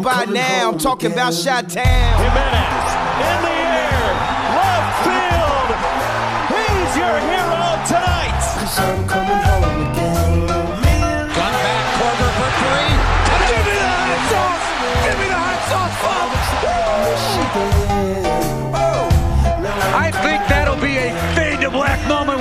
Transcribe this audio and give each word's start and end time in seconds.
know 0.00 0.08
by 0.08 0.24
now. 0.26 0.70
I'm 0.70 0.78
talking 0.78 1.12
about 1.12 1.34
Shot 1.34 1.68
Town. 1.68 2.20
Jimenez 2.20 2.90
in 3.28 3.38
the 3.44 3.56
air, 3.80 4.08
left 4.56 4.92
field. 5.04 5.68
He's 6.52 6.96
your 6.96 7.16
hero 7.30 7.68
tonight. 7.86 9.29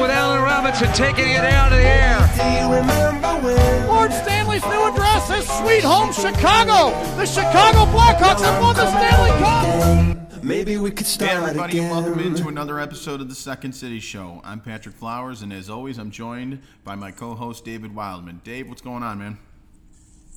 With 0.02 0.12
Allen 0.12 0.42
Robinson 0.42 0.88
taking 0.94 1.30
it 1.30 1.44
out 1.44 1.72
of 1.72 1.78
the 1.78 1.84
air. 1.84 2.20
Do 2.38 2.44
you 2.44 2.80
remember 2.80 3.46
when? 3.46 3.88
Lord 3.88 4.12
Stanley's 4.14 4.64
new 4.64 4.88
address 4.88 5.30
is 5.30 5.48
Sweet 5.60 5.84
Home 5.84 6.14
Chicago. 6.14 6.92
The 7.18 7.26
Chicago 7.26 7.86
Blackhawks 7.92 8.42
have 8.42 8.62
won 8.62 8.76
the 8.76 8.90
Stanley 8.90 9.32
Cup. 9.40 10.44
Maybe 10.44 10.78
we 10.78 10.90
could 10.92 11.06
Hey 11.06 11.12
start 11.14 11.32
everybody, 11.44 11.80
again. 11.80 11.92
welcome 11.92 12.20
into 12.20 12.48
another 12.48 12.80
episode 12.80 13.20
of 13.20 13.28
the 13.28 13.36
Second 13.36 13.74
City 13.74 14.00
Show. 14.00 14.42
I'm 14.46 14.62
Patrick 14.62 14.96
Flowers, 14.96 15.42
and 15.42 15.52
as 15.52 15.70
always, 15.70 15.98
I'm 15.98 16.12
joined 16.12 16.62
by 16.86 16.96
my 16.96 17.12
co-host 17.12 17.66
David 17.66 17.94
Wildman. 17.94 18.40
Dave, 18.46 18.70
what's 18.70 18.82
going 18.82 19.04
on, 19.04 19.20
man? 19.20 19.38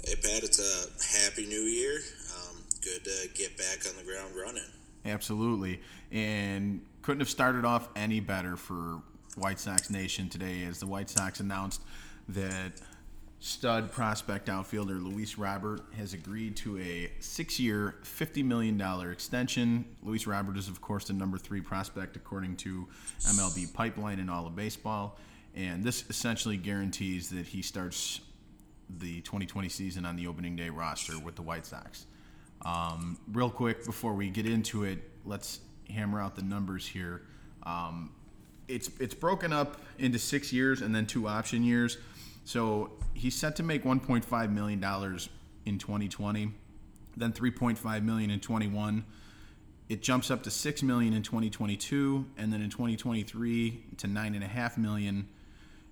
Hey 0.04 0.16
Pat, 0.16 0.42
it's 0.42 0.58
a 0.58 1.22
happy 1.24 1.46
new 1.46 1.60
year. 1.60 2.00
Um, 2.34 2.56
good 2.82 3.04
to 3.04 3.28
get 3.34 3.56
back 3.56 3.86
on 3.88 3.96
the 3.96 4.02
ground 4.02 4.34
running. 4.34 4.64
Absolutely, 5.04 5.80
and 6.10 6.80
couldn't 7.02 7.20
have 7.20 7.30
started 7.30 7.64
off 7.64 7.88
any 7.94 8.18
better 8.18 8.56
for 8.56 9.00
White 9.36 9.58
Sox 9.58 9.90
Nation 9.90 10.28
today, 10.28 10.64
as 10.64 10.80
the 10.80 10.86
White 10.86 11.10
Sox 11.10 11.40
announced 11.40 11.82
that 12.28 12.72
stud 13.40 13.90
prospect 13.90 14.48
outfielder 14.48 14.94
Luis 14.94 15.36
Robert 15.36 15.80
has 15.96 16.14
agreed 16.14 16.56
to 16.56 16.78
a 16.78 17.10
six-year, 17.18 17.96
$50 18.04 18.44
million 18.44 18.80
extension. 19.10 19.84
Luis 20.02 20.26
Robert 20.26 20.56
is, 20.56 20.68
of 20.68 20.80
course, 20.80 21.06
the 21.06 21.12
number 21.12 21.38
three 21.38 21.60
prospect 21.60 22.14
according 22.14 22.56
to 22.56 22.86
MLB 23.22 23.72
Pipeline 23.72 24.20
in 24.20 24.28
all 24.28 24.46
of 24.46 24.54
baseball, 24.54 25.18
and 25.56 25.82
this 25.82 26.04
essentially 26.08 26.56
guarantees 26.56 27.30
that 27.30 27.46
he 27.46 27.62
starts 27.62 28.20
the 28.98 29.20
2020 29.22 29.68
season 29.68 30.04
on 30.04 30.16
the 30.16 30.26
opening 30.26 30.54
day 30.54 30.68
roster 30.68 31.18
with 31.18 31.34
the 31.34 31.42
White 31.42 31.66
Sox. 31.66 32.06
Um, 32.64 33.18
real 33.32 33.50
quick 33.50 33.84
before 33.84 34.14
we 34.14 34.30
get 34.30 34.46
into 34.46 34.84
it, 34.84 34.98
let's 35.24 35.60
hammer 35.90 36.20
out 36.20 36.36
the 36.36 36.42
numbers 36.42 36.86
here. 36.86 37.22
Um, 37.64 38.12
it's 38.72 38.90
it's 38.98 39.14
broken 39.14 39.52
up 39.52 39.80
into 39.98 40.18
six 40.18 40.52
years 40.52 40.80
and 40.82 40.94
then 40.94 41.06
two 41.06 41.28
option 41.28 41.62
years. 41.62 41.98
So 42.44 42.90
he's 43.14 43.34
set 43.34 43.56
to 43.56 43.62
make 43.62 43.84
1.5 43.84 44.52
million 44.52 44.80
dollars 44.80 45.28
in 45.64 45.78
2020, 45.78 46.50
then 47.16 47.32
3.5 47.32 48.02
million 48.02 48.30
in 48.30 48.40
21. 48.40 49.04
It 49.88 50.02
jumps 50.02 50.30
up 50.30 50.42
to 50.44 50.50
six 50.50 50.82
million 50.82 51.12
in 51.12 51.22
2022, 51.22 52.24
and 52.38 52.52
then 52.52 52.62
in 52.62 52.70
2023 52.70 53.84
to 53.98 54.06
nine 54.06 54.34
and 54.34 54.42
a 54.42 54.48
half 54.48 54.78
million. 54.78 55.28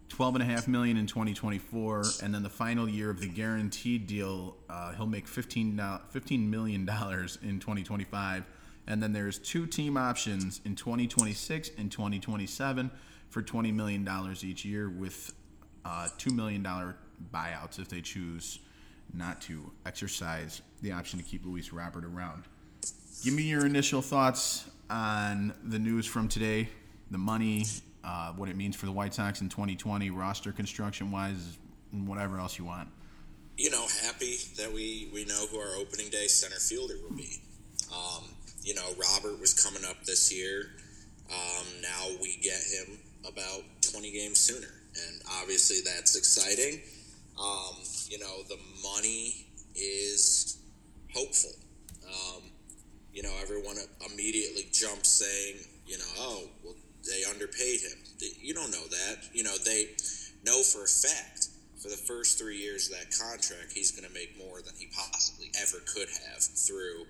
12.5 0.09 0.67
million 0.67 0.97
in 0.97 1.07
2024 1.07 2.03
and 2.25 2.35
then 2.35 2.43
the 2.43 2.51
final 2.51 2.89
year 2.89 3.11
of 3.11 3.21
the 3.21 3.29
guaranteed 3.29 4.09
deal 4.09 4.57
uh, 4.69 4.93
he'll 4.95 5.07
make 5.07 5.29
15 5.29 5.81
15 6.09 6.51
million 6.51 6.85
dollars 6.85 7.39
in 7.45 7.61
2025 7.61 8.45
and 8.91 9.03
then 9.03 9.13
there's 9.13 9.39
two 9.39 9.67
team 9.67 9.97
options 9.97 10.61
in 10.65 10.75
2026 10.75 11.71
and 11.79 11.91
2027 11.91 12.91
for 13.29 13.43
20 13.43 13.73
million 13.73 14.05
dollars 14.05 14.45
each 14.45 14.65
year 14.65 14.91
with 14.91 15.33
uh, 15.85 16.09
2 16.19 16.31
million 16.31 16.63
dollar 16.63 16.97
buyouts 17.33 17.79
if 17.79 17.89
they 17.89 18.01
choose 18.01 18.59
not 19.15 19.41
to 19.41 19.71
exercise 19.87 20.63
the 20.83 20.93
option 20.93 21.19
to 21.19 21.25
keep 21.25 21.45
Luis 21.45 21.73
Robert 21.73 22.05
around 22.05 22.45
give 23.23 23.35
me 23.35 23.43
your 23.43 23.67
initial 23.67 24.03
thoughts 24.03 24.69
on 24.89 25.53
the 25.65 25.79
news 25.79 26.07
from 26.07 26.29
today, 26.29 26.69
the 27.11 27.19
money, 27.19 27.65
uh, 28.03 28.33
what 28.33 28.49
it 28.49 28.57
means 28.57 28.77
for 28.77 28.87
the 28.87 28.93
White 28.93 29.15
Sox 29.15 29.41
in 29.41 29.49
2020, 29.49 30.11
roster 30.11 30.53
construction 30.53 31.11
wise, 31.11 31.59
and 31.93 32.07
whatever 32.07 32.39
else 32.39 32.59
you 32.59 32.65
want. 32.65 32.89
You 33.57 33.71
know, 33.71 33.87
happy 34.03 34.37
that 34.57 34.73
we 34.73 35.11
we 35.13 35.25
know 35.27 35.47
who 35.51 35.59
our 35.59 35.77
opening 35.77 36.09
day 36.09 36.27
center 36.27 36.57
fielder 36.57 36.95
will 37.03 37.17
be. 37.17 37.41
Um, 37.93 38.25
you 38.63 38.75
know, 38.75 38.89
Robert 38.99 39.41
was 39.41 39.55
coming 39.55 39.89
up 39.89 40.05
this 40.05 40.33
year. 40.33 40.71
Um, 41.31 41.67
now 41.83 42.09
we 42.21 42.37
get 42.43 42.61
him 42.61 42.99
about 43.29 43.63
20 43.93 44.11
games 44.11 44.39
sooner, 44.39 44.67
and 44.67 45.23
obviously 45.41 45.79
that's 45.85 46.17
exciting. 46.17 46.81
Um, 47.41 47.77
you 48.09 48.19
know, 48.19 48.43
the 48.49 48.59
money 48.83 49.47
is 49.75 50.59
hopeful. 51.15 51.53
Um, 52.05 52.43
you 53.13 53.23
know, 53.23 53.33
everyone 53.41 53.77
immediately 54.13 54.69
jumps 54.73 55.09
saying, 55.09 55.57
you 55.87 55.99
know, 55.99 56.05
oh, 56.19 56.45
well, 56.65 56.75
they 57.09 57.25
underpaid 57.31 57.81
him. 57.81 57.99
You 58.41 58.55
don't 58.55 58.71
know 58.71 58.87
that. 58.91 59.17
You 59.33 59.45
know, 59.45 59.57
they 59.65 59.87
know 60.45 60.63
for 60.63 60.85
a 60.85 60.89
fact 60.89 61.49
for 61.81 61.89
the 61.89 61.97
first 61.97 62.39
three 62.39 62.59
years 62.59 62.91
of 62.91 62.99
that 62.99 63.11
contract, 63.17 63.73
he's 63.73 63.91
going 63.91 64.07
to 64.07 64.13
make 64.13 64.37
more 64.37 64.61
than 64.61 64.75
he 64.79 64.89
possibly 64.95 65.51
ever 65.61 65.79
could 65.87 66.09
have 66.09 66.43
through 66.43 67.07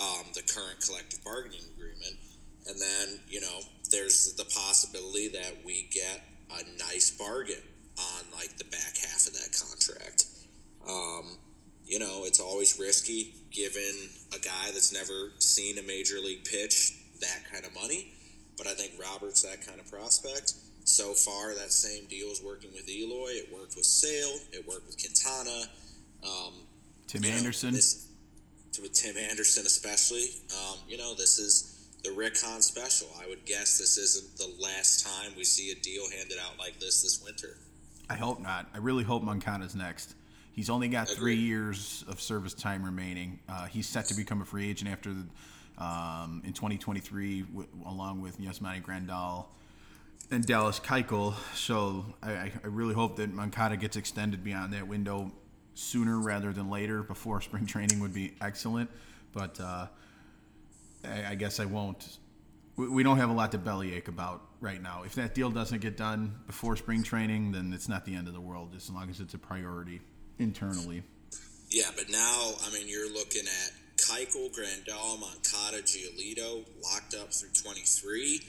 um, 0.00 0.24
the 0.34 0.42
current 0.42 0.80
collective 0.84 1.22
bargaining 1.24 1.64
agreement. 1.76 2.16
And 2.66 2.80
then, 2.80 3.20
you 3.28 3.40
know, 3.40 3.60
there's 3.90 4.34
the 4.34 4.44
possibility 4.44 5.28
that 5.28 5.64
we 5.64 5.88
get 5.92 6.22
a 6.50 6.62
nice 6.78 7.10
bargain 7.10 7.62
on 7.98 8.24
like 8.34 8.56
the 8.58 8.64
back 8.64 8.96
half 9.00 9.26
of 9.26 9.32
that 9.34 9.50
contract. 9.58 10.24
Um, 10.88 11.38
you 11.86 11.98
know, 11.98 12.24
it's 12.24 12.40
always 12.40 12.78
risky 12.78 13.34
given 13.50 14.10
a 14.34 14.38
guy 14.38 14.70
that's 14.72 14.92
never 14.92 15.32
seen 15.38 15.78
a 15.78 15.82
major 15.82 16.16
league 16.16 16.44
pitch 16.44 16.92
that 17.20 17.40
kind 17.50 17.64
of 17.64 17.74
money. 17.74 18.12
But 18.56 18.66
I 18.66 18.74
think 18.74 18.92
Robert's 19.00 19.42
that 19.42 19.66
kind 19.66 19.80
of 19.80 19.90
prospect. 19.90 20.52
So 20.84 21.12
far, 21.12 21.54
that 21.54 21.72
same 21.72 22.06
deal 22.06 22.28
is 22.28 22.42
working 22.42 22.70
with 22.72 22.88
Eloy. 22.88 23.30
It 23.30 23.52
worked 23.52 23.76
with 23.76 23.84
Sale. 23.84 24.38
It 24.52 24.66
worked 24.66 24.86
with 24.86 24.98
Quintana. 24.98 25.68
Um, 26.24 26.52
Tim 27.06 27.24
you 27.24 27.30
know, 27.30 27.36
Anderson. 27.36 27.74
this- 27.74 28.07
with 28.80 28.92
Tim 28.92 29.16
Anderson 29.16 29.66
especially. 29.66 30.26
Um, 30.52 30.78
you 30.88 30.96
know, 30.98 31.14
this 31.14 31.38
is 31.38 31.88
the 32.04 32.12
Rick 32.12 32.34
Hahn 32.40 32.62
special. 32.62 33.08
I 33.20 33.26
would 33.28 33.44
guess 33.44 33.78
this 33.78 33.98
isn't 33.98 34.36
the 34.36 34.62
last 34.62 35.04
time 35.04 35.32
we 35.36 35.44
see 35.44 35.70
a 35.72 35.74
deal 35.76 36.04
handed 36.16 36.38
out 36.38 36.58
like 36.58 36.78
this 36.78 37.02
this 37.02 37.22
winter. 37.24 37.56
I 38.10 38.14
hope 38.14 38.40
not. 38.40 38.66
I 38.74 38.78
really 38.78 39.04
hope 39.04 39.22
Moncada's 39.22 39.74
next. 39.74 40.14
He's 40.52 40.70
only 40.70 40.88
got 40.88 41.08
three 41.08 41.36
years 41.36 42.04
of 42.08 42.20
service 42.20 42.54
time 42.54 42.82
remaining. 42.84 43.38
Uh, 43.48 43.66
he's 43.66 43.86
set 43.86 44.06
to 44.06 44.14
become 44.14 44.42
a 44.42 44.44
free 44.44 44.68
agent 44.68 44.90
after 44.90 45.10
the, 45.14 45.84
um, 45.84 46.42
in 46.44 46.52
2023, 46.52 47.42
w- 47.42 47.68
along 47.86 48.22
with 48.22 48.40
Yasmani 48.40 48.82
Grandal 48.82 49.46
and 50.30 50.44
Dallas 50.44 50.80
Keuchel. 50.80 51.34
So 51.54 52.06
I, 52.22 52.32
I 52.32 52.52
I 52.64 52.66
really 52.66 52.94
hope 52.94 53.16
that 53.16 53.32
Moncada 53.32 53.76
gets 53.76 53.96
extended 53.96 54.42
beyond 54.42 54.72
that 54.72 54.88
window 54.88 55.30
sooner 55.78 56.18
rather 56.18 56.52
than 56.52 56.70
later. 56.70 57.02
Before 57.02 57.40
spring 57.48 57.66
training 57.66 58.00
would 58.00 58.14
be 58.14 58.34
excellent, 58.40 58.90
but 59.32 59.58
uh, 59.60 59.86
I, 61.04 61.30
I 61.30 61.34
guess 61.34 61.60
I 61.60 61.64
won't. 61.64 62.18
We, 62.76 62.88
we 62.88 63.02
don't 63.02 63.18
have 63.18 63.30
a 63.30 63.34
lot 63.34 63.52
to 63.52 63.58
bellyache 63.58 64.08
about 64.08 64.42
right 64.60 64.82
now. 64.82 65.02
If 65.04 65.14
that 65.14 65.34
deal 65.34 65.50
doesn't 65.50 65.80
get 65.80 65.96
done 65.96 66.34
before 66.46 66.76
spring 66.76 67.02
training, 67.02 67.52
then 67.52 67.72
it's 67.72 67.88
not 67.88 68.04
the 68.04 68.14
end 68.14 68.28
of 68.28 68.34
the 68.34 68.40
world, 68.40 68.74
as 68.76 68.90
long 68.90 69.08
as 69.10 69.20
it's 69.20 69.34
a 69.34 69.38
priority 69.38 70.00
internally. 70.38 71.02
Yeah, 71.70 71.90
but 71.96 72.10
now, 72.10 72.52
I 72.66 72.72
mean, 72.72 72.88
you're 72.88 73.12
looking 73.12 73.42
at 73.42 73.72
Keuchel, 73.98 74.50
Grandal, 74.54 75.20
Moncada, 75.20 75.82
Giolito 75.82 76.64
locked 76.82 77.14
up 77.14 77.32
through 77.32 77.50
23. 77.62 78.40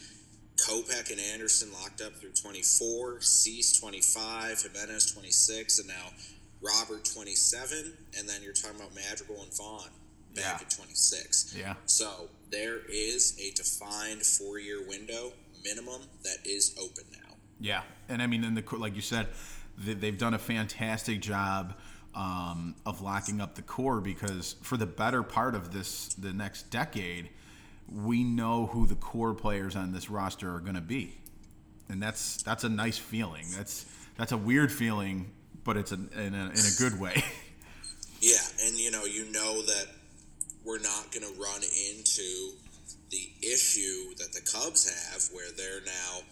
Kopech 0.58 1.12
and 1.12 1.20
Anderson 1.34 1.72
locked 1.74 2.02
up 2.02 2.16
through 2.16 2.32
24. 2.32 3.22
Cease 3.22 3.80
25. 3.80 4.62
Jimenez 4.62 5.14
26. 5.14 5.80
And 5.80 5.88
now 5.90 6.12
Robert 6.62 7.06
27. 7.06 7.94
And 8.18 8.28
then 8.28 8.42
you're 8.44 8.54
talking 8.54 8.78
about 8.78 8.94
Madrigal 8.96 9.42
and 9.44 9.54
Vaughn 9.56 9.90
back 10.36 10.44
Yeah. 10.46 10.58
at 10.62 10.70
26. 10.70 11.56
Yeah. 11.58 11.74
So 11.86 12.30
there 12.52 12.80
is 12.90 13.38
a 13.40 13.52
defined 13.52 14.24
four 14.24 14.60
year 14.60 14.86
window 14.88 15.34
minimum 15.64 16.02
that 16.24 16.38
is 16.46 16.76
open 16.82 17.04
now. 17.12 17.36
Yeah, 17.62 17.82
and 18.08 18.22
I 18.22 18.28
mean, 18.28 18.44
in 18.46 18.56
the 18.56 18.64
like 18.78 18.96
you 18.96 19.02
said, 19.02 19.28
they, 19.78 19.94
they've 19.94 20.18
done 20.18 20.34
a 20.34 20.40
fantastic 20.40 21.20
job 21.22 21.76
um, 22.16 22.76
of 22.86 23.02
locking 23.02 23.42
up 23.42 23.56
the 23.56 23.62
core 23.62 24.00
because 24.00 24.56
for 24.62 24.78
the 24.78 24.86
better 24.86 25.24
part 25.24 25.56
of 25.56 25.74
this, 25.74 26.14
the 26.14 26.32
next 26.32 26.70
decade, 26.72 27.30
we 27.92 28.24
know 28.24 28.68
who 28.68 28.88
the 28.88 28.96
core 28.96 29.34
players 29.34 29.76
on 29.76 29.92
this 29.92 30.10
roster 30.10 30.56
are 30.56 30.62
going 30.62 30.76
to 30.76 30.82
be, 30.82 31.18
and 31.90 32.02
that's 32.02 32.42
that's 32.44 32.64
a 32.64 32.70
nice 32.70 32.98
feeling. 32.98 33.46
That's 33.56 33.86
that's 34.18 34.32
a 34.32 34.38
weird 34.38 34.72
feeling, 34.72 35.30
but 35.70 35.78
it's 35.78 35.92
a, 35.92 36.02
in 36.18 36.34
a 36.34 36.50
in 36.50 36.66
a 36.66 36.76
good 36.80 37.00
way. 37.00 37.24
Yeah, 38.22 38.44
and 38.66 38.76
you 38.78 38.92
know, 38.92 39.06
you 39.06 39.32
know 39.32 39.62
that 39.62 39.86
we're 40.66 40.82
not 40.82 41.10
going 41.14 41.24
to 41.24 41.40
run 41.40 41.62
into 41.64 42.52
the 43.12 43.32
issue 43.42 44.14
that 44.18 44.34
the 44.34 44.42
Cubs 44.42 44.84
have, 44.92 45.24
where 45.34 45.50
they're 45.56 45.80
now, 45.86 46.28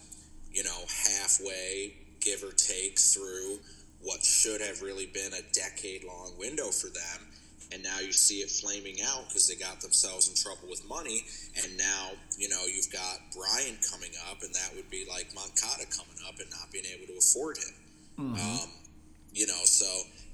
you 0.52 0.64
know, 0.64 0.80
halfway, 1.06 1.94
give 2.20 2.42
or 2.44 2.52
take, 2.52 2.98
through 2.98 3.60
what 4.02 4.22
should 4.22 4.60
have 4.60 4.82
really 4.82 5.06
been 5.06 5.32
a 5.32 5.40
decade 5.54 6.04
long 6.04 6.34
window 6.38 6.66
for 6.66 6.88
them. 6.88 7.20
and 7.72 7.82
now 7.82 8.00
you 8.00 8.12
see 8.12 8.40
it 8.40 8.50
flaming 8.50 8.96
out 9.02 9.24
because 9.28 9.48
they 9.48 9.54
got 9.54 9.80
themselves 9.80 10.28
in 10.28 10.34
trouble 10.34 10.68
with 10.68 10.86
money, 10.88 11.24
and 11.62 11.76
now 11.78 12.10
you 12.36 12.50
know 12.50 12.66
you've 12.66 12.92
got 12.92 13.16
Bryant 13.32 13.78
coming 13.90 14.12
up, 14.30 14.42
and 14.42 14.52
that 14.54 14.70
would 14.76 14.90
be 14.90 15.06
like 15.08 15.32
Moncada 15.34 15.86
coming 15.88 16.20
up 16.28 16.38
and 16.38 16.50
not 16.50 16.70
being 16.70 16.84
able 16.84 17.06
to 17.06 17.16
afford 17.18 17.56
him. 17.56 17.74
Um, 18.36 18.68
you 19.34 19.46
know, 19.46 19.64
so 19.64 19.86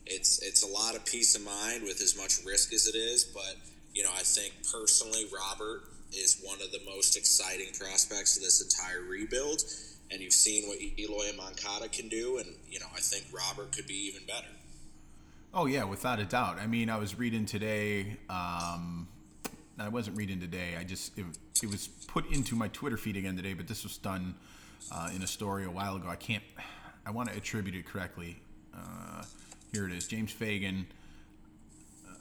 it's 0.07 0.43
it's 0.43 0.63
a 0.63 0.67
lot 0.67 0.95
of 0.95 1.05
peace 1.05 1.35
of 1.35 1.45
mind 1.45 1.83
with 1.83 2.01
as 2.01 2.17
much 2.17 2.45
risk 2.45 2.73
as 2.73 2.87
it 2.87 2.97
is, 2.97 3.25
but 3.25 3.57
you 3.95 4.03
know, 4.03 4.11
I 4.13 4.23
think 4.23 4.55
personally, 4.71 5.25
Robert 5.33 5.83
is 6.13 6.41
one 6.43 6.61
of 6.61 6.71
the 6.73 6.81
most 6.85 7.17
exciting 7.17 7.69
prospects 7.79 8.37
of 8.37 8.43
this 8.43 8.61
entire 8.61 9.03
rebuild. 9.03 9.63
And 10.11 10.21
you've 10.21 10.33
seen 10.33 10.69
what 10.69 10.79
Eloy 10.99 11.29
and 11.29 11.37
Moncada 11.37 11.89
can 11.89 12.09
do, 12.09 12.39
and 12.39 12.47
you 12.69 12.79
know 12.79 12.87
I 12.95 13.01
think 13.01 13.25
Robert 13.33 13.73
could 13.73 13.87
be 13.87 14.07
even 14.07 14.27
better. 14.27 14.47
Oh 15.53 15.67
yeah, 15.67 15.85
without 15.85 16.19
a 16.19 16.25
doubt. 16.25 16.59
I 16.61 16.67
mean, 16.67 16.91
I 16.91 16.99
was 16.99 17.19
reading 17.19 17.47
today. 17.47 18.19
Um, 18.29 19.09
I 19.79 19.89
wasn't 19.89 20.17
reading 20.17 20.41
today. 20.41 20.77
I 20.79 20.85
just 20.85 21.19
it, 21.19 21.25
it 21.63 21.71
was 21.71 21.89
put 22.07 22.31
into 22.31 22.55
my 22.55 22.69
Twitter 22.69 22.97
feed 22.97 23.17
again 23.17 23.37
today, 23.37 23.55
but 23.55 23.67
this 23.67 23.83
was 23.83 23.97
done 23.97 24.35
uh, 24.93 25.11
in 25.15 25.23
a 25.23 25.27
story 25.27 25.65
a 25.65 25.71
while 25.71 25.97
ago. 25.97 26.09
I 26.09 26.17
can't. 26.17 26.45
I 27.07 27.11
want 27.11 27.31
to 27.31 27.37
attribute 27.37 27.75
it 27.75 27.87
correctly. 27.87 28.37
Uh, 28.75 29.23
here 29.73 29.87
it 29.87 29.93
is. 29.93 30.07
James 30.07 30.33
Fegan. 30.33 30.85
Um, 32.09 32.15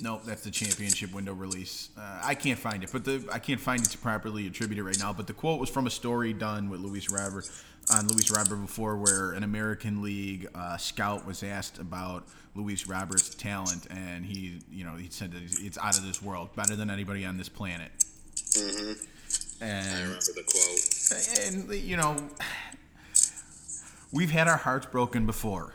Nope, 0.00 0.22
that's 0.24 0.42
the 0.42 0.50
championship 0.50 1.12
window 1.12 1.32
release. 1.34 1.90
Uh, 1.96 2.20
I 2.22 2.34
can't 2.34 2.58
find 2.58 2.82
it, 2.82 2.90
but 2.92 3.04
the 3.04 3.24
I 3.32 3.38
can't 3.38 3.60
find 3.60 3.82
it 3.82 3.90
to 3.90 3.98
properly 3.98 4.46
attribute 4.46 4.78
it 4.78 4.82
right 4.82 4.98
now. 4.98 5.12
But 5.12 5.26
the 5.26 5.32
quote 5.32 5.60
was 5.60 5.70
from 5.70 5.86
a 5.86 5.90
story 5.90 6.32
done 6.32 6.70
with 6.70 6.80
Luis 6.80 7.10
Robert 7.10 7.48
on 7.92 8.08
Luis 8.08 8.30
Robert 8.30 8.56
before, 8.56 8.96
where 8.96 9.32
an 9.32 9.42
American 9.42 10.02
League 10.02 10.48
uh, 10.54 10.76
scout 10.76 11.26
was 11.26 11.42
asked 11.42 11.78
about 11.78 12.24
Luis 12.54 12.86
Robert's 12.86 13.34
talent, 13.34 13.86
and 13.90 14.24
he, 14.24 14.60
you 14.70 14.84
know, 14.84 14.94
he 14.96 15.08
said 15.10 15.32
that 15.32 15.42
it's 15.42 15.78
out 15.78 15.96
of 15.98 16.04
this 16.06 16.22
world, 16.22 16.54
better 16.54 16.76
than 16.76 16.90
anybody 16.90 17.24
on 17.24 17.36
this 17.36 17.48
planet. 17.48 17.90
I 18.56 18.94
And 19.60 19.98
remember 20.00 20.20
the 20.34 20.44
quote. 20.46 21.46
and 21.46 21.72
you 21.74 21.96
know, 21.96 22.16
we've 24.12 24.30
had 24.30 24.48
our 24.48 24.56
hearts 24.56 24.86
broken 24.86 25.26
before, 25.26 25.74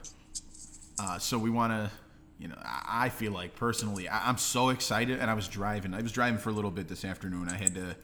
uh, 0.99 1.17
so 1.19 1.37
we 1.37 1.49
want 1.49 1.73
to. 1.73 1.91
You 2.39 2.49
know, 2.49 2.55
I 2.63 3.09
feel 3.09 3.31
like 3.31 3.55
personally, 3.55 4.07
I- 4.07 4.29
I'm 4.29 4.37
so 4.37 4.69
excited, 4.69 5.17
and 5.19 5.29
I 5.29 5.33
was 5.33 5.47
driving. 5.47 5.95
I 5.95 6.01
was 6.03 6.11
driving 6.11 6.37
for 6.37 6.49
a 6.51 6.53
little 6.53 6.69
bit 6.69 6.87
this 6.87 7.03
afternoon. 7.03 7.49
I 7.49 7.55
had 7.57 7.73
to 7.73 7.95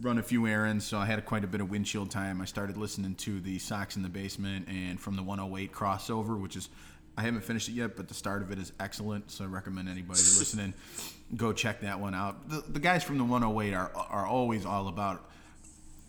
run 0.00 0.16
a 0.16 0.22
few 0.22 0.46
errands, 0.46 0.86
so 0.86 0.96
I 0.96 1.04
had 1.04 1.22
quite 1.26 1.44
a 1.44 1.46
bit 1.46 1.60
of 1.60 1.68
windshield 1.68 2.10
time. 2.10 2.40
I 2.40 2.46
started 2.46 2.78
listening 2.78 3.14
to 3.16 3.40
the 3.40 3.58
Sox 3.58 3.96
in 3.96 4.02
the 4.02 4.08
Basement 4.08 4.68
and 4.68 4.98
from 4.98 5.16
the 5.16 5.22
108 5.22 5.70
crossover, 5.70 6.40
which 6.40 6.56
is 6.56 6.70
I 7.18 7.22
haven't 7.22 7.42
finished 7.42 7.68
it 7.68 7.72
yet, 7.72 7.94
but 7.96 8.08
the 8.08 8.14
start 8.14 8.40
of 8.42 8.52
it 8.52 8.58
is 8.58 8.72
excellent. 8.80 9.30
So 9.30 9.44
I 9.44 9.48
recommend 9.48 9.88
anybody 9.88 10.20
listening 10.38 10.72
go 11.36 11.52
check 11.52 11.80
that 11.82 12.00
one 12.00 12.14
out. 12.14 12.48
The, 12.48 12.62
the 12.66 12.78
guys 12.80 13.04
from 13.04 13.18
the 13.18 13.24
108 13.24 13.74
are 13.74 13.90
are 13.94 14.24
always 14.24 14.64
all 14.64 14.88
about 14.88 15.28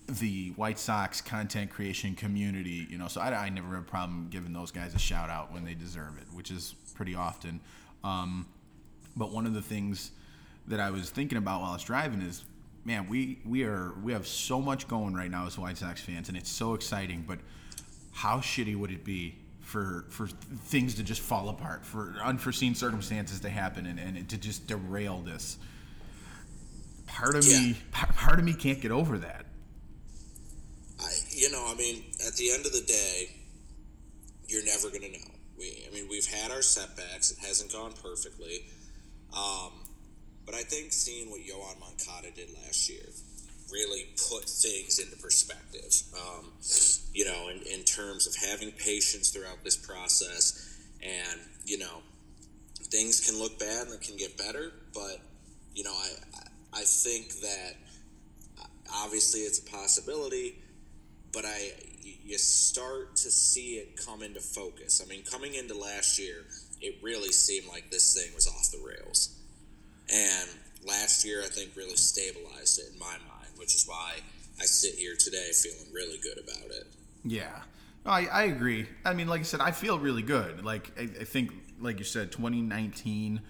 the 0.10 0.50
White 0.56 0.80
Sox 0.80 1.22
content 1.22 1.70
creation 1.70 2.16
community, 2.16 2.88
you 2.90 2.98
know, 2.98 3.08
so 3.08 3.22
I, 3.22 3.34
I 3.46 3.50
never 3.50 3.76
have 3.76 3.84
a 3.84 3.88
problem 3.88 4.28
giving 4.30 4.54
those 4.54 4.72
guys 4.72 4.96
a 4.96 5.00
shout 5.00 5.30
out 5.30 5.54
when 5.54 5.64
they 5.66 5.74
deserve 5.74 6.18
it, 6.18 6.26
which 6.34 6.52
is 6.52 6.74
pretty 6.96 7.16
often. 7.16 7.60
Um, 8.04 8.48
but 9.16 9.32
one 9.32 9.46
of 9.46 9.54
the 9.54 9.62
things 9.62 10.12
that 10.68 10.80
I 10.80 10.90
was 10.92 11.10
thinking 11.10 11.38
about 11.38 11.62
while 11.62 11.72
I 11.72 11.74
was 11.74 11.84
driving 11.84 12.22
is, 12.22 12.44
man, 12.86 13.08
we 13.08 13.40
we 13.46 13.64
are 13.64 13.94
we 14.04 14.14
have 14.14 14.26
so 14.28 14.60
much 14.62 14.88
going 14.88 15.14
right 15.14 15.30
now 15.30 15.46
as 15.48 15.58
White 15.58 15.78
Sox 15.78 16.02
fans, 16.02 16.30
and 16.30 16.38
it's 16.38 16.50
so 16.50 16.74
exciting. 16.74 17.24
But 17.28 17.40
how 18.12 18.38
shitty 18.38 18.76
would 18.76 18.92
it 18.92 19.04
be 19.04 19.36
for 19.62 20.06
for 20.10 20.28
things 20.28 20.96
to 20.96 21.04
just 21.04 21.22
fall 21.22 21.50
apart, 21.50 21.86
for 21.86 22.16
unforeseen 22.24 22.74
circumstances 22.76 23.40
to 23.42 23.50
happen, 23.50 23.86
and, 23.86 24.00
and 24.00 24.30
to 24.30 24.38
just 24.38 24.68
derail 24.68 25.20
this? 25.22 25.58
Part 27.08 27.36
of 27.36 27.46
me, 27.48 27.52
Yeah. 27.70 27.74
part 27.92 28.16
part 28.16 28.40
of 28.40 28.46
me 28.46 28.54
can't 28.54 28.80
get 28.80 28.92
over 28.92 29.18
that. 29.18 29.46
You 31.40 31.50
know, 31.50 31.66
I 31.66 31.74
mean, 31.76 32.04
at 32.28 32.34
the 32.36 32.52
end 32.52 32.66
of 32.66 32.74
the 32.74 32.82
day, 32.82 33.30
you're 34.50 34.66
never 34.66 34.90
going 34.90 35.04
to 35.04 35.12
know. 35.12 35.32
We, 35.58 35.88
I 35.90 35.96
mean, 35.96 36.10
we've 36.10 36.26
had 36.26 36.52
our 36.52 36.62
setbacks. 36.62 37.32
It 37.32 37.38
hasn't 37.40 37.72
gone 37.72 37.94
perfectly. 38.04 38.66
Um, 39.34 39.72
but 40.46 40.54
I 40.54 40.64
think 40.64 40.92
seeing 40.92 41.32
what 41.32 41.40
Yoan 41.40 41.80
Moncada 41.80 42.32
did 42.36 42.50
last 42.66 42.90
year 42.90 43.06
really 43.72 44.04
put 44.30 44.50
things 44.50 45.00
into 45.00 45.16
perspective. 45.16 45.94
Um, 46.14 46.52
you 47.14 47.24
know, 47.24 47.48
in, 47.48 47.62
in 47.72 47.86
terms 47.86 48.28
of 48.28 48.36
having 48.36 48.72
patience 48.72 49.30
throughout 49.30 49.64
this 49.64 49.78
process, 49.78 50.78
and 51.02 51.40
you 51.64 51.78
know, 51.78 52.02
things 52.84 53.26
can 53.26 53.40
look 53.40 53.58
bad 53.58 53.88
and 53.88 54.02
can 54.02 54.18
get 54.18 54.38
better. 54.38 54.74
But 54.94 55.22
you 55.74 55.86
know, 55.86 55.94
I- 55.94 56.80
I 56.82 56.84
think 56.84 57.40
that 57.42 57.78
obviously 58.94 59.40
it's 59.42 59.60
a 59.60 59.64
possibility 59.64 60.58
but 61.34 61.46
I 61.46 61.72
you 62.04 62.38
start 62.38 63.16
to 63.18 63.32
see 63.32 63.76
it 63.76 63.98
come 64.06 64.22
into 64.22 64.40
focus. 64.40 65.02
I 65.04 65.10
mean, 65.10 65.24
coming 65.24 65.56
into 65.56 65.76
last 65.76 66.20
year, 66.20 66.46
it 66.82 66.96
really 67.02 67.32
seemed 67.32 67.68
like 67.68 67.90
this 67.90 68.14
thing 68.14 68.34
was 68.36 68.48
off 68.48 68.72
the 68.72 68.86
rails, 68.86 69.36
and 70.12 70.50
last 70.86 71.26
year 71.26 71.42
I 71.44 71.48
think 71.48 71.76
really 71.76 71.96
stabilized 71.96 72.80
it 72.80 72.94
in 72.94 73.00
my 73.00 73.18
mind, 73.28 73.50
which 73.58 73.76
is 73.76 73.86
why 73.88 74.16
I 74.60 74.66
sit 74.66 74.96
here 74.96 75.16
today 75.18 75.50
feeling 75.54 75.92
really 75.94 76.20
good 76.22 76.38
about 76.38 76.70
it. 76.72 76.88
Yeah, 77.24 77.62
I, 78.06 78.28
I 78.28 78.44
agree. 78.44 78.88
I 79.06 79.14
mean, 79.14 79.28
like 79.28 79.42
I 79.42 79.44
said, 79.44 79.62
I 79.62 79.72
feel 79.72 80.00
really 80.00 80.22
good. 80.22 80.64
Like 80.64 80.92
I, 80.98 81.04
I 81.04 81.24
think, 81.24 81.52
like 81.80 82.00
you 82.00 82.06
said, 82.06 82.32
2019 82.32 83.42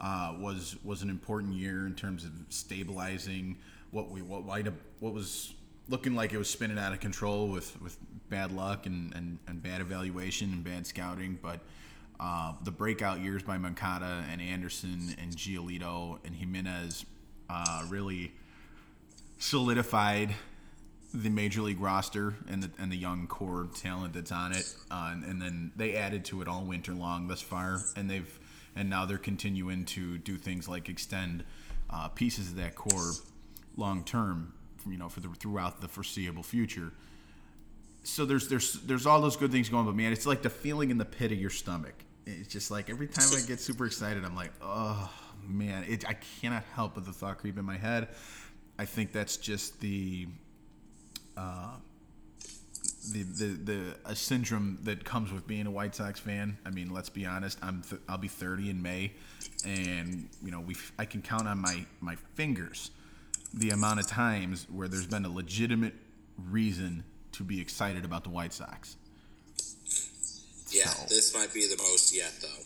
uh, 0.00 0.34
was 0.38 0.76
was 0.84 1.02
an 1.02 1.10
important 1.10 1.54
year 1.54 1.86
in 1.86 1.94
terms 1.94 2.24
of 2.24 2.30
stabilizing 2.50 3.58
what 3.90 4.10
we 4.10 4.22
what 4.22 4.44
what 4.44 5.12
was 5.12 5.54
looking 5.88 6.14
like 6.14 6.32
it 6.32 6.38
was 6.38 6.50
spinning 6.50 6.78
out 6.78 6.92
of 6.92 7.00
control 7.00 7.48
with 7.48 7.80
with 7.80 7.96
bad 8.28 8.52
luck 8.52 8.86
and 8.86 9.14
and, 9.14 9.38
and 9.46 9.62
bad 9.62 9.80
evaluation 9.80 10.52
and 10.52 10.64
bad 10.64 10.86
scouting, 10.86 11.38
but. 11.42 11.60
Uh, 12.20 12.52
the 12.64 12.70
breakout 12.72 13.20
years 13.20 13.44
by 13.44 13.56
Moncada 13.56 14.24
and 14.28 14.42
Anderson 14.42 15.14
and 15.22 15.30
Giolito 15.36 16.18
and 16.24 16.34
Jimenez 16.34 17.06
uh, 17.48 17.84
really 17.88 18.32
solidified 19.38 20.34
the 21.14 21.30
major 21.30 21.62
league 21.62 21.80
roster 21.80 22.34
and 22.48 22.62
the 22.62 22.70
and 22.78 22.92
the 22.92 22.96
young 22.96 23.26
core 23.26 23.68
talent 23.74 24.12
that's 24.12 24.32
on 24.32 24.52
it, 24.52 24.74
uh, 24.90 25.10
and, 25.12 25.24
and 25.24 25.40
then 25.40 25.72
they 25.76 25.94
added 25.96 26.24
to 26.26 26.42
it 26.42 26.48
all 26.48 26.64
winter 26.64 26.92
long 26.92 27.28
thus 27.28 27.40
far, 27.40 27.80
and 27.96 28.10
they've 28.10 28.38
and 28.76 28.90
now 28.90 29.06
they're 29.06 29.16
continuing 29.16 29.84
to 29.86 30.18
do 30.18 30.36
things 30.36 30.68
like 30.68 30.88
extend 30.88 31.44
uh, 31.90 32.08
pieces 32.08 32.50
of 32.50 32.56
that 32.56 32.74
core 32.74 33.12
long 33.76 34.04
term, 34.04 34.52
you 34.90 34.98
know, 34.98 35.08
for 35.08 35.20
the 35.20 35.28
throughout 35.28 35.80
the 35.80 35.88
foreseeable 35.88 36.42
future. 36.42 36.92
So 38.04 38.24
there's 38.24 38.48
there's 38.48 38.74
there's 38.82 39.06
all 39.06 39.20
those 39.20 39.36
good 39.36 39.52
things 39.52 39.68
going, 39.68 39.86
but 39.86 39.94
man, 39.94 40.12
it's 40.12 40.26
like 40.26 40.42
the 40.42 40.50
feeling 40.50 40.90
in 40.90 40.98
the 40.98 41.04
pit 41.04 41.32
of 41.32 41.38
your 41.38 41.50
stomach. 41.50 41.94
It's 42.26 42.48
just 42.48 42.70
like 42.70 42.90
every 42.90 43.06
time 43.06 43.26
I 43.32 43.46
get 43.46 43.60
super 43.60 43.86
excited, 43.86 44.24
I'm 44.24 44.36
like, 44.36 44.52
oh 44.62 45.10
man, 45.46 45.84
it, 45.88 46.06
I 46.08 46.14
cannot 46.40 46.64
help 46.74 46.94
but 46.94 47.04
the 47.04 47.12
thought 47.12 47.38
creep 47.38 47.58
in 47.58 47.64
my 47.64 47.76
head. 47.76 48.08
I 48.78 48.84
think 48.84 49.12
that's 49.12 49.36
just 49.36 49.80
the 49.80 50.28
uh, 51.36 51.76
the 53.12 53.22
the, 53.22 53.44
the 53.44 53.96
a 54.04 54.14
syndrome 54.14 54.78
that 54.82 55.04
comes 55.04 55.32
with 55.32 55.46
being 55.46 55.66
a 55.66 55.70
White 55.70 55.94
Sox 55.94 56.20
fan. 56.20 56.58
I 56.64 56.70
mean, 56.70 56.90
let's 56.90 57.08
be 57.08 57.26
honest. 57.26 57.58
I'm 57.62 57.82
th- 57.82 58.02
I'll 58.08 58.18
be 58.18 58.28
30 58.28 58.70
in 58.70 58.82
May, 58.82 59.12
and 59.64 60.28
you 60.42 60.50
know 60.50 60.60
we 60.60 60.76
I 60.98 61.04
can 61.04 61.22
count 61.22 61.48
on 61.48 61.58
my 61.58 61.86
my 62.00 62.16
fingers 62.34 62.90
the 63.54 63.70
amount 63.70 64.00
of 64.00 64.06
times 64.06 64.66
where 64.72 64.88
there's 64.88 65.06
been 65.06 65.24
a 65.24 65.30
legitimate 65.30 65.94
reason 66.50 67.04
to 67.32 67.42
be 67.44 67.60
excited 67.60 68.04
about 68.04 68.24
the 68.24 68.30
White 68.30 68.52
Sox. 68.52 68.96
Yeah, 70.70 70.84
So- 70.88 71.06
this 71.08 71.34
might 71.34 71.52
be 71.52 71.66
the 71.66 71.76
most 71.78 72.14
yet, 72.14 72.32
though. 72.40 72.64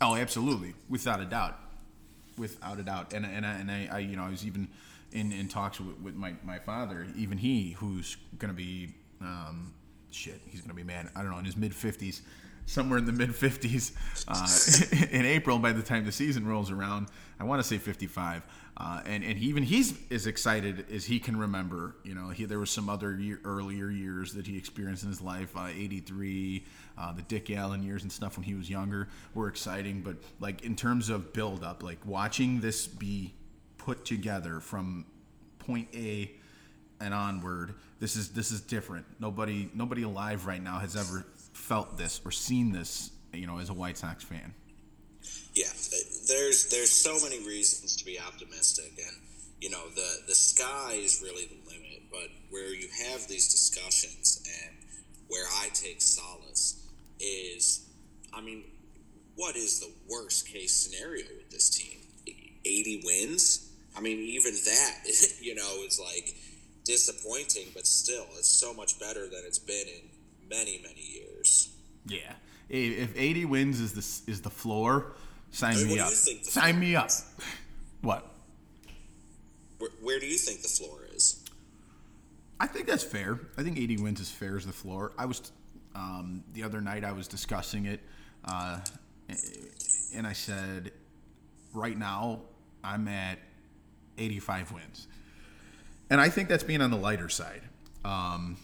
Oh, 0.00 0.14
absolutely, 0.16 0.74
without 0.88 1.20
a 1.20 1.24
doubt, 1.24 1.58
without 2.36 2.78
a 2.78 2.82
doubt. 2.84 3.12
And 3.12 3.26
and 3.26 3.44
I, 3.44 3.52
and 3.54 3.70
I, 3.70 3.88
I 3.92 3.98
you 3.98 4.16
know 4.16 4.22
I 4.22 4.30
was 4.30 4.46
even 4.46 4.68
in, 5.12 5.32
in 5.32 5.48
talks 5.48 5.80
with, 5.80 5.98
with 5.98 6.14
my, 6.14 6.34
my 6.44 6.58
father, 6.60 7.06
even 7.16 7.36
he 7.36 7.72
who's 7.72 8.16
gonna 8.38 8.52
be 8.52 8.94
um, 9.20 9.74
shit, 10.12 10.40
he's 10.46 10.60
gonna 10.60 10.74
be 10.74 10.84
man, 10.84 11.10
I 11.16 11.22
don't 11.22 11.32
know, 11.32 11.38
in 11.38 11.44
his 11.44 11.56
mid 11.56 11.74
fifties, 11.74 12.22
somewhere 12.68 12.98
in 12.98 13.06
the 13.06 13.12
mid 13.12 13.34
fifties, 13.34 13.92
uh, 14.28 14.46
in 15.10 15.24
April 15.24 15.58
by 15.58 15.72
the 15.72 15.82
time 15.82 16.04
the 16.04 16.12
season 16.12 16.46
rolls 16.46 16.70
around. 16.70 17.08
I 17.40 17.44
want 17.44 17.60
to 17.60 17.66
say 17.66 17.78
fifty 17.78 18.06
five. 18.06 18.42
Uh, 18.80 19.02
and, 19.06 19.24
and 19.24 19.36
even 19.40 19.64
he's 19.64 19.98
as 20.12 20.28
excited 20.28 20.86
as 20.92 21.04
he 21.04 21.18
can 21.18 21.36
remember. 21.36 21.96
You 22.04 22.14
know, 22.14 22.28
he, 22.28 22.44
there 22.44 22.60
was 22.60 22.70
some 22.70 22.88
other 22.88 23.18
year, 23.18 23.40
earlier 23.44 23.90
years 23.90 24.32
that 24.34 24.46
he 24.46 24.56
experienced 24.56 25.02
in 25.02 25.08
his 25.08 25.20
life. 25.20 25.56
Uh, 25.56 25.66
83, 25.66 26.64
uh, 26.96 27.12
the 27.12 27.22
Dick 27.22 27.50
Allen 27.50 27.82
years 27.82 28.04
and 28.04 28.12
stuff 28.12 28.36
when 28.36 28.44
he 28.44 28.54
was 28.54 28.70
younger 28.70 29.08
were 29.34 29.48
exciting. 29.48 30.00
But 30.00 30.18
like 30.38 30.62
in 30.62 30.76
terms 30.76 31.08
of 31.08 31.32
build 31.32 31.64
up, 31.64 31.82
like 31.82 31.98
watching 32.06 32.60
this 32.60 32.86
be 32.86 33.34
put 33.78 34.04
together 34.04 34.60
from 34.60 35.06
point 35.58 35.88
A 35.94 36.30
and 37.00 37.12
onward, 37.12 37.74
this 37.98 38.14
is 38.14 38.28
this 38.28 38.52
is 38.52 38.60
different. 38.60 39.06
Nobody 39.18 39.70
nobody 39.74 40.02
alive 40.02 40.46
right 40.46 40.62
now 40.62 40.78
has 40.78 40.94
ever 40.94 41.26
felt 41.58 41.98
this 41.98 42.20
or 42.24 42.30
seen 42.30 42.72
this. 42.72 43.10
You 43.32 43.46
know, 43.46 43.58
as 43.58 43.68
a 43.68 43.74
White 43.74 43.98
Sox 43.98 44.24
fan. 44.24 44.54
Yeah, 45.54 45.66
there's 46.28 46.70
there's 46.70 46.90
so 46.90 47.18
many 47.22 47.46
reasons 47.46 47.96
to 47.96 48.04
be 48.04 48.18
optimistic, 48.18 48.92
and 48.96 49.16
you 49.60 49.70
know 49.70 49.88
the 49.94 50.22
the 50.26 50.34
sky 50.34 50.92
is 50.94 51.20
really 51.22 51.46
the 51.46 51.70
limit. 51.70 52.02
But 52.10 52.28
where 52.50 52.74
you 52.74 52.88
have 53.10 53.26
these 53.28 53.50
discussions, 53.50 54.42
and 54.64 54.76
where 55.28 55.44
I 55.60 55.68
take 55.74 56.00
solace 56.00 56.86
is, 57.20 57.86
I 58.32 58.40
mean, 58.40 58.64
what 59.36 59.56
is 59.56 59.80
the 59.80 59.90
worst 60.08 60.48
case 60.48 60.74
scenario 60.74 61.26
with 61.36 61.50
this 61.50 61.68
team? 61.68 61.98
Eighty 62.64 63.02
wins. 63.04 63.70
I 63.96 64.00
mean, 64.00 64.18
even 64.18 64.52
that, 64.52 64.94
you 65.40 65.54
know, 65.54 65.82
is 65.86 66.00
like 66.00 66.34
disappointing, 66.84 67.66
but 67.74 67.86
still, 67.86 68.26
it's 68.36 68.48
so 68.48 68.72
much 68.72 68.98
better 68.98 69.24
than 69.28 69.42
it's 69.44 69.58
been 69.58 69.86
in 69.86 70.48
many 70.48 70.80
many 70.82 71.02
years. 71.02 71.27
Yeah. 72.06 72.32
If 72.68 73.16
80 73.16 73.44
wins 73.46 73.80
is 73.80 73.92
the 73.92 74.30
is 74.30 74.42
the 74.42 74.50
floor, 74.50 75.12
sign 75.50 75.74
Hey, 75.76 75.84
me 75.84 75.98
up. 76.00 76.08
Sign 76.10 76.78
me 76.78 76.96
up. 76.96 77.06
is? 77.08 77.24
What? 78.02 78.30
Where, 79.78 79.90
where 80.02 80.20
do 80.20 80.26
you 80.26 80.36
think 80.38 80.62
the 80.62 80.68
floor 80.68 81.00
is? 81.14 81.42
I 82.60 82.66
think 82.66 82.86
that's 82.86 83.04
fair. 83.04 83.38
I 83.56 83.62
think 83.62 83.78
80 83.78 83.98
wins 83.98 84.20
is 84.20 84.30
fair 84.30 84.56
as 84.56 84.66
the 84.66 84.72
floor. 84.72 85.12
I 85.16 85.26
was 85.26 85.52
um, 85.94 86.44
the 86.52 86.62
other 86.62 86.80
night 86.80 87.04
I 87.04 87.12
was 87.12 87.26
discussing 87.28 87.86
it, 87.86 88.00
uh, 88.44 88.80
and 90.14 90.26
I 90.26 90.32
said, 90.32 90.92
right 91.72 91.96
now 91.96 92.40
I'm 92.84 93.08
at 93.08 93.38
85 94.18 94.72
wins, 94.72 95.06
and 96.10 96.20
I 96.20 96.28
think 96.28 96.48
that's 96.48 96.62
being 96.64 96.80
on 96.82 96.90
the 96.90 96.96
lighter 96.96 97.28
side. 97.28 97.62
Um, 98.04 98.56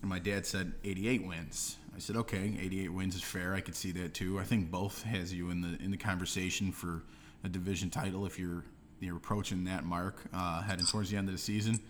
and 0.00 0.08
my 0.10 0.18
dad 0.18 0.44
said 0.46 0.72
88 0.84 1.26
wins. 1.26 1.76
I 1.94 1.98
said, 1.98 2.16
okay, 2.16 2.56
88 2.60 2.92
wins 2.92 3.14
is 3.14 3.22
fair. 3.22 3.54
I 3.54 3.60
could 3.60 3.76
see 3.76 3.92
that 3.92 4.14
too. 4.14 4.38
I 4.38 4.44
think 4.44 4.70
both 4.70 5.02
has 5.02 5.32
you 5.32 5.50
in 5.50 5.60
the 5.60 5.82
in 5.82 5.90
the 5.90 5.96
conversation 5.96 6.72
for 6.72 7.02
a 7.44 7.48
division 7.48 7.90
title 7.90 8.24
if 8.26 8.38
you're 8.38 8.64
you're 9.00 9.16
approaching 9.16 9.64
that 9.64 9.84
mark 9.84 10.16
uh, 10.32 10.62
heading 10.62 10.86
towards 10.86 11.10
the 11.10 11.16
end 11.16 11.28
of 11.28 11.34
the 11.34 11.40
season. 11.40 11.80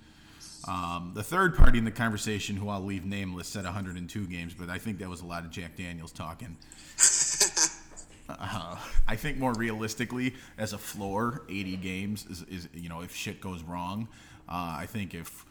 Um, 0.67 1.13
the 1.15 1.23
third 1.23 1.57
party 1.57 1.79
in 1.79 1.85
the 1.85 1.91
conversation, 1.91 2.57
who 2.57 2.69
I'll 2.69 2.85
leave 2.85 3.05
nameless, 3.05 3.49
said 3.49 3.65
102 3.65 4.27
games, 4.27 4.55
but 4.55 4.71
I 4.71 4.79
think 4.79 4.99
that 4.99 5.09
was 5.09 5.21
a 5.21 5.27
lot 5.27 5.45
of 5.45 5.51
Jack 5.51 5.77
Daniels 5.77 6.13
talking. 6.13 6.57
Uh, 8.29 8.79
I 9.07 9.17
think 9.17 9.37
more 9.37 9.53
realistically, 9.53 10.35
as 10.57 10.73
a 10.73 10.79
floor, 10.79 11.43
80 11.51 11.77
games 11.79 12.25
is, 12.31 12.43
is 12.45 12.69
you 12.73 12.89
know 12.89 13.03
if 13.03 13.15
shit 13.15 13.41
goes 13.41 13.63
wrong. 13.63 14.09
Uh, 14.49 14.77
I 14.79 14.87
think 14.87 15.13
if 15.13 15.45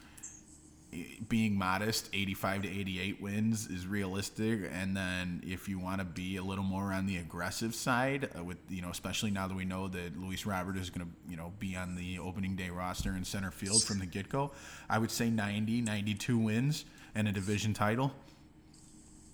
being 1.28 1.56
modest, 1.56 2.10
85 2.12 2.62
to 2.62 2.68
88 2.68 3.20
wins 3.20 3.66
is 3.66 3.86
realistic. 3.86 4.70
And 4.70 4.94
then 4.94 5.42
if 5.46 5.68
you 5.68 5.78
want 5.78 6.00
to 6.00 6.04
be 6.04 6.36
a 6.36 6.42
little 6.42 6.64
more 6.64 6.92
on 6.92 7.06
the 7.06 7.16
aggressive 7.16 7.74
side, 7.74 8.28
uh, 8.38 8.44
with 8.44 8.58
you 8.68 8.82
know, 8.82 8.90
especially 8.90 9.30
now 9.30 9.48
that 9.48 9.56
we 9.56 9.64
know 9.64 9.88
that 9.88 10.20
Luis 10.20 10.44
Robert 10.44 10.76
is 10.76 10.90
going 10.90 11.06
to 11.06 11.30
you 11.30 11.36
know 11.36 11.52
be 11.58 11.76
on 11.76 11.96
the 11.96 12.18
opening 12.18 12.56
day 12.56 12.68
roster 12.68 13.16
in 13.16 13.24
center 13.24 13.50
field 13.50 13.82
from 13.82 14.00
the 14.00 14.06
get 14.06 14.28
go, 14.28 14.52
I 14.88 14.98
would 14.98 15.10
say 15.10 15.30
90, 15.30 15.80
92 15.80 16.38
wins 16.38 16.84
and 17.14 17.26
a 17.26 17.32
division 17.32 17.72
title. 17.72 18.12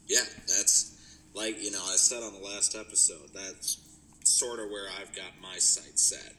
Yeah, 0.06 0.20
that's 0.46 1.18
like 1.34 1.62
you 1.62 1.72
know 1.72 1.82
I 1.82 1.96
said 1.96 2.22
on 2.22 2.34
the 2.34 2.46
last 2.46 2.76
episode. 2.76 3.30
That's 3.34 3.78
sort 4.22 4.60
of 4.60 4.70
where 4.70 4.86
I've 5.00 5.14
got 5.14 5.32
my 5.42 5.58
sights 5.58 6.02
set. 6.02 6.34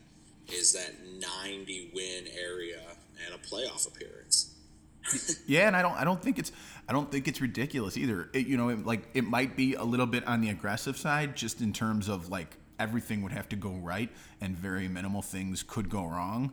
Is 0.48 0.74
that 0.74 0.94
90 1.20 1.92
win 1.94 2.26
area 2.40 2.82
and 3.26 3.36
a 3.36 3.38
playoff 3.38 3.88
appearance? 3.88 4.49
Yeah, 5.46 5.68
and 5.68 5.76
I 5.76 5.82
don't 5.82 5.94
I 5.94 6.04
don't 6.04 6.22
think 6.22 6.40
it's 6.40 6.52
I 6.88 6.94
don't 6.94 7.12
think 7.12 7.28
it's 7.28 7.42
ridiculous 7.42 7.98
either. 7.98 8.30
It, 8.34 8.48
you 8.48 8.58
know, 8.58 8.70
it, 8.70 8.86
like 8.86 9.08
it 9.14 9.24
might 9.24 9.56
be 9.56 9.76
a 9.76 9.84
little 9.84 10.06
bit 10.06 10.26
on 10.28 10.42
the 10.42 10.50
aggressive 10.50 10.98
side, 10.98 11.36
just 11.36 11.62
in 11.62 11.74
terms 11.74 12.08
of 12.08 12.30
like 12.30 12.58
everything 12.80 13.22
would 13.22 13.32
have 13.32 13.50
to 13.50 13.56
go 13.56 13.72
right 13.72 14.10
and 14.42 14.58
very 14.58 14.88
minimal 14.88 15.22
things 15.22 15.64
could 15.64 15.90
go 15.90 16.06
wrong. 16.06 16.52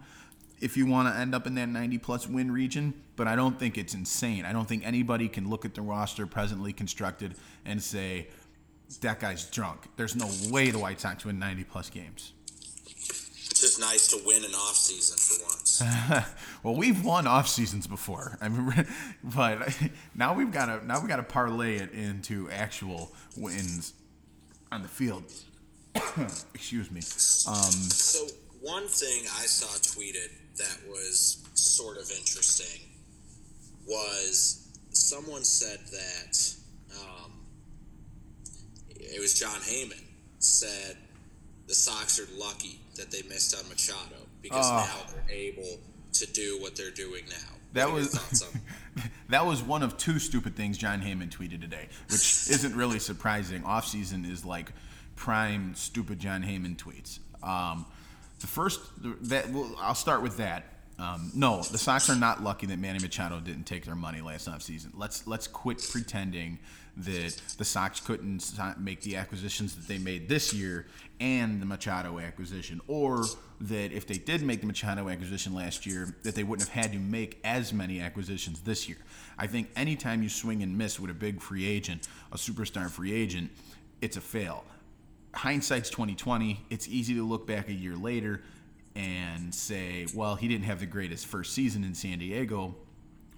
If 0.60 0.76
you 0.76 0.86
want 0.86 1.12
to 1.12 1.18
end 1.18 1.34
up 1.34 1.46
in 1.46 1.54
that 1.56 1.68
90 1.68 1.98
plus 1.98 2.26
win 2.26 2.50
region, 2.50 2.94
but 3.14 3.28
I 3.28 3.36
don't 3.36 3.58
think 3.58 3.76
it's 3.76 3.94
insane. 3.94 4.44
I 4.44 4.52
don't 4.52 4.66
think 4.66 4.86
anybody 4.86 5.28
can 5.28 5.48
look 5.48 5.64
at 5.64 5.74
the 5.74 5.82
roster 5.82 6.26
presently 6.26 6.72
constructed 6.72 7.34
and 7.64 7.82
say 7.82 8.28
that 9.00 9.20
guy's 9.20 9.44
drunk. 9.50 9.82
There's 9.96 10.16
no 10.16 10.30
way 10.50 10.70
the 10.70 10.78
White 10.78 11.00
Sox 11.00 11.24
win 11.24 11.38
90 11.38 11.64
plus 11.64 11.90
games. 11.90 12.32
It's 13.56 13.62
just 13.62 13.80
nice 13.80 14.06
to 14.08 14.20
win 14.26 14.44
an 14.44 14.54
off 14.54 14.76
season 14.76 15.16
for 15.16 15.42
once. 15.46 15.82
well, 16.62 16.76
we've 16.76 17.02
won 17.02 17.26
off 17.26 17.48
seasons 17.48 17.86
before. 17.86 18.36
I 18.42 18.50
mean, 18.50 18.86
but 19.24 19.74
now 20.14 20.34
we've 20.34 20.52
got 20.52 20.66
to 20.66 20.86
now 20.86 21.00
we 21.00 21.08
got 21.08 21.16
to 21.16 21.22
parlay 21.22 21.76
it 21.76 21.90
into 21.92 22.50
actual 22.50 23.14
wins 23.34 23.94
on 24.70 24.82
the 24.82 24.88
field. 24.88 25.32
Excuse 26.52 26.90
me. 26.90 26.98
Um, 26.98 27.72
So 27.72 28.26
one 28.60 28.88
thing 28.88 29.22
I 29.38 29.46
saw 29.46 29.68
tweeted 29.78 30.32
that 30.58 30.76
was 30.90 31.42
sort 31.54 31.96
of 31.96 32.10
interesting 32.10 32.82
was 33.88 34.68
someone 34.90 35.44
said 35.44 35.78
that 35.92 36.54
um, 37.00 37.32
it 38.90 39.18
was 39.18 39.32
John 39.32 39.60
Heyman 39.60 40.04
said 40.40 40.98
the 41.66 41.74
Sox 41.74 42.18
are 42.20 42.28
lucky 42.38 42.78
that 42.96 43.10
they 43.10 43.22
missed 43.22 43.56
on 43.56 43.68
Machado 43.68 44.16
because 44.42 44.66
Oh. 44.66 44.76
now 44.76 45.12
they're 45.12 45.36
able 45.36 45.78
to 46.12 46.26
do 46.32 46.58
what 46.60 46.76
they're 46.76 46.90
doing 46.90 47.24
now. 47.28 47.36
That 47.72 47.90
What 47.90 47.96
are 47.96 48.00
your 48.02 48.08
was 48.30 48.44
that 49.28 49.44
was 49.44 49.62
one 49.62 49.82
of 49.82 49.98
two 49.98 50.18
stupid 50.18 50.56
things 50.56 50.78
John 50.78 51.00
Heyman 51.02 51.28
tweeted 51.30 51.60
today, 51.60 51.88
which 52.08 52.22
isn't 52.50 52.74
really 52.74 52.98
surprising. 52.98 53.64
Off 53.64 53.86
season 53.86 54.24
is 54.24 54.44
like 54.44 54.72
prime 55.16 55.74
stupid 55.74 56.18
John 56.18 56.42
Heyman 56.42 56.76
tweets. 56.76 57.18
Um, 57.46 57.84
the 58.40 58.46
first 58.46 58.80
that 59.28 59.50
well, 59.50 59.74
I'll 59.78 59.94
start 59.94 60.22
with 60.22 60.36
that. 60.38 60.64
Um, 60.98 61.30
no, 61.34 61.62
the 61.62 61.78
Sox 61.78 62.08
are 62.08 62.16
not 62.16 62.42
lucky 62.42 62.66
that 62.66 62.78
Manny 62.78 62.98
Machado 62.98 63.38
didn't 63.40 63.64
take 63.64 63.84
their 63.84 63.94
money 63.94 64.22
last 64.22 64.48
offseason. 64.48 64.88
Let's 64.94 65.26
let's 65.26 65.46
quit 65.46 65.86
pretending 65.90 66.58
that 66.96 67.36
the 67.58 67.64
Sox 67.64 68.00
couldn't 68.00 68.50
make 68.78 69.02
the 69.02 69.16
acquisitions 69.16 69.76
that 69.76 69.86
they 69.86 69.98
made 69.98 70.30
this 70.30 70.54
year 70.54 70.86
and 71.20 71.60
the 71.60 71.66
Machado 71.66 72.18
acquisition, 72.18 72.80
or 72.88 73.24
that 73.60 73.92
if 73.92 74.06
they 74.06 74.16
did 74.16 74.40
make 74.42 74.62
the 74.62 74.66
Machado 74.66 75.10
acquisition 75.10 75.54
last 75.54 75.84
year, 75.84 76.16
that 76.22 76.34
they 76.34 76.42
wouldn't 76.42 76.66
have 76.68 76.84
had 76.84 76.92
to 76.92 76.98
make 76.98 77.38
as 77.44 77.74
many 77.74 78.00
acquisitions 78.00 78.60
this 78.60 78.88
year. 78.88 78.98
I 79.36 79.46
think 79.46 79.68
anytime 79.76 80.22
you 80.22 80.30
swing 80.30 80.62
and 80.62 80.78
miss 80.78 80.98
with 80.98 81.10
a 81.10 81.14
big 81.14 81.42
free 81.42 81.66
agent, 81.66 82.08
a 82.32 82.36
superstar 82.36 82.88
free 82.88 83.12
agent, 83.12 83.50
it's 84.00 84.16
a 84.16 84.22
fail 84.22 84.64
hindsight's 85.36 85.90
2020 85.90 86.64
it's 86.70 86.88
easy 86.88 87.14
to 87.14 87.22
look 87.22 87.46
back 87.46 87.68
a 87.68 87.72
year 87.72 87.94
later 87.94 88.42
and 88.96 89.54
say 89.54 90.06
well 90.14 90.34
he 90.34 90.48
didn't 90.48 90.64
have 90.64 90.80
the 90.80 90.86
greatest 90.86 91.26
first 91.26 91.52
season 91.52 91.84
in 91.84 91.94
san 91.94 92.18
diego 92.18 92.74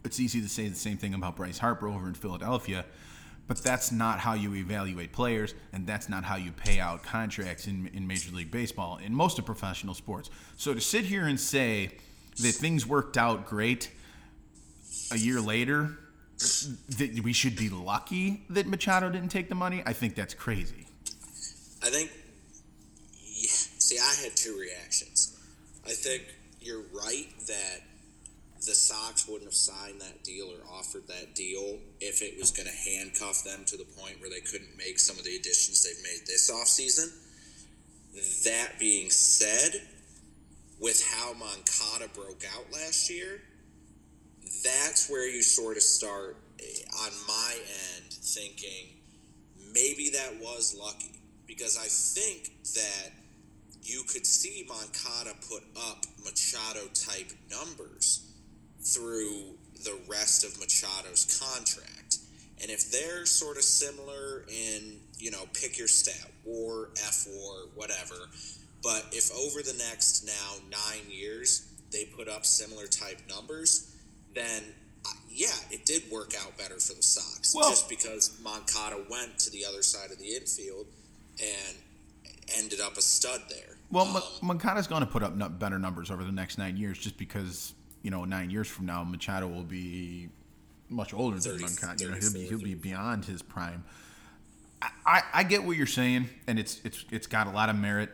it's 0.04 0.20
easy 0.20 0.40
to 0.40 0.48
say 0.48 0.68
the 0.68 0.74
same 0.74 0.96
thing 0.96 1.14
about 1.14 1.36
bryce 1.36 1.58
harper 1.58 1.88
over 1.88 2.06
in 2.08 2.14
philadelphia 2.14 2.84
but 3.46 3.56
that's 3.58 3.90
not 3.90 4.18
how 4.18 4.34
you 4.34 4.54
evaluate 4.54 5.12
players 5.12 5.54
and 5.72 5.86
that's 5.86 6.08
not 6.08 6.22
how 6.24 6.36
you 6.36 6.52
pay 6.52 6.78
out 6.78 7.02
contracts 7.02 7.66
in, 7.66 7.90
in 7.92 8.06
major 8.06 8.34
league 8.34 8.50
baseball 8.50 8.98
in 9.04 9.14
most 9.14 9.38
of 9.38 9.44
professional 9.44 9.94
sports 9.94 10.30
so 10.56 10.72
to 10.72 10.80
sit 10.80 11.04
here 11.04 11.26
and 11.26 11.38
say 11.40 11.90
that 12.40 12.52
things 12.52 12.86
worked 12.86 13.16
out 13.16 13.46
great 13.46 13.90
a 15.10 15.18
year 15.18 15.40
later 15.40 15.98
that 16.38 17.20
we 17.24 17.32
should 17.32 17.56
be 17.56 17.68
lucky 17.68 18.44
that 18.48 18.66
machado 18.66 19.10
didn't 19.10 19.30
take 19.30 19.48
the 19.48 19.54
money 19.54 19.82
i 19.86 19.92
think 19.92 20.14
that's 20.14 20.34
crazy 20.34 20.88
I 21.82 21.90
think. 21.90 22.10
Yeah, 23.12 23.48
see, 23.78 23.98
I 23.98 24.14
had 24.22 24.34
two 24.36 24.58
reactions. 24.58 25.17
I 25.88 25.92
think 25.92 26.22
you're 26.60 26.84
right 26.92 27.26
that 27.46 27.80
the 28.66 28.74
Sox 28.74 29.26
wouldn't 29.26 29.44
have 29.44 29.54
signed 29.54 30.00
that 30.00 30.22
deal 30.24 30.46
or 30.46 30.78
offered 30.78 31.06
that 31.08 31.34
deal 31.34 31.78
if 32.00 32.20
it 32.22 32.38
was 32.38 32.50
going 32.50 32.68
to 32.68 32.90
handcuff 32.90 33.44
them 33.44 33.64
to 33.66 33.76
the 33.76 33.84
point 33.84 34.20
where 34.20 34.28
they 34.28 34.40
couldn't 34.40 34.76
make 34.76 34.98
some 34.98 35.16
of 35.16 35.24
the 35.24 35.36
additions 35.36 35.82
they've 35.82 36.02
made 36.02 36.26
this 36.26 36.50
offseason. 36.50 37.08
That 38.44 38.78
being 38.78 39.10
said, 39.10 39.80
with 40.80 41.02
how 41.14 41.32
Moncada 41.34 42.08
broke 42.14 42.44
out 42.54 42.64
last 42.72 43.10
year, 43.10 43.40
that's 44.64 45.08
where 45.08 45.28
you 45.28 45.42
sort 45.42 45.76
of 45.76 45.82
start 45.82 46.36
eh, 46.60 47.04
on 47.04 47.10
my 47.26 47.54
end 47.96 48.12
thinking 48.12 48.98
maybe 49.72 50.10
that 50.10 50.40
was 50.40 50.76
lucky 50.78 51.20
because 51.46 51.76
I 51.76 51.86
think 51.86 52.50
that 52.74 53.12
you 53.88 54.02
could 54.04 54.26
see 54.26 54.66
Moncada 54.68 55.34
put 55.48 55.62
up 55.76 56.04
Machado 56.22 56.86
type 56.94 57.32
numbers 57.50 58.24
through 58.82 59.54
the 59.84 59.98
rest 60.06 60.44
of 60.44 60.58
Machado's 60.60 61.38
contract. 61.40 62.18
And 62.60 62.70
if 62.70 62.90
they're 62.90 63.24
sort 63.24 63.56
of 63.56 63.62
similar 63.62 64.44
in, 64.48 64.98
you 65.18 65.30
know, 65.30 65.44
pick 65.54 65.78
your 65.78 65.88
stat, 65.88 66.30
war, 66.44 66.90
F 66.96 67.26
war, 67.30 67.68
whatever, 67.74 68.16
but 68.82 69.06
if 69.12 69.32
over 69.32 69.62
the 69.62 69.76
next 69.78 70.26
now 70.26 70.54
nine 70.70 71.10
years 71.10 71.66
they 71.90 72.04
put 72.04 72.28
up 72.28 72.44
similar 72.44 72.86
type 72.86 73.18
numbers, 73.28 73.94
then 74.34 74.62
uh, 75.06 75.10
yeah, 75.30 75.54
it 75.70 75.86
did 75.86 76.02
work 76.10 76.34
out 76.44 76.58
better 76.58 76.78
for 76.78 76.94
the 76.94 77.02
Sox. 77.02 77.54
Well- 77.54 77.70
just 77.70 77.88
because 77.88 78.38
Moncada 78.42 78.96
went 79.08 79.38
to 79.40 79.50
the 79.50 79.64
other 79.64 79.82
side 79.82 80.10
of 80.10 80.18
the 80.18 80.34
infield 80.34 80.86
and 81.40 81.76
ended 82.56 82.80
up 82.80 82.96
a 82.96 83.02
stud 83.02 83.42
there. 83.48 83.77
Well, 83.90 84.22
Moncada's 84.42 84.86
going 84.86 85.00
to 85.00 85.06
put 85.06 85.22
up 85.22 85.58
better 85.58 85.78
numbers 85.78 86.10
over 86.10 86.22
the 86.22 86.32
next 86.32 86.58
nine 86.58 86.76
years, 86.76 86.98
just 86.98 87.16
because 87.16 87.74
you 88.02 88.10
know 88.10 88.24
nine 88.24 88.50
years 88.50 88.68
from 88.68 88.86
now 88.86 89.02
Machado 89.02 89.48
will 89.48 89.64
be 89.64 90.28
much 90.88 91.14
older 91.14 91.38
30, 91.38 91.56
than 91.56 91.66
Moncada. 91.66 92.04
You 92.04 92.10
know, 92.10 92.16
he'll 92.16 92.32
be 92.32 92.46
he'll 92.46 92.62
be 92.62 92.74
beyond 92.74 93.24
his 93.24 93.42
prime. 93.42 93.84
I, 94.80 94.90
I, 95.06 95.22
I 95.34 95.42
get 95.42 95.64
what 95.64 95.76
you're 95.76 95.86
saying, 95.86 96.28
and 96.46 96.58
it's 96.58 96.80
it's 96.84 97.04
it's 97.10 97.26
got 97.26 97.46
a 97.46 97.50
lot 97.50 97.68
of 97.68 97.76
merit. 97.76 98.10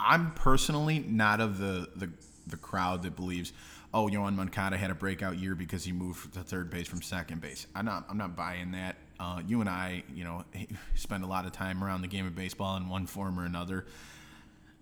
I'm 0.00 0.32
personally 0.32 1.00
not 1.00 1.40
of 1.40 1.58
the 1.58 1.88
the, 1.96 2.10
the 2.46 2.56
crowd 2.56 3.02
that 3.02 3.16
believes, 3.16 3.52
oh, 3.92 4.06
Yoan 4.06 4.36
Moncada 4.36 4.76
had 4.76 4.90
a 4.90 4.94
breakout 4.94 5.38
year 5.38 5.54
because 5.54 5.84
he 5.84 5.92
moved 5.92 6.34
to 6.34 6.40
third 6.40 6.70
base 6.70 6.86
from 6.86 7.02
second 7.02 7.40
base. 7.40 7.66
I'm 7.74 7.84
not 7.84 8.06
I'm 8.08 8.18
not 8.18 8.36
buying 8.36 8.72
that. 8.72 8.96
Uh, 9.20 9.42
you 9.44 9.60
and 9.60 9.68
I, 9.68 10.04
you 10.14 10.22
know, 10.22 10.44
spend 10.94 11.24
a 11.24 11.26
lot 11.26 11.44
of 11.44 11.52
time 11.52 11.82
around 11.82 12.02
the 12.02 12.08
game 12.08 12.26
of 12.26 12.36
baseball 12.36 12.76
in 12.76 12.88
one 12.88 13.06
form 13.06 13.38
or 13.38 13.44
another. 13.44 13.86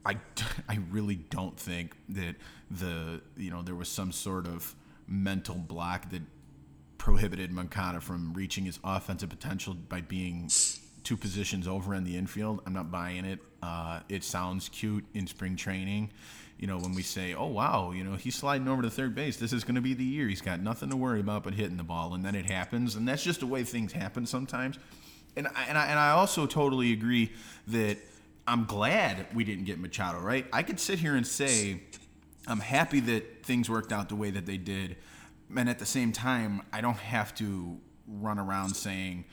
I, 0.06 0.16
I 0.68 0.78
really 0.90 1.16
don't 1.16 1.58
think 1.58 1.96
that 2.10 2.36
the 2.70 3.20
you 3.36 3.50
know 3.50 3.62
there 3.62 3.74
was 3.74 3.88
some 3.88 4.12
sort 4.12 4.46
of 4.46 4.74
mental 5.08 5.56
block 5.56 6.10
that 6.10 6.22
prohibited 6.98 7.52
Moncada 7.52 8.00
from 8.00 8.32
reaching 8.32 8.64
his 8.64 8.78
offensive 8.82 9.28
potential 9.28 9.74
by 9.74 10.00
being 10.00 10.50
two 11.04 11.16
positions 11.16 11.68
over 11.68 11.94
in 11.94 12.04
the 12.04 12.16
infield. 12.16 12.62
I'm 12.66 12.72
not 12.72 12.90
buying 12.90 13.24
it. 13.24 13.38
Uh, 13.62 14.00
it 14.08 14.24
sounds 14.24 14.68
cute 14.68 15.04
in 15.14 15.26
spring 15.26 15.54
training. 15.56 16.10
You 16.58 16.66
know, 16.66 16.78
when 16.78 16.94
we 16.94 17.02
say, 17.02 17.34
"Oh 17.34 17.48
wow, 17.48 17.90
you 17.90 18.02
know 18.02 18.14
he's 18.14 18.34
sliding 18.34 18.68
over 18.68 18.82
to 18.82 18.90
third 18.90 19.14
base. 19.14 19.36
This 19.36 19.52
is 19.52 19.64
going 19.64 19.74
to 19.74 19.80
be 19.80 19.94
the 19.94 20.04
year. 20.04 20.28
He's 20.28 20.40
got 20.40 20.60
nothing 20.60 20.88
to 20.90 20.96
worry 20.96 21.20
about 21.20 21.42
but 21.44 21.54
hitting 21.54 21.76
the 21.76 21.84
ball," 21.84 22.14
and 22.14 22.24
then 22.24 22.34
it 22.34 22.46
happens, 22.46 22.94
and 22.94 23.06
that's 23.06 23.22
just 23.22 23.40
the 23.40 23.46
way 23.46 23.62
things 23.64 23.92
happen 23.92 24.24
sometimes. 24.24 24.78
And 25.36 25.48
I, 25.48 25.64
and 25.68 25.76
I, 25.76 25.86
and 25.88 25.98
I 25.98 26.10
also 26.12 26.46
totally 26.46 26.94
agree 26.94 27.30
that 27.68 27.98
I'm 28.46 28.64
glad 28.64 29.26
we 29.34 29.44
didn't 29.44 29.64
get 29.64 29.78
Machado. 29.78 30.20
Right? 30.20 30.46
I 30.52 30.62
could 30.62 30.80
sit 30.80 30.98
here 30.98 31.16
and 31.16 31.26
say 31.26 31.82
I'm 32.46 32.60
happy 32.60 33.00
that 33.00 33.44
things 33.44 33.68
worked 33.68 33.92
out 33.92 34.08
the 34.08 34.16
way 34.16 34.30
that 34.30 34.46
they 34.46 34.56
did, 34.56 34.96
and 35.56 35.68
at 35.68 35.78
the 35.78 35.86
same 35.86 36.12
time, 36.12 36.62
I 36.72 36.80
don't 36.80 36.98
have 36.98 37.34
to 37.36 37.78
run 38.06 38.38
around 38.38 38.74
saying 38.74 39.24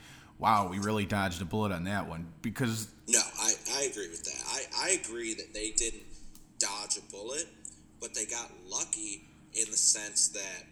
wow, 0.43 0.67
we 0.69 0.77
really 0.77 1.05
dodged 1.05 1.41
a 1.41 1.45
bullet 1.45 1.71
on 1.71 1.85
that 1.85 2.07
one 2.07 2.27
because. 2.41 2.89
No, 3.07 3.21
I, 3.39 3.53
I 3.75 3.83
agree 3.83 4.09
with 4.09 4.25
that. 4.25 4.43
I, 4.47 4.87
I 4.87 4.89
agree 5.01 5.33
that 5.35 5.53
they 5.53 5.71
didn't 5.71 6.03
dodge 6.59 6.97
a 6.97 7.11
bullet, 7.11 7.47
but 8.01 8.13
they 8.13 8.25
got 8.25 8.51
lucky 8.67 9.23
in 9.53 9.71
the 9.71 9.77
sense 9.77 10.27
that 10.29 10.65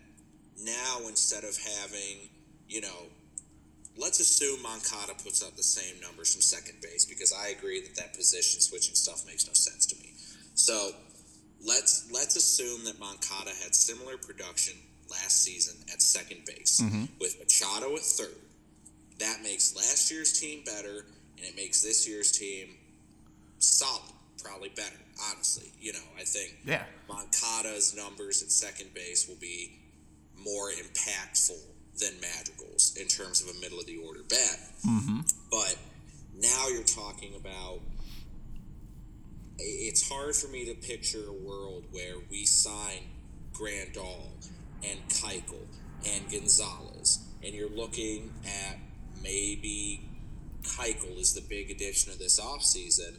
now 0.62 1.08
instead 1.08 1.46
of 1.46 1.58
having, 1.80 2.30
you 2.68 2.82
know, 2.82 3.08
let's 3.98 4.20
assume 4.20 4.62
Moncada 4.62 5.14
puts 5.24 5.44
up 5.44 5.56
the 5.56 5.64
same 5.64 6.00
numbers 6.02 6.34
from 6.34 6.42
second 6.42 6.82
base 6.82 7.06
because 7.06 7.34
I 7.34 7.50
agree 7.50 7.82
that 7.82 7.96
that 7.96 8.14
position 8.14 8.62
switching 8.62 8.96
stuff 8.96 9.26
makes 9.26 9.48
no 9.48 9.54
sense 9.54 9.86
to 9.88 9.96
me. 10.02 10.14
So 10.56 10.92
let's 11.66 12.10
let's 12.12 12.36
assume 12.36 12.86
that 12.86 13.00
Moncada 13.00 13.52
had 13.64 13.76
similar 13.76 14.18
production 14.18 14.76
last 15.10 15.44
season 15.44 15.76
at 15.92 16.02
second 16.02 16.46
base 16.46 16.82
mm-hmm. 16.82 17.06
with 17.20 17.38
Machado 17.40 17.94
at 17.96 18.02
third 18.02 18.36
that 19.22 19.44
makes 19.44 19.76
last 19.76 20.12
year's 20.12 20.40
team 20.40 20.64
better, 20.66 21.06
and 21.38 21.46
it 21.46 21.56
makes 21.56 21.82
this 21.82 22.08
year's 22.08 22.32
team 22.32 22.70
solid, 23.60 24.02
probably 24.44 24.70
better. 24.70 24.98
Honestly, 25.32 25.72
you 25.80 25.94
know, 25.94 26.00
I 26.20 26.24
think 26.24 26.58
yeah. 26.66 26.84
Moncada's 27.08 27.96
numbers 27.96 28.42
at 28.42 28.52
second 28.52 28.94
base 28.96 29.28
will 29.28 29.40
be 29.40 29.80
more 30.44 30.72
impactful 30.72 31.62
than 32.00 32.14
Madrigal's 32.22 32.96
in 32.98 33.08
terms 33.08 33.42
of 33.42 33.56
a 33.56 33.60
middle 33.60 33.80
of 33.80 33.86
the 33.86 33.98
order 33.98 34.22
bat. 34.30 34.60
Mm-hmm. 34.88 35.20
But 35.50 35.76
now 36.40 36.68
you're 36.70 36.84
talking 36.84 37.36
about. 37.36 37.80
It's 39.64 40.10
hard 40.10 40.36
for 40.36 40.48
me 40.48 40.66
to 40.66 40.74
picture 40.74 41.28
a 41.28 41.34
world 41.34 41.84
where 41.92 42.16
we 42.32 42.46
sign 42.46 43.04
Grandal 43.54 44.30
and 44.84 45.00
Keuchel 45.10 45.68
and 46.10 46.32
Gonzalez, 46.32 47.20
and 47.44 47.54
you're 47.54 47.70
looking 47.70 48.32
at 48.44 48.78
maybe 49.22 50.10
Keuchel 50.64 51.20
is 51.20 51.34
the 51.34 51.42
big 51.42 51.70
addition 51.70 52.12
of 52.12 52.18
this 52.18 52.40
offseason. 52.40 53.18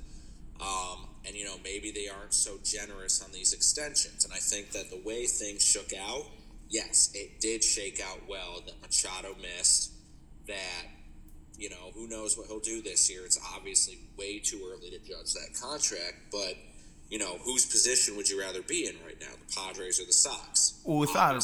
Um, 0.61 1.09
and, 1.25 1.35
you 1.35 1.45
know, 1.45 1.57
maybe 1.63 1.91
they 1.91 2.09
aren't 2.09 2.35
so 2.35 2.59
generous 2.65 3.23
on 3.23 3.31
these 3.33 3.53
extensions. 3.53 4.25
And 4.25 4.33
I 4.33 4.39
think 4.39 4.71
that 4.73 4.91
the 4.91 5.01
way 5.05 5.27
things 5.27 5.65
shook 5.65 5.93
out, 5.93 6.27
yes, 6.73 7.11
it 7.15 7.41
did 7.41 7.63
shake 7.63 8.01
out 8.05 8.21
well 8.29 8.61
that 8.67 8.81
Machado 8.83 9.37
missed, 9.41 9.93
that, 10.49 10.87
you 11.57 11.71
know, 11.71 11.93
who 11.95 12.09
knows 12.09 12.37
what 12.37 12.49
he'll 12.49 12.61
do 12.61 12.83
this 12.83 13.09
year. 13.11 13.25
It's 13.25 13.39
obviously 13.55 13.99
way 14.19 14.41
too 14.41 14.69
early 14.73 14.91
to 14.91 14.99
judge 14.99 15.33
that 15.35 15.57
contract, 15.61 16.17
but, 16.33 16.55
you 17.11 17.19
know, 17.19 17.39
whose 17.45 17.67
position 17.67 18.17
would 18.17 18.29
you 18.29 18.41
rather 18.41 18.63
be 18.63 18.89
in 18.89 18.97
right 19.07 19.21
now, 19.21 19.29
the 19.47 19.55
Padres 19.55 20.01
or 20.01 20.07
the 20.07 20.13
Sox? 20.13 20.81
Well, 20.85 20.99
without, 20.99 21.37
a, 21.37 21.43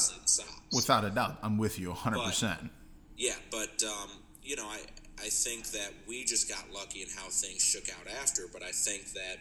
without 0.74 1.04
a 1.04 1.10
doubt, 1.10 1.38
I'm 1.42 1.58
with 1.58 1.78
you 1.78 1.92
100%. 1.92 2.40
But, 2.40 2.70
yeah, 3.16 3.34
but, 3.50 3.82
um, 3.84 4.10
you 4.42 4.56
know, 4.56 4.66
I 4.66 4.80
I 5.20 5.30
think 5.30 5.66
that 5.72 5.90
we 6.06 6.24
just 6.24 6.48
got 6.48 6.62
lucky 6.72 7.02
in 7.02 7.08
how 7.08 7.28
things 7.28 7.60
shook 7.60 7.88
out 7.90 8.06
after. 8.22 8.42
But 8.52 8.62
I 8.62 8.70
think 8.70 9.12
that 9.14 9.38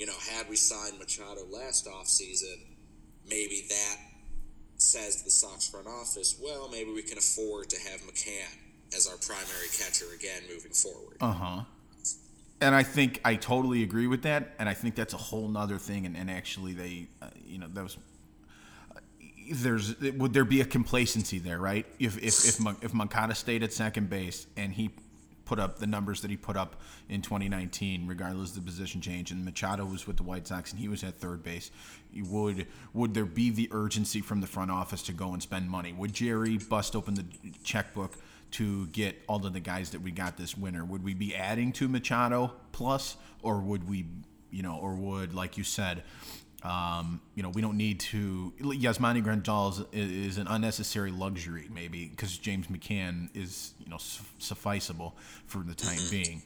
you 0.00 0.06
know, 0.06 0.14
had 0.32 0.48
we 0.48 0.56
signed 0.56 0.98
Machado 0.98 1.42
last 1.50 1.86
offseason, 1.86 2.56
maybe 3.28 3.66
that 3.68 3.96
says 4.80 5.16
to 5.16 5.24
the 5.24 5.30
Sox 5.30 5.68
front 5.68 5.86
office, 5.86 6.36
well, 6.42 6.68
maybe 6.70 6.92
we 6.92 7.02
can 7.02 7.18
afford 7.18 7.68
to 7.70 7.78
have 7.90 8.00
McCann 8.00 8.48
as 8.96 9.06
our 9.06 9.16
primary 9.16 9.68
catcher 9.76 10.06
again 10.14 10.42
moving 10.52 10.72
forward. 10.72 11.16
Uh 11.20 11.32
huh. 11.32 11.62
And 12.62 12.74
I 12.74 12.82
think 12.82 13.20
I 13.24 13.36
totally 13.36 13.82
agree 13.82 14.06
with 14.06 14.22
that. 14.22 14.54
And 14.58 14.68
I 14.68 14.74
think 14.74 14.94
that's 14.94 15.14
a 15.14 15.18
whole 15.18 15.48
nother 15.48 15.78
thing. 15.78 16.04
And, 16.06 16.16
and 16.16 16.30
actually, 16.30 16.74
they, 16.74 17.06
uh, 17.22 17.28
you 17.44 17.58
know, 17.58 17.68
that 17.72 17.82
was 17.82 17.96
there's 19.52 19.98
would 20.00 20.32
there 20.32 20.44
be 20.44 20.60
a 20.60 20.64
complacency 20.64 21.38
there, 21.38 21.58
right? 21.58 21.86
If 21.98 22.18
if 22.18 22.60
if, 22.60 22.84
if 22.84 22.94
Moncada 22.94 23.34
stayed 23.34 23.62
at 23.62 23.72
second 23.72 24.10
base 24.10 24.46
and 24.56 24.72
he 24.72 24.90
put 25.50 25.58
up 25.58 25.80
the 25.80 25.86
numbers 25.86 26.20
that 26.20 26.30
he 26.30 26.36
put 26.36 26.56
up 26.56 26.76
in 27.08 27.20
2019, 27.20 28.06
regardless 28.06 28.50
of 28.50 28.54
the 28.54 28.60
position 28.60 29.00
change, 29.00 29.32
and 29.32 29.44
Machado 29.44 29.84
was 29.84 30.06
with 30.06 30.16
the 30.16 30.22
White 30.22 30.46
Sox 30.46 30.70
and 30.70 30.80
he 30.80 30.86
was 30.86 31.02
at 31.02 31.16
third 31.16 31.42
base, 31.42 31.72
would 32.14 32.68
would 32.94 33.14
there 33.14 33.24
be 33.24 33.50
the 33.50 33.68
urgency 33.72 34.20
from 34.20 34.40
the 34.40 34.46
front 34.46 34.70
office 34.70 35.02
to 35.02 35.12
go 35.12 35.32
and 35.32 35.42
spend 35.42 35.68
money? 35.68 35.92
Would 35.92 36.12
Jerry 36.12 36.56
bust 36.56 36.94
open 36.94 37.14
the 37.14 37.24
checkbook 37.64 38.12
to 38.52 38.86
get 38.88 39.20
all 39.26 39.44
of 39.44 39.52
the 39.52 39.58
guys 39.58 39.90
that 39.90 40.02
we 40.02 40.12
got 40.12 40.36
this 40.36 40.56
winter? 40.56 40.84
Would 40.84 41.02
we 41.02 41.14
be 41.14 41.34
adding 41.34 41.72
to 41.72 41.88
Machado 41.88 42.52
plus, 42.70 43.16
or 43.42 43.58
would 43.58 43.88
we, 43.88 44.06
you 44.52 44.62
know, 44.62 44.78
or 44.80 44.94
would 44.94 45.34
like 45.34 45.58
you 45.58 45.64
said? 45.64 46.04
Um, 46.62 47.20
you 47.34 47.42
know, 47.42 47.48
we 47.48 47.62
don't 47.62 47.76
need 47.76 48.00
to. 48.00 48.52
Yasmani 48.60 49.24
Grandal 49.24 49.86
is, 49.92 50.10
is 50.10 50.38
an 50.38 50.46
unnecessary 50.46 51.10
luxury, 51.10 51.68
maybe, 51.72 52.06
because 52.06 52.36
James 52.36 52.66
McCann 52.66 53.30
is, 53.34 53.72
you 53.78 53.88
know, 53.88 53.96
su- 53.96 54.24
sufficeable 54.38 55.16
for 55.46 55.58
the 55.58 55.74
time 55.74 55.98
being, 56.10 56.42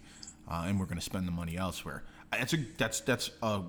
uh, 0.48 0.64
and 0.66 0.78
we're 0.78 0.86
going 0.86 0.98
to 0.98 1.04
spend 1.04 1.26
the 1.26 1.32
money 1.32 1.56
elsewhere. 1.56 2.04
That's 2.30 2.52
a 2.52 2.58
that's 2.78 3.00
that's 3.00 3.30
a 3.42 3.62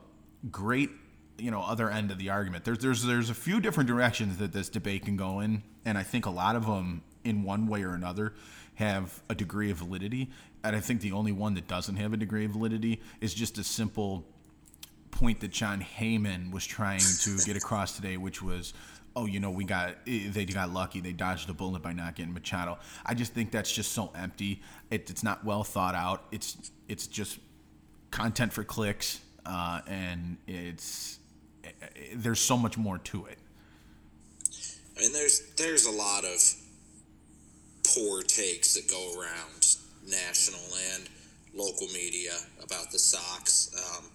great, 0.52 0.92
you 1.40 1.50
know, 1.50 1.62
other 1.62 1.90
end 1.90 2.12
of 2.12 2.20
the 2.20 2.30
argument. 2.30 2.64
There's 2.64 2.80
there's 2.80 3.04
there's 3.04 3.32
a 3.32 3.36
few 3.36 3.60
different 3.60 3.88
directions 3.88 4.38
that 4.38 4.54
this 4.54 4.70
debate 4.70 5.06
can 5.06 5.18
go 5.18 5.40
in, 5.40 5.64
and 5.84 5.98
I 5.98 6.04
think 6.04 6.28
a 6.28 6.32
lot 6.32 6.56
of 6.56 6.68
them, 6.68 7.02
in 7.24 7.44
one 7.44 7.68
way 7.68 7.84
or 7.84 7.96
another, 7.96 8.34
have 8.76 9.22
a 9.30 9.36
degree 9.36 9.72
of 9.72 9.78
validity. 9.78 10.30
And 10.64 10.76
I 10.76 10.80
think 10.80 11.02
the 11.02 11.12
only 11.12 11.32
one 11.32 11.56
that 11.56 11.68
doesn't 11.68 11.96
have 11.96 12.14
a 12.14 12.18
degree 12.18 12.46
of 12.46 12.52
validity 12.52 13.02
is 13.22 13.34
just 13.34 13.58
a 13.58 13.64
simple 13.64 14.26
point 15.16 15.40
that 15.40 15.52
John 15.52 15.84
Heyman 15.98 16.52
was 16.52 16.66
trying 16.66 17.00
to 17.00 17.38
get 17.46 17.58
across 17.58 17.96
today, 17.96 18.18
which 18.18 18.42
was, 18.42 18.74
oh, 19.16 19.26
you 19.26 19.40
know, 19.40 19.50
we 19.50 19.64
got 19.64 19.96
they 20.06 20.46
got 20.46 20.72
lucky, 20.72 21.00
they 21.00 21.14
dodged 21.14 21.50
a 21.50 21.54
bullet 21.54 21.82
by 21.82 21.94
not 21.94 22.16
getting 22.16 22.34
Machado. 22.34 22.78
I 23.06 23.14
just 23.14 23.34
think 23.34 23.52
that's 23.52 23.72
just 23.72 23.94
so 23.94 24.12
empty. 24.16 24.62
It, 24.92 25.10
it's 25.10 25.24
not 25.24 25.44
well 25.44 25.64
thought 25.64 25.96
out. 25.96 26.26
It's 26.32 26.72
it's 26.88 27.08
just 27.08 27.40
content 28.12 28.54
for 28.54 28.64
clicks, 28.64 29.22
uh, 29.46 29.82
and 29.88 30.38
it's 30.48 31.20
it, 31.64 31.76
there's 32.16 32.40
so 32.40 32.58
much 32.58 32.78
more 32.78 32.98
to 33.00 33.26
it. 33.26 33.40
I 34.98 35.02
mean, 35.02 35.14
there's 35.14 35.54
there's 35.58 35.86
a 35.86 35.92
lot 35.92 36.26
of 36.26 36.40
poor 37.84 38.22
takes 38.22 38.74
that 38.76 38.90
go 38.90 39.20
around 39.20 39.78
national 40.08 40.60
and 40.94 41.10
local 41.54 41.88
media 41.88 42.34
about 42.62 42.92
the 42.92 43.00
Sox. 43.00 43.72
Um, 43.76 44.06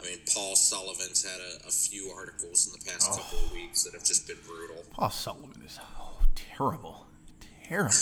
I 0.00 0.04
mean, 0.04 0.18
Paul 0.32 0.54
Sullivan's 0.54 1.24
had 1.24 1.40
a, 1.40 1.68
a 1.68 1.70
few 1.70 2.10
articles 2.16 2.66
in 2.66 2.72
the 2.78 2.90
past 2.90 3.08
oh. 3.12 3.16
couple 3.16 3.38
of 3.46 3.52
weeks 3.52 3.84
that 3.84 3.94
have 3.94 4.04
just 4.04 4.26
been 4.26 4.36
brutal. 4.46 4.84
Paul 4.92 5.10
Sullivan 5.10 5.62
is 5.64 5.78
oh, 6.00 6.20
terrible, 6.34 7.06
terrible, 7.64 7.92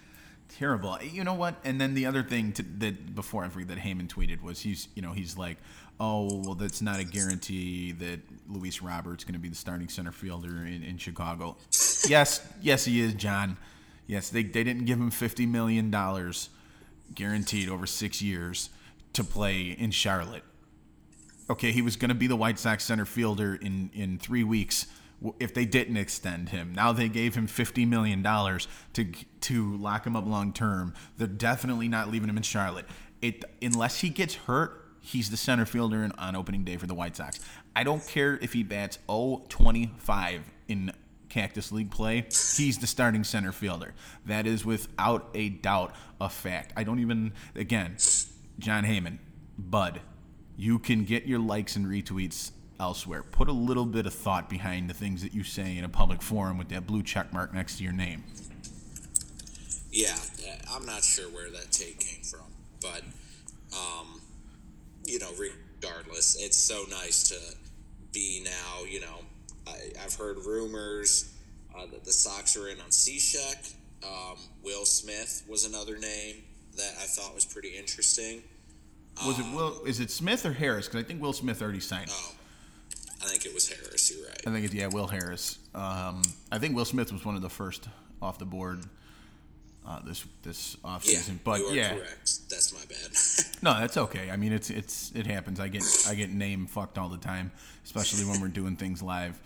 terrible. 0.48 0.98
You 1.02 1.24
know 1.24 1.34
what? 1.34 1.56
And 1.64 1.80
then 1.80 1.94
the 1.94 2.06
other 2.06 2.22
thing 2.22 2.52
to, 2.52 2.62
that 2.78 3.14
before 3.14 3.44
I 3.44 3.48
forget 3.48 3.68
that 3.68 3.78
Heyman 3.78 4.08
tweeted 4.08 4.42
was 4.42 4.60
he's 4.60 4.88
you 4.94 5.02
know 5.02 5.12
he's 5.12 5.36
like, 5.36 5.58
oh 6.00 6.42
well, 6.42 6.54
that's 6.54 6.80
not 6.80 7.00
a 7.00 7.04
guarantee 7.04 7.92
that 7.92 8.20
Luis 8.48 8.80
Robert's 8.80 9.24
going 9.24 9.34
to 9.34 9.40
be 9.40 9.48
the 9.48 9.54
starting 9.54 9.88
center 9.88 10.12
fielder 10.12 10.64
in, 10.64 10.82
in 10.82 10.96
Chicago. 10.96 11.56
yes, 12.08 12.46
yes, 12.62 12.84
he 12.86 13.00
is, 13.00 13.14
John. 13.14 13.58
Yes, 14.06 14.30
they 14.30 14.42
they 14.42 14.64
didn't 14.64 14.86
give 14.86 14.98
him 14.98 15.10
fifty 15.10 15.44
million 15.44 15.90
dollars 15.90 16.48
guaranteed 17.14 17.68
over 17.68 17.86
six 17.86 18.22
years 18.22 18.70
to 19.12 19.22
play 19.22 19.72
in 19.72 19.90
Charlotte 19.90 20.44
Okay, 21.50 21.72
he 21.72 21.82
was 21.82 21.96
going 21.96 22.08
to 22.08 22.14
be 22.14 22.26
the 22.26 22.36
White 22.36 22.58
Sox 22.58 22.84
center 22.84 23.04
fielder 23.04 23.54
in 23.54 23.90
in 23.94 24.18
three 24.18 24.44
weeks 24.44 24.86
if 25.38 25.54
they 25.54 25.64
didn't 25.64 25.96
extend 25.96 26.48
him. 26.48 26.72
Now 26.74 26.92
they 26.92 27.08
gave 27.08 27.34
him 27.34 27.46
fifty 27.46 27.84
million 27.84 28.22
dollars 28.22 28.68
to 28.94 29.06
to 29.42 29.76
lock 29.76 30.06
him 30.06 30.16
up 30.16 30.26
long 30.26 30.52
term. 30.52 30.94
They're 31.16 31.26
definitely 31.26 31.88
not 31.88 32.10
leaving 32.10 32.28
him 32.28 32.36
in 32.36 32.42
Charlotte. 32.42 32.86
It 33.20 33.44
unless 33.60 34.00
he 34.00 34.08
gets 34.08 34.34
hurt, 34.34 34.82
he's 35.00 35.30
the 35.30 35.36
center 35.36 35.66
fielder 35.66 36.04
in, 36.04 36.12
on 36.12 36.36
opening 36.36 36.64
day 36.64 36.76
for 36.76 36.86
the 36.86 36.94
White 36.94 37.16
Sox. 37.16 37.40
I 37.74 37.84
don't 37.84 38.06
care 38.06 38.38
if 38.42 38.52
he 38.52 38.62
bats 38.62 38.98
0-25 39.08 40.40
in 40.68 40.92
Cactus 41.28 41.72
League 41.72 41.90
play. 41.90 42.26
He's 42.30 42.78
the 42.78 42.86
starting 42.86 43.24
center 43.24 43.52
fielder. 43.52 43.94
That 44.26 44.46
is 44.46 44.64
without 44.64 45.30
a 45.34 45.48
doubt 45.48 45.94
a 46.20 46.28
fact. 46.28 46.72
I 46.76 46.84
don't 46.84 47.00
even 47.00 47.32
again, 47.54 47.96
John 48.58 48.84
Heyman, 48.84 49.18
Bud, 49.58 50.00
you 50.62 50.78
can 50.78 51.04
get 51.04 51.26
your 51.26 51.40
likes 51.40 51.74
and 51.74 51.86
retweets 51.86 52.52
elsewhere. 52.78 53.24
Put 53.24 53.48
a 53.48 53.52
little 53.52 53.84
bit 53.84 54.06
of 54.06 54.14
thought 54.14 54.48
behind 54.48 54.88
the 54.88 54.94
things 54.94 55.20
that 55.22 55.34
you 55.34 55.42
say 55.42 55.76
in 55.76 55.82
a 55.82 55.88
public 55.88 56.22
forum 56.22 56.56
with 56.56 56.68
that 56.68 56.86
blue 56.86 57.02
check 57.02 57.32
mark 57.32 57.52
next 57.52 57.78
to 57.78 57.82
your 57.82 57.92
name. 57.92 58.22
Yeah, 59.90 60.14
uh, 60.14 60.76
I'm 60.76 60.86
not 60.86 61.02
sure 61.02 61.28
where 61.30 61.50
that 61.50 61.72
take 61.72 61.98
came 61.98 62.22
from, 62.22 62.46
but 62.80 63.02
um, 63.76 64.20
you 65.04 65.18
know, 65.18 65.30
regardless, 65.36 66.40
it's 66.40 66.56
so 66.56 66.84
nice 66.90 67.28
to 67.30 67.56
be 68.12 68.44
now. 68.44 68.84
You 68.88 69.00
know, 69.00 69.18
I, 69.66 70.04
I've 70.04 70.14
heard 70.14 70.36
rumors 70.46 71.34
uh, 71.76 71.86
that 71.86 72.04
the 72.04 72.12
Sox 72.12 72.56
are 72.56 72.68
in 72.68 72.78
on 72.78 72.90
Cishek. 72.90 73.74
Um, 74.04 74.36
Will 74.62 74.84
Smith 74.84 75.42
was 75.48 75.64
another 75.64 75.98
name 75.98 76.36
that 76.76 76.92
I 77.00 77.06
thought 77.06 77.34
was 77.34 77.44
pretty 77.44 77.70
interesting. 77.70 78.44
Was 79.26 79.38
it 79.38 79.54
Will? 79.54 79.84
Is 79.84 80.00
it 80.00 80.10
Smith 80.10 80.44
or 80.46 80.52
Harris? 80.52 80.86
Because 80.88 81.04
I 81.04 81.06
think 81.06 81.22
Will 81.22 81.32
Smith 81.32 81.62
already 81.62 81.80
signed. 81.80 82.10
Oh, 82.10 82.32
I 83.22 83.26
think 83.26 83.46
it 83.46 83.54
was 83.54 83.68
Harris. 83.68 84.10
You're 84.10 84.26
right. 84.26 84.40
I 84.46 84.50
think 84.50 84.64
it's 84.64 84.74
yeah, 84.74 84.88
Will 84.88 85.06
Harris. 85.06 85.58
Um, 85.74 86.22
I 86.50 86.58
think 86.58 86.74
Will 86.74 86.84
Smith 86.84 87.12
was 87.12 87.24
one 87.24 87.36
of 87.36 87.42
the 87.42 87.50
first 87.50 87.88
off 88.20 88.38
the 88.38 88.44
board 88.44 88.84
uh, 89.86 90.00
this 90.04 90.24
this 90.42 90.76
off 90.84 91.04
Yeah, 91.04 91.18
season. 91.18 91.40
But 91.42 91.60
you 91.60 91.66
are 91.66 91.74
yeah, 91.74 91.94
correct. 91.94 92.48
That's 92.48 92.72
my 92.72 92.80
bad. 92.88 93.52
no, 93.62 93.80
that's 93.80 93.96
okay. 93.96 94.30
I 94.30 94.36
mean, 94.36 94.52
it's 94.52 94.70
it's 94.70 95.12
it 95.14 95.26
happens. 95.26 95.60
I 95.60 95.68
get 95.68 95.82
I 96.08 96.14
get 96.14 96.30
name 96.30 96.66
fucked 96.66 96.98
all 96.98 97.08
the 97.08 97.18
time, 97.18 97.50
especially 97.84 98.24
when 98.24 98.40
we're 98.40 98.48
doing 98.48 98.76
things 98.76 99.02
live. 99.02 99.40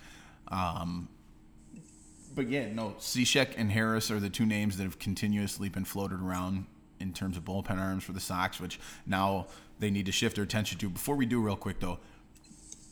Um, 0.48 1.08
but 2.34 2.48
yeah, 2.48 2.70
no, 2.72 2.94
Cishek 2.98 3.54
and 3.56 3.72
Harris 3.72 4.10
are 4.10 4.20
the 4.20 4.28
two 4.30 4.44
names 4.46 4.76
that 4.76 4.84
have 4.84 4.98
continuously 4.98 5.68
been 5.68 5.84
floated 5.86 6.20
around 6.20 6.66
in 7.00 7.12
terms 7.12 7.36
of 7.36 7.44
bullpen 7.44 7.78
arms 7.78 8.04
for 8.04 8.12
the 8.12 8.20
Sox, 8.20 8.60
which 8.60 8.78
now 9.06 9.46
they 9.78 9.90
need 9.90 10.06
to 10.06 10.12
shift 10.12 10.36
their 10.36 10.44
attention 10.44 10.78
to. 10.78 10.88
Before 10.88 11.16
we 11.16 11.26
do, 11.26 11.40
real 11.40 11.56
quick 11.56 11.80
though, 11.80 11.98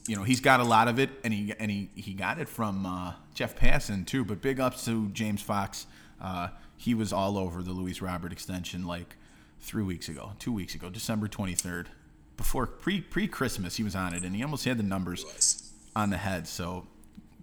you 0.06 0.16
know 0.16 0.22
he's 0.22 0.40
got 0.40 0.60
a 0.60 0.64
lot 0.64 0.88
of 0.88 0.98
it, 0.98 1.10
and 1.24 1.32
he 1.32 1.54
and 1.58 1.70
he, 1.70 1.90
he 1.94 2.12
got 2.12 2.38
it 2.38 2.48
from 2.48 2.84
uh, 2.84 3.14
Jeff 3.34 3.56
Passan 3.56 4.06
too. 4.06 4.24
But 4.24 4.40
big 4.42 4.60
ups 4.60 4.84
to 4.86 5.08
James 5.08 5.42
Fox. 5.42 5.86
Uh, 6.20 6.48
he 6.76 6.94
was 6.94 7.12
all 7.12 7.38
over 7.38 7.62
the 7.62 7.72
Luis 7.72 8.02
Robert 8.02 8.32
extension 8.32 8.86
like 8.86 9.16
three 9.60 9.82
weeks 9.82 10.08
ago, 10.08 10.32
two 10.38 10.52
weeks 10.52 10.74
ago, 10.74 10.90
December 10.90 11.28
twenty 11.28 11.54
third, 11.54 11.88
before 12.36 12.66
pre 12.66 13.00
pre 13.00 13.26
Christmas. 13.26 13.76
He 13.76 13.82
was 13.82 13.96
on 13.96 14.14
it, 14.14 14.24
and 14.24 14.36
he 14.36 14.42
almost 14.42 14.64
had 14.64 14.78
the 14.78 14.82
numbers 14.82 15.72
on 15.96 16.10
the 16.10 16.18
head. 16.18 16.46
So, 16.46 16.86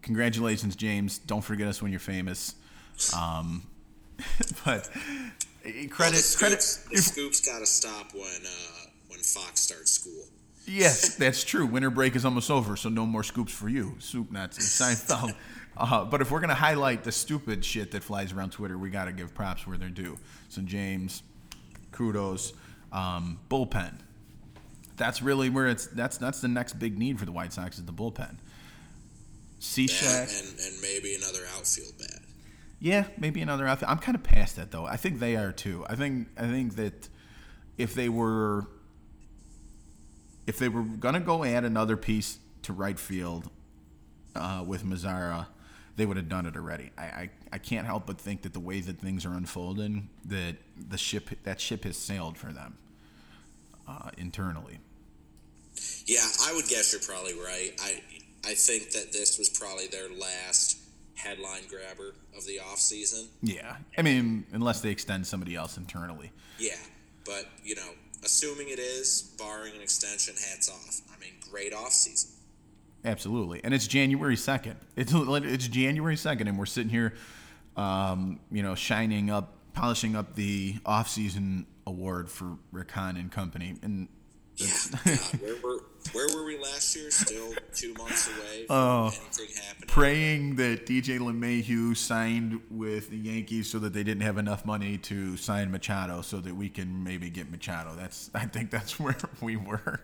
congratulations, 0.02 0.76
James. 0.76 1.18
Don't 1.18 1.42
forget 1.44 1.68
us 1.68 1.82
when 1.82 1.92
you're 1.92 2.00
famous. 2.00 2.56
Um, 3.18 3.64
but 4.66 4.90
credit, 5.64 5.92
Well, 6.00 6.12
the 6.14 6.36
credit. 6.38 6.62
scoops, 6.62 6.78
the 6.90 6.98
scoops 6.98 7.42
got 7.42 7.60
to 7.60 7.66
stop 7.66 8.14
when 8.14 8.24
uh, 8.24 8.86
when 9.08 9.20
Fox 9.20 9.62
starts 9.62 9.92
school. 9.92 10.26
Yes, 10.68 11.16
that's 11.16 11.44
true. 11.44 11.66
Winter 11.66 11.90
break 11.90 12.16
is 12.16 12.24
almost 12.24 12.52
over, 12.52 12.76
so 12.76 12.88
no 12.90 13.06
more 13.06 13.24
scoops 13.24 13.52
for 13.52 13.68
you, 13.68 13.96
soup 14.00 14.32
nuts 14.32 14.58
and 14.58 14.66
Seinfeld. 14.98 15.36
Uh, 15.78 16.04
but 16.04 16.20
if 16.22 16.30
we're 16.30 16.42
gonna 16.42 16.54
highlight 16.54 17.06
the 17.06 17.12
stupid 17.14 17.64
shit 17.64 17.92
that 17.92 18.04
flies 18.04 18.34
around 18.34 18.52
Twitter, 18.52 18.78
we 18.78 18.90
gotta 18.90 19.14
give 19.14 19.34
props 19.34 19.66
where 19.66 19.78
they're 19.78 19.88
due. 19.88 20.18
So 20.50 20.62
James, 20.62 21.24
kudos, 21.94 22.52
um, 22.92 23.40
bullpen. 23.50 23.94
That's 24.98 25.22
really 25.22 25.50
where 25.50 25.68
it's. 25.68 25.88
That's 25.88 26.18
that's 26.18 26.42
the 26.42 26.50
next 26.50 26.74
big 26.74 27.00
need 27.00 27.18
for 27.18 27.26
the 27.26 27.32
White 27.32 27.54
Sox 27.54 27.78
is 27.80 27.86
the 27.86 27.94
bullpen. 27.94 28.18
That 28.18 28.38
Cishek, 29.62 30.40
and, 30.50 30.60
and 30.60 30.82
maybe 30.82 31.16
another 31.16 31.46
outfield 31.56 31.94
bat. 31.98 32.20
Yeah, 32.84 33.06
maybe 33.16 33.44
another 33.44 33.68
outfit. 33.68 33.88
I'm 33.88 34.00
kind 34.00 34.16
of 34.16 34.24
past 34.24 34.56
that 34.56 34.72
though. 34.72 34.88
I 34.88 34.98
think 34.98 35.20
they 35.20 35.36
are 35.36 35.52
too. 35.52 35.86
I 35.88 35.96
think 35.96 36.30
I 36.36 36.48
think 36.48 36.76
that 36.78 37.10
if 37.78 37.94
they 37.94 38.10
were 38.10 38.66
if 40.48 40.58
they 40.58 40.68
were 40.68 40.82
gonna 40.82 41.20
go 41.20 41.44
add 41.44 41.64
another 41.64 41.96
piece 41.96 42.40
to 42.64 42.74
right 42.74 42.98
field 42.98 43.52
uh, 44.36 44.64
with 44.66 44.84
Mazara, 44.84 45.46
they 45.96 46.08
would 46.08 46.18
have 46.18 46.28
done 46.28 46.48
it 46.48 46.56
already. 46.56 46.90
I, 46.98 47.04
I 47.04 47.30
I 47.54 47.58
can't 47.60 47.86
help 47.86 48.08
but 48.08 48.20
think 48.20 48.42
that 48.42 48.54
the 48.54 48.60
way 48.60 48.82
that 48.82 48.98
things 48.98 49.28
are 49.28 49.34
unfolding, 49.34 50.10
that 50.26 50.56
the 50.76 50.98
ship 50.98 51.30
that 51.44 51.62
ship 51.62 51.84
has 51.84 51.98
sailed 51.98 52.36
for 52.36 52.52
them 52.52 52.80
uh, 53.88 54.10
internally. 54.18 54.80
Yeah, 56.08 56.26
I 56.48 56.54
would 56.56 56.68
guess 56.68 56.94
you're 56.94 57.02
probably 57.02 57.36
right. 57.36 57.74
I 57.80 58.02
I 58.44 58.56
think 58.56 58.90
that 58.94 59.14
this 59.14 59.38
was 59.38 59.50
probably 59.50 59.86
their 59.86 60.10
last 60.10 60.81
headline 61.24 61.64
grabber 61.70 62.16
of 62.36 62.46
the 62.46 62.60
offseason. 62.64 63.28
Yeah, 63.42 63.78
I 63.98 64.02
mean, 64.02 64.46
unless 64.54 64.82
they 64.82 64.90
extend 64.90 65.28
somebody 65.28 65.56
else 65.56 65.78
internally. 65.78 66.32
Yeah, 66.60 66.76
but 67.26 67.46
you 67.64 67.76
know, 67.76 67.90
assuming 68.24 68.70
it 68.70 68.80
is, 68.80 69.34
barring 69.38 69.76
an 69.76 69.82
extension, 69.82 70.34
hats 70.36 70.70
off. 70.70 71.02
I 71.16 71.20
mean, 71.20 71.34
great 71.50 71.74
offseason. 71.74 72.32
Absolutely, 73.04 73.62
and 73.64 73.74
it's 73.74 73.88
January 73.88 74.36
second. 74.36 74.78
It's 74.96 75.14
it's 75.14 75.68
January 75.68 76.18
second, 76.18 76.48
and 76.48 76.58
we're 76.58 76.66
sitting 76.66 76.90
here, 76.90 77.14
um, 77.76 78.40
you 78.52 78.64
know, 78.64 78.76
shining 78.76 79.30
up, 79.30 79.54
polishing 79.74 80.16
up 80.16 80.36
the 80.36 80.76
off-season 80.86 81.66
award 81.88 82.30
for 82.30 82.58
Rick 82.72 82.92
Hahn 82.92 83.18
and 83.18 83.32
company, 83.32 83.76
and 83.82 84.08
Yeah, 84.58 84.68
God, 85.06 85.64
were 85.64 85.80
where 86.14 86.28
were 86.36 86.46
we 86.46 86.58
last 86.58 86.96
year? 86.96 87.10
Still 87.12 87.54
two 87.74 87.94
months 87.94 88.28
away 88.28 88.66
from 88.66 88.76
Oh, 88.76 89.06
anything 89.08 89.56
happening. 89.64 89.88
praying 89.88 90.56
that 90.58 90.86
DJ 90.86 91.20
LeMahieu 91.20 91.96
signed 91.96 92.60
with 92.70 93.10
the 93.10 93.18
Yankees 93.18 93.70
so 93.70 93.80
that 93.80 93.94
they 93.94 94.04
didn't 94.04 94.24
have 94.24 94.38
enough 94.38 94.66
money 94.66 94.98
to 95.00 95.38
sign 95.38 95.72
Machado, 95.72 96.22
so 96.22 96.40
that 96.42 96.56
we 96.56 96.70
can 96.70 97.04
maybe 97.04 97.30
get 97.30 97.50
Machado. 97.52 97.96
That's 97.96 98.30
I 98.34 98.46
think 98.46 98.72
that's 98.72 99.00
where 99.00 99.18
we 99.42 99.56
were. 99.58 100.00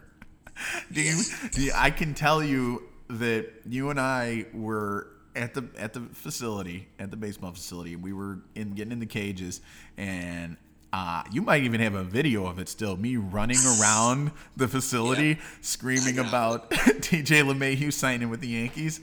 do 0.91 1.01
you, 1.01 1.21
do 1.51 1.62
you- 1.63 1.71
I 1.75 1.91
can 1.91 2.13
tell 2.13 2.43
you 2.43 2.83
that 3.10 3.47
you 3.67 3.89
and 3.89 3.99
I 3.99 4.45
were 4.53 5.07
at 5.36 5.53
the 5.53 5.65
at 5.77 5.93
the 5.93 6.01
facility 6.13 6.88
at 6.99 7.12
the 7.12 7.17
baseball 7.17 7.51
facility. 7.51 7.95
We 7.95 8.12
were 8.12 8.39
in 8.55 8.71
getting 8.73 8.91
in 8.91 8.99
the 8.99 9.05
cages, 9.05 9.62
and 9.97 10.57
uh, 10.93 11.23
you 11.32 11.41
might 11.41 11.63
even 11.63 11.82
have 11.82 11.95
a 11.95 12.04
video 12.04 12.45
of 12.45 12.60
it 12.60 12.69
still. 12.69 12.95
Me 12.97 13.17
running 13.17 13.58
around 13.80 14.32
the 14.56 14.67
facility, 14.76 15.28
Yeah. 15.30 15.36
screaming 15.62 16.17
about 16.19 16.69
DJ 16.71 17.43
LeMahieu 17.43 17.91
signing 17.91 18.30
with 18.30 18.39
the 18.41 18.47
Yankees. 18.50 19.02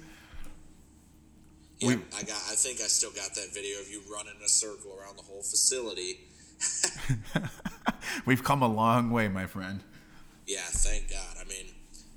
Yeah, 1.81 1.89
we- 1.89 1.95
I 2.17 2.23
got. 2.23 2.37
I 2.51 2.55
think 2.57 2.81
I 2.81 2.87
still 2.87 3.11
got 3.11 3.35
that 3.35 3.53
video 3.53 3.81
of 3.81 3.89
you 3.91 4.01
running 4.13 4.35
in 4.39 4.45
a 4.45 4.49
circle 4.49 4.97
around 4.99 5.17
the 5.19 5.23
whole 5.23 5.43
facility. 5.43 6.21
We've 8.27 8.43
come 8.45 8.63
a 8.63 8.69
long 8.69 9.11
way, 9.11 9.29
my 9.29 9.47
friend. 9.47 9.81
Yeah, 10.47 10.61
thank 10.71 11.11
God. 11.11 11.37
I 11.41 11.45
mean, 11.49 11.67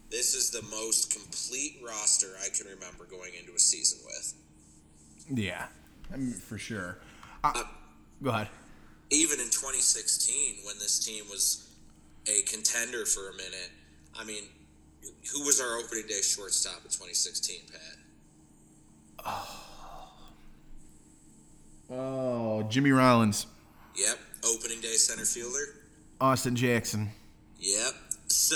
this 0.10 0.34
is 0.36 0.52
the 0.52 0.62
most 0.70 1.12
complete 1.12 1.78
roster 1.86 2.28
I 2.44 2.50
can 2.56 2.68
remember 2.68 3.06
going 3.06 3.32
into 3.40 3.54
a 3.56 3.60
season 3.60 4.00
with. 4.06 4.34
Yeah, 5.38 5.66
I 6.14 6.18
mean, 6.18 6.32
for 6.32 6.58
sure. 6.58 7.00
Uh, 7.44 7.64
go 8.24 8.30
ahead. 8.30 8.48
Even 9.10 9.40
in 9.40 9.46
2016, 9.46 10.58
when 10.66 10.78
this 10.80 11.00
team 11.06 11.24
was 11.30 11.70
a 12.28 12.42
contender 12.44 13.06
for 13.06 13.30
a 13.30 13.34
minute, 13.34 13.72
I 14.20 14.24
mean, 14.26 14.44
who 15.34 15.42
was 15.46 15.62
our 15.62 15.78
opening 15.78 16.08
day 16.08 16.22
shortstop 16.22 16.78
in 16.78 16.90
2016, 16.90 17.62
Pat? 17.72 17.82
Oh. 19.26 20.14
oh, 21.90 22.64
Jimmy 22.70 22.92
Rollins, 22.92 23.46
Yep, 23.96 24.20
opening 24.46 24.82
day 24.82 24.94
center 24.94 25.26
fielder. 25.26 25.76
Austin 26.22 26.56
Jackson. 26.56 27.10
Yep. 27.60 27.94
So 28.28 28.56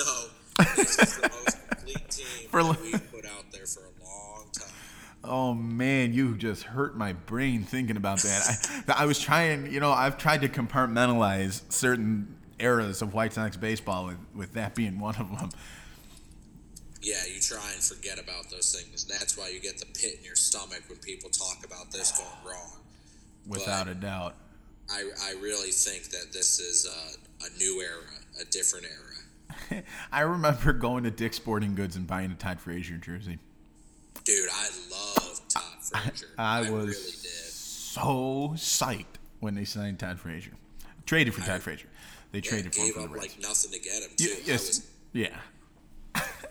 this 0.76 1.00
is 1.00 1.18
the 1.18 1.30
most 1.44 1.70
complete 1.70 2.10
team 2.10 2.50
For- 2.50 2.64
that 2.64 2.82
we 2.82 2.92
put 2.92 3.26
out 3.26 3.52
there 3.52 3.66
for 3.66 3.82
a. 3.86 4.01
Oh 5.24 5.54
man, 5.54 6.14
you 6.14 6.36
just 6.36 6.64
hurt 6.64 6.98
my 6.98 7.14
brain 7.14 7.64
thinking 7.64 7.98
about 7.98 8.20
that. 8.20 8.84
I, 8.88 9.04
I 9.04 9.06
was 9.06 9.20
trying, 9.20 9.72
you 9.72 9.80
know, 9.80 9.92
I've 9.92 10.18
tried 10.18 10.42
to 10.42 10.50
compartmentalize 10.50 11.72
certain 11.72 12.36
eras 12.60 13.02
of 13.02 13.14
White 13.14 13.34
Sox 13.34 13.56
baseball, 13.58 14.08
with, 14.08 14.18
with 14.36 14.54
that 14.54 14.74
being 14.74 15.00
one 15.00 15.16
of 15.16 15.30
them. 15.38 15.50
Yeah, 17.02 17.24
you 17.32 17.40
try 17.40 17.72
and 17.74 17.84
forget 17.84 18.20
about 18.20 18.50
those 18.52 18.76
things. 18.76 19.06
That's 19.06 19.38
why 19.38 19.50
you 19.50 19.60
get 19.60 19.80
the 19.80 19.88
pit 19.88 20.20
in 20.20 20.24
your 20.24 20.36
stomach 20.36 20.84
when 20.88 21.00
people 21.00 21.30
talk 21.30 21.66
about 21.66 21.92
this 21.92 22.12
going 22.12 22.30
wrong. 22.46 22.78
Without 23.48 23.88
a 23.88 23.96
doubt. 23.96 24.36
I, 24.90 25.10
I 25.24 25.32
really 25.42 25.72
think 25.72 26.10
that 26.10 26.32
this 26.32 26.60
is 26.60 26.86
a, 26.86 27.46
a 27.46 27.58
new 27.58 27.82
era, 27.82 28.04
a 28.40 28.46
different 28.46 28.86
era. 28.86 29.84
I 30.12 30.22
remember 30.22 30.74
going 30.74 31.04
to 31.06 31.12
Dick's 31.12 31.38
Sporting 31.38 31.74
Goods 31.74 31.96
and 31.96 32.06
buying 32.06 32.32
a 32.32 32.36
Todd 32.36 32.60
Frazier 32.60 32.98
jersey. 32.98 33.40
Dude, 35.94 36.30
I 36.38 36.60
I 36.60 36.62
was 36.62 36.72
really 36.72 36.94
so 36.94 38.54
psyched 38.56 39.06
when 39.40 39.56
they 39.56 39.66
signed 39.66 40.00
Todd 40.00 40.20
Frazier. 40.20 40.52
Traded 41.06 41.34
for 41.34 41.42
Todd 41.42 41.62
Frazier. 41.62 41.88
They 42.32 42.40
Yeah, 42.40 42.50
traded 42.52 42.74
for 42.76 42.82
him 42.82 42.88
gave 42.94 42.98
up 43.04 43.12
like 43.18 43.38
nothing 43.42 43.72
to 43.72 43.80
get 43.80 44.04
him 44.04 44.10
too. 44.16 44.26
Y- 44.30 44.36
I 44.38 44.42
yes. 44.46 44.68
was- 44.68 44.88
Yeah. 45.14 45.38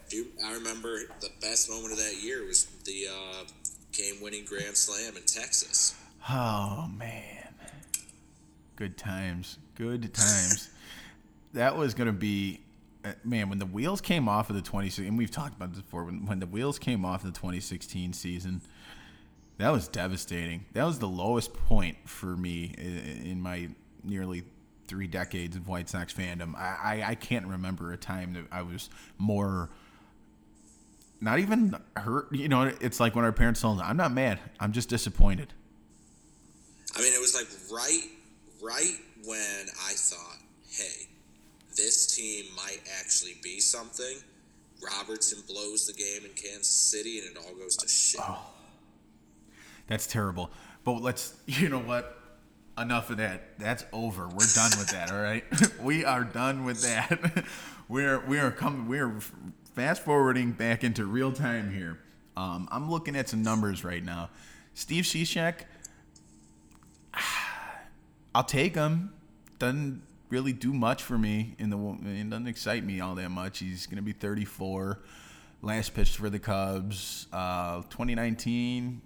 Dude, 0.08 0.26
I 0.44 0.52
remember 0.54 0.98
the 1.20 1.30
best 1.40 1.70
moment 1.70 1.92
of 1.92 1.98
that 1.98 2.16
year 2.20 2.44
was 2.44 2.64
the 2.84 3.06
uh, 3.08 3.44
game-winning 3.92 4.44
grand 4.44 4.76
slam 4.76 5.16
in 5.16 5.22
Texas. 5.22 5.94
Oh 6.28 6.90
man, 6.98 7.54
good 8.76 8.98
times, 8.98 9.58
good 9.76 10.12
times. 10.12 10.68
that 11.52 11.76
was 11.76 11.94
gonna 11.94 12.12
be, 12.12 12.60
uh, 13.04 13.12
man. 13.24 13.48
When 13.48 13.58
the 13.60 13.66
wheels 13.66 14.00
came 14.00 14.28
off 14.28 14.50
of 14.50 14.56
the 14.56 14.62
2016, 14.62 15.06
and 15.06 15.16
we've 15.16 15.30
talked 15.30 15.54
about 15.56 15.72
this 15.72 15.80
before. 15.82 16.04
When, 16.04 16.26
when 16.26 16.40
the 16.40 16.46
wheels 16.46 16.78
came 16.78 17.04
off 17.04 17.24
of 17.24 17.32
the 17.32 17.38
2016 17.38 18.12
season, 18.12 18.60
that 19.60 19.70
was 19.72 19.88
devastating. 19.88 20.64
That 20.72 20.84
was 20.84 20.98
the 20.98 21.08
lowest 21.08 21.52
point 21.52 21.96
for 22.06 22.34
me 22.36 22.74
in, 22.78 23.40
my 23.40 23.68
nearly 24.02 24.42
three 24.88 25.06
decades 25.06 25.54
of 25.54 25.68
White 25.68 25.88
Sox 25.88 26.14
fandom. 26.14 26.54
I, 26.56 27.02
I 27.02 27.04
I 27.10 27.14
can't 27.14 27.46
remember 27.46 27.92
a 27.92 27.96
time 27.96 28.32
that 28.34 28.44
I 28.50 28.62
was 28.62 28.88
more. 29.18 29.70
Not 31.20 31.38
even 31.38 31.76
hurt, 31.94 32.34
you 32.34 32.48
know. 32.48 32.72
It's 32.80 32.98
like 32.98 33.14
when 33.14 33.26
our 33.26 33.32
parents 33.32 33.60
told 33.60 33.80
us, 33.80 33.84
"I'm 33.86 33.98
not 33.98 34.12
mad. 34.12 34.40
I'm 34.58 34.72
just 34.72 34.88
disappointed." 34.88 35.52
I 36.96 37.02
mean, 37.02 37.12
it 37.12 37.20
was 37.20 37.34
like 37.34 37.46
right, 37.70 38.04
right 38.62 38.96
when 39.26 39.66
I 39.86 39.92
thought, 39.92 40.38
hey, 40.70 41.06
this 41.76 42.16
team 42.16 42.46
might 42.56 42.80
actually 42.98 43.36
be 43.42 43.60
something. 43.60 44.16
Robertson 44.82 45.42
blows 45.46 45.86
the 45.86 45.92
game 45.92 46.24
in 46.24 46.32
Kansas 46.34 46.66
City, 46.66 47.18
and 47.18 47.28
it 47.28 47.36
all 47.36 47.54
goes 47.54 47.76
to 47.76 47.86
shit. 47.86 48.20
Oh. 48.24 48.40
That's 49.90 50.06
terrible. 50.06 50.50
But 50.84 51.02
let's, 51.02 51.34
you 51.46 51.68
know 51.68 51.80
what? 51.80 52.16
Enough 52.78 53.10
of 53.10 53.18
that. 53.18 53.58
That's 53.58 53.84
over. 53.92 54.22
We're 54.22 54.46
done 54.54 54.70
with 54.78 54.88
that. 54.92 55.10
All 55.12 55.20
right, 55.20 55.44
we 55.82 56.04
are 56.04 56.24
done 56.24 56.64
with 56.64 56.80
that. 56.82 57.44
we're 57.88 58.24
we 58.24 58.38
are 58.38 58.50
coming. 58.50 58.88
We're 58.88 59.20
fast 59.74 60.02
forwarding 60.02 60.52
back 60.52 60.82
into 60.82 61.04
real 61.04 61.30
time 61.30 61.74
here. 61.74 61.98
Um, 62.38 62.68
I'm 62.70 62.90
looking 62.90 63.16
at 63.16 63.28
some 63.28 63.42
numbers 63.42 63.84
right 63.84 64.02
now. 64.02 64.30
Steve 64.72 65.04
Cishek, 65.04 65.64
I'll 68.34 68.44
take 68.44 68.76
him. 68.76 69.12
Doesn't 69.58 70.00
really 70.30 70.54
do 70.54 70.72
much 70.72 71.02
for 71.02 71.18
me 71.18 71.56
in 71.58 71.68
the. 71.68 71.76
It 72.06 72.30
doesn't 72.30 72.46
excite 72.46 72.84
me 72.84 73.00
all 73.00 73.16
that 73.16 73.30
much. 73.30 73.58
He's 73.58 73.86
to 73.96 74.02
be 74.02 74.12
34. 74.12 75.00
Last 75.60 75.92
pitched 75.92 76.16
for 76.16 76.30
the 76.30 76.38
Cubs. 76.38 77.26
Uh, 77.30 77.82
2019 77.90 79.02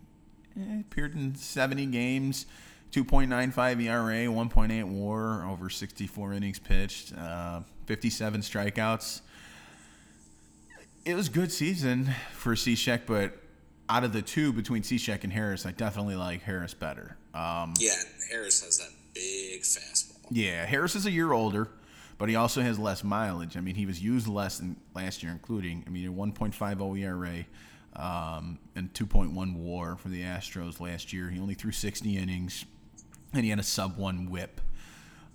eh, 0.59 0.81
appeared 0.81 1.15
in 1.15 1.35
70 1.35 1.87
games. 1.87 2.47
2.95 2.93 3.83
ERA, 3.83 4.33
1.8 4.33 4.85
WAR, 4.85 5.45
over 5.49 5.69
64 5.69 6.33
innings 6.33 6.61
pitched, 6.61 7.13
uh, 7.19 7.61
57 7.87 8.41
strikeouts. 8.41 9.21
It 11.05 11.15
was 11.17 11.27
a 11.29 11.31
good 11.33 11.51
season 11.51 12.15
for 12.33 12.55
Cishek, 12.55 13.01
but 13.07 13.37
out 13.89 14.05
of 14.05 14.13
the 14.13 14.23
two 14.23 14.53
between 14.53 14.83
Cishek 14.83 15.25
and 15.25 15.33
Harris, 15.33 15.67
I 15.67 15.73
definitely 15.73 16.15
like 16.15 16.43
Harris 16.43 16.73
better. 16.73 17.17
Um, 17.35 17.75
Yeah, 17.81 17.91
Harris 18.31 18.63
has 18.65 18.79
that 18.79 18.91
big 19.13 19.63
fastball. 19.63 20.27
yeah, 20.31 20.65
Harris 20.65 20.95
is 20.95 21.05
a 21.05 21.11
year 21.11 21.33
older, 21.33 21.69
but 22.17 22.29
he 22.29 22.37
also 22.37 22.63
has 22.63 22.79
less 22.79 23.03
mileage. 23.03 23.57
I 23.57 23.61
mean, 23.61 23.75
he 23.75 23.87
was 23.87 24.01
used 24.01 24.29
less 24.29 24.59
than 24.59 24.77
last 24.95 25.23
year, 25.23 25.33
including, 25.33 25.83
I 25.87 25.91
mean, 25.91 26.09
a 26.09 26.13
1.50 26.13 27.01
ERA 27.01 27.45
um, 27.97 28.59
and 28.75 28.93
2.1 28.93 29.57
WAR 29.57 29.97
for 29.97 30.09
the 30.09 30.23
Astros 30.23 30.81
last 30.81 31.13
year. 31.13 31.31
He 31.31 31.39
only 31.39 31.55
threw 31.55 31.73
60 31.73 32.17
innings, 32.17 32.65
and 33.33 33.45
he 33.45 33.51
had 33.51 33.59
a 33.59 33.65
sub 33.65 33.97
one 33.97 34.31
WHIP. 34.31 34.61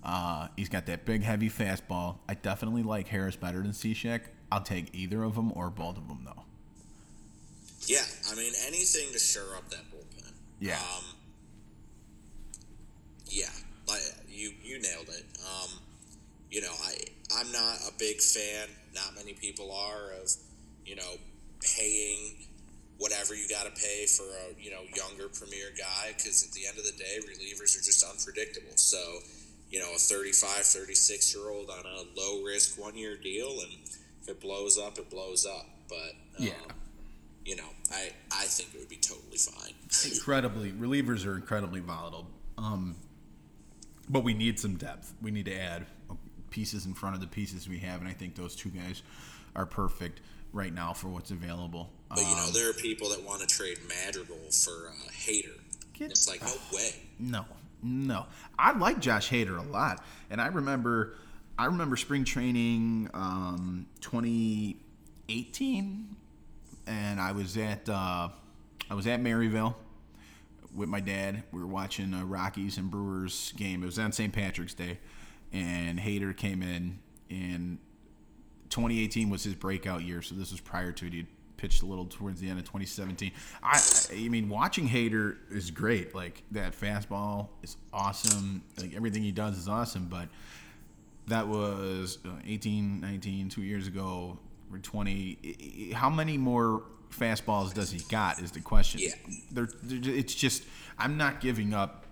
Uh, 0.02 0.48
he's 0.56 0.68
got 0.68 0.86
that 0.86 1.04
big, 1.04 1.22
heavy 1.22 1.50
fastball. 1.50 2.18
I 2.28 2.34
definitely 2.34 2.82
like 2.82 3.08
Harris 3.08 3.36
better 3.36 3.62
than 3.62 3.72
Cishek. 3.72 4.22
I'll 4.50 4.62
take 4.62 4.94
either 4.94 5.22
of 5.22 5.34
them 5.34 5.52
or 5.54 5.70
both 5.70 5.96
of 5.98 6.08
them, 6.08 6.22
though. 6.24 6.44
Yeah, 7.86 8.04
I 8.30 8.34
mean 8.34 8.52
anything 8.66 9.12
to 9.12 9.18
shore 9.18 9.56
up 9.56 9.68
that 9.70 9.90
bullpen. 9.90 10.32
Yeah. 10.60 10.76
Um, 10.76 11.04
yeah, 13.26 13.50
like 13.88 14.00
you 14.28 14.52
you 14.62 14.80
nailed 14.80 15.08
it. 15.08 15.24
Um, 15.44 15.70
you 16.50 16.60
know, 16.60 16.72
I 16.84 16.94
I'm 17.36 17.50
not 17.52 17.78
a 17.88 17.92
big 17.98 18.20
fan. 18.20 18.68
Not 18.94 19.14
many 19.16 19.32
people 19.32 19.72
are 19.72 20.12
of 20.20 20.30
you 20.84 20.96
know 20.96 21.16
paying 21.76 22.46
whatever 23.00 23.34
you 23.34 23.48
got 23.48 23.64
to 23.64 23.72
pay 23.82 24.06
for 24.06 24.22
a 24.22 24.62
you 24.62 24.70
know 24.70 24.82
younger 24.94 25.28
premier 25.28 25.72
guy 25.76 26.12
because 26.16 26.44
at 26.46 26.52
the 26.52 26.66
end 26.68 26.78
of 26.78 26.84
the 26.84 26.92
day 26.92 27.18
relievers 27.26 27.74
are 27.76 27.82
just 27.82 28.04
unpredictable 28.04 28.76
so 28.76 28.98
you 29.70 29.80
know 29.80 29.90
a 29.94 29.98
35 29.98 30.50
36 30.64 31.34
year 31.34 31.50
old 31.50 31.68
on 31.70 31.84
a 31.84 32.20
low 32.20 32.42
risk 32.44 32.78
one 32.80 32.94
year 32.96 33.16
deal 33.16 33.50
and 33.62 33.72
if 34.22 34.28
it 34.28 34.40
blows 34.40 34.78
up 34.78 34.98
it 34.98 35.10
blows 35.10 35.44
up 35.46 35.66
but 35.88 36.12
um, 36.38 36.46
Yeah. 36.46 36.52
you 37.44 37.56
know 37.56 37.68
i 37.90 38.10
i 38.32 38.44
think 38.44 38.74
it 38.74 38.78
would 38.78 38.88
be 38.88 38.96
totally 38.96 39.38
fine 39.38 39.74
incredibly 40.12 40.70
relievers 40.72 41.26
are 41.26 41.34
incredibly 41.36 41.80
volatile. 41.80 42.26
Um, 42.58 42.96
but 44.10 44.24
we 44.24 44.34
need 44.34 44.58
some 44.60 44.74
depth. 44.76 45.14
We 45.22 45.30
need 45.30 45.46
to 45.46 45.56
add 45.56 45.86
pieces 46.50 46.84
in 46.84 46.94
front 46.94 47.14
of 47.14 47.20
the 47.20 47.28
pieces 47.28 47.68
we 47.68 47.78
have, 47.78 48.00
and 48.00 48.08
I 48.08 48.12
think 48.12 48.34
those 48.34 48.54
two 48.56 48.68
guys 48.70 49.02
are 49.56 49.64
perfect 49.64 50.20
right 50.52 50.72
now 50.72 50.92
for 50.92 51.08
what's 51.08 51.30
available. 51.30 51.90
but 52.08 52.18
you 52.18 52.24
know 52.24 52.44
Um, 52.46 52.52
there 52.52 52.70
are 52.70 52.74
people 52.74 53.08
that 53.10 53.22
want 53.22 53.40
to 53.40 53.46
trade 53.46 53.78
madrigal 53.88 54.36
for 54.50 54.88
uh, 54.88 55.10
Hader 55.12 55.58
it's 56.00 56.28
like 56.28 56.42
no 56.42 56.52
way 56.72 56.90
No, 57.18 57.44
no. 57.82 58.26
I 58.58 58.72
like 58.76 59.00
Josh 59.00 59.30
Hader 59.30 59.58
a 59.58 59.62
lot, 59.70 60.02
and 60.30 60.40
I 60.40 60.46
remember, 60.48 61.16
I 61.58 61.66
remember 61.66 61.96
spring 61.96 62.24
training, 62.24 63.08
um, 63.14 63.86
2018, 64.00 66.16
and 66.86 67.20
I 67.20 67.32
was 67.32 67.56
at, 67.56 67.88
uh, 67.88 68.28
I 68.90 68.94
was 68.94 69.06
at 69.06 69.20
Maryvale 69.20 69.76
with 70.74 70.88
my 70.88 71.00
dad. 71.00 71.42
We 71.52 71.60
were 71.60 71.66
watching 71.66 72.14
a 72.14 72.24
Rockies 72.24 72.78
and 72.78 72.90
Brewers 72.90 73.52
game. 73.56 73.82
It 73.82 73.86
was 73.86 73.98
on 73.98 74.12
St. 74.12 74.32
Patrick's 74.32 74.74
Day, 74.74 74.98
and 75.52 75.98
Hader 75.98 76.36
came 76.36 76.62
in, 76.62 76.98
and 77.28 77.78
2018 78.70 79.28
was 79.30 79.44
his 79.44 79.54
breakout 79.54 80.02
year, 80.02 80.22
so 80.22 80.34
this 80.34 80.50
was 80.50 80.60
prior 80.60 80.92
to 80.92 81.06
it. 81.06 81.12
He 81.12 81.26
pitched 81.56 81.82
a 81.82 81.86
little 81.86 82.06
towards 82.06 82.40
the 82.40 82.48
end 82.48 82.58
of 82.58 82.64
2017. 82.64 83.32
I, 83.62 83.80
I 84.14 84.28
mean, 84.28 84.48
watching 84.48 84.88
Hader 84.88 85.36
is 85.50 85.70
great. 85.70 86.14
Like 86.14 86.42
that 86.52 86.72
fastball 86.78 87.48
is 87.62 87.76
awesome. 87.92 88.62
Like 88.80 88.94
everything 88.94 89.22
he 89.22 89.32
does 89.32 89.58
is 89.58 89.68
awesome. 89.68 90.06
But 90.06 90.28
that 91.26 91.46
was 91.48 92.18
uh, 92.24 92.30
18, 92.46 93.00
19, 93.00 93.48
two 93.50 93.62
years 93.62 93.86
ago. 93.86 94.38
We're 94.70 94.78
20. 94.78 95.38
I- 95.44 95.92
I- 95.92 95.94
How 95.98 96.08
many 96.08 96.38
more 96.38 96.84
fastballs 97.10 97.74
does 97.74 97.90
he 97.90 97.98
got? 98.08 98.40
Is 98.40 98.52
the 98.52 98.60
question. 98.60 99.00
Yeah. 99.02 99.10
They're, 99.50 99.68
they're- 99.82 100.14
it's 100.14 100.34
just 100.34 100.62
I'm 100.98 101.16
not 101.16 101.40
giving 101.40 101.74
up 101.74 102.06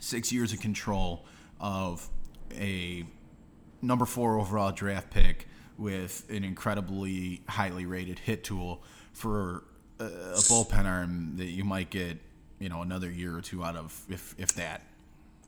six 0.00 0.32
years 0.32 0.52
of 0.52 0.60
control 0.60 1.26
of 1.60 2.08
a 2.56 3.04
number 3.82 4.06
four 4.06 4.38
overall 4.38 4.72
draft 4.72 5.10
pick 5.10 5.46
with 5.78 6.24
an 6.28 6.44
incredibly 6.44 7.42
highly 7.48 7.86
rated 7.86 8.18
hit 8.18 8.44
tool 8.44 8.82
for 9.12 9.64
a, 10.00 10.04
a 10.04 10.40
bullpen 10.48 10.84
arm 10.84 11.34
that 11.36 11.46
you 11.46 11.64
might 11.64 11.90
get, 11.90 12.18
you 12.58 12.68
know, 12.68 12.82
another 12.82 13.10
year 13.10 13.36
or 13.36 13.40
two 13.40 13.64
out 13.64 13.76
of, 13.76 14.00
if 14.08 14.34
if 14.38 14.52
that. 14.54 14.82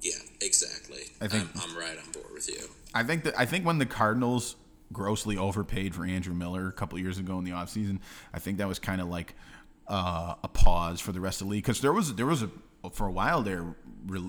yeah 0.01 0.12
exactly 0.40 1.03
I 1.21 1.27
think- 1.29 1.49
I'm, 1.55 1.71
I'm 1.71 1.77
right 1.77 1.99
on 1.99 2.11
board 2.12 2.33
with 2.33 2.49
you 2.49 2.69
I 2.95 3.03
think 3.03 3.25
that 3.25 3.38
I 3.38 3.45
think 3.47 3.66
when 3.66 3.79
the 3.79 3.87
Cardinals 3.87 4.57
grossly 4.93 5.37
overpaid 5.37 5.95
for 5.95 6.05
Andrew 6.05 6.35
Miller 6.35 6.66
a 6.69 6.73
couple 6.73 6.99
years 6.99 7.19
ago 7.19 7.38
in 7.38 7.45
the 7.45 7.53
offseason, 7.53 8.01
I 8.35 8.38
think 8.40 8.59
that 8.59 8.66
was 8.66 8.79
kind 8.81 9.01
of 9.01 9.09
like 9.09 9.35
uh, 9.87 10.35
a 10.43 10.49
pause 10.49 11.01
for 11.01 11.12
the 11.12 11.21
rest 11.21 11.40
of 11.40 11.47
the 11.47 11.53
league 11.53 11.62
because 11.64 11.81
there 11.81 11.93
was 11.93 12.14
there 12.16 12.27
was 12.27 12.43
a 12.43 12.51
for 12.93 13.07
a 13.07 13.12
while 13.12 13.43
there, 13.43 13.77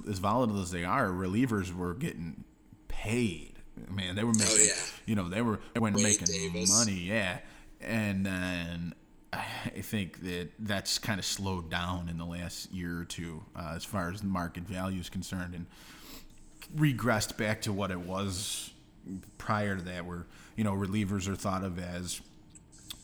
as 0.10 0.20
volatile 0.20 0.62
as 0.62 0.72
they 0.72 0.84
are, 0.84 1.08
relievers 1.10 1.74
were 1.74 1.94
getting 1.94 2.44
paid. 2.90 3.54
Man, 3.90 4.16
they 4.16 4.24
were 4.24 4.34
making, 4.34 4.48
Oh, 4.50 4.64
yeah. 4.64 4.74
you 5.06 5.16
know, 5.16 5.30
they 5.30 5.42
were 5.42 5.60
they 5.74 5.80
were 5.80 5.92
Wade 5.92 6.04
making 6.04 6.28
Davis. 6.28 6.70
money, 6.70 6.94
yeah. 7.00 7.40
And 7.80 8.26
then 8.26 8.94
I 9.34 9.80
think 9.82 10.22
that 10.24 10.50
that's 10.60 11.00
kind 11.00 11.20
of 11.20 11.26
slowed 11.26 11.70
down 11.72 12.10
in 12.10 12.18
the 12.18 12.26
last 12.26 12.72
year 12.72 13.00
or 13.00 13.06
two 13.06 13.44
uh, 13.56 13.74
as 13.76 13.84
far 13.86 14.12
as 14.12 14.22
the 14.22 14.28
market 14.28 14.64
value 14.64 15.00
is 15.00 15.10
concerned, 15.10 15.56
and 15.56 15.66
regressed 16.76 17.38
back 17.38 17.62
to 17.64 17.74
what 17.74 17.92
it 17.92 18.00
was 18.00 18.72
prior 19.38 19.76
to 19.78 19.82
that, 19.84 20.06
where 20.06 20.28
you 20.56 20.64
know 20.64 20.74
relievers 20.74 21.28
are 21.28 21.36
thought 21.36 21.64
of 21.64 21.80
as 21.80 22.22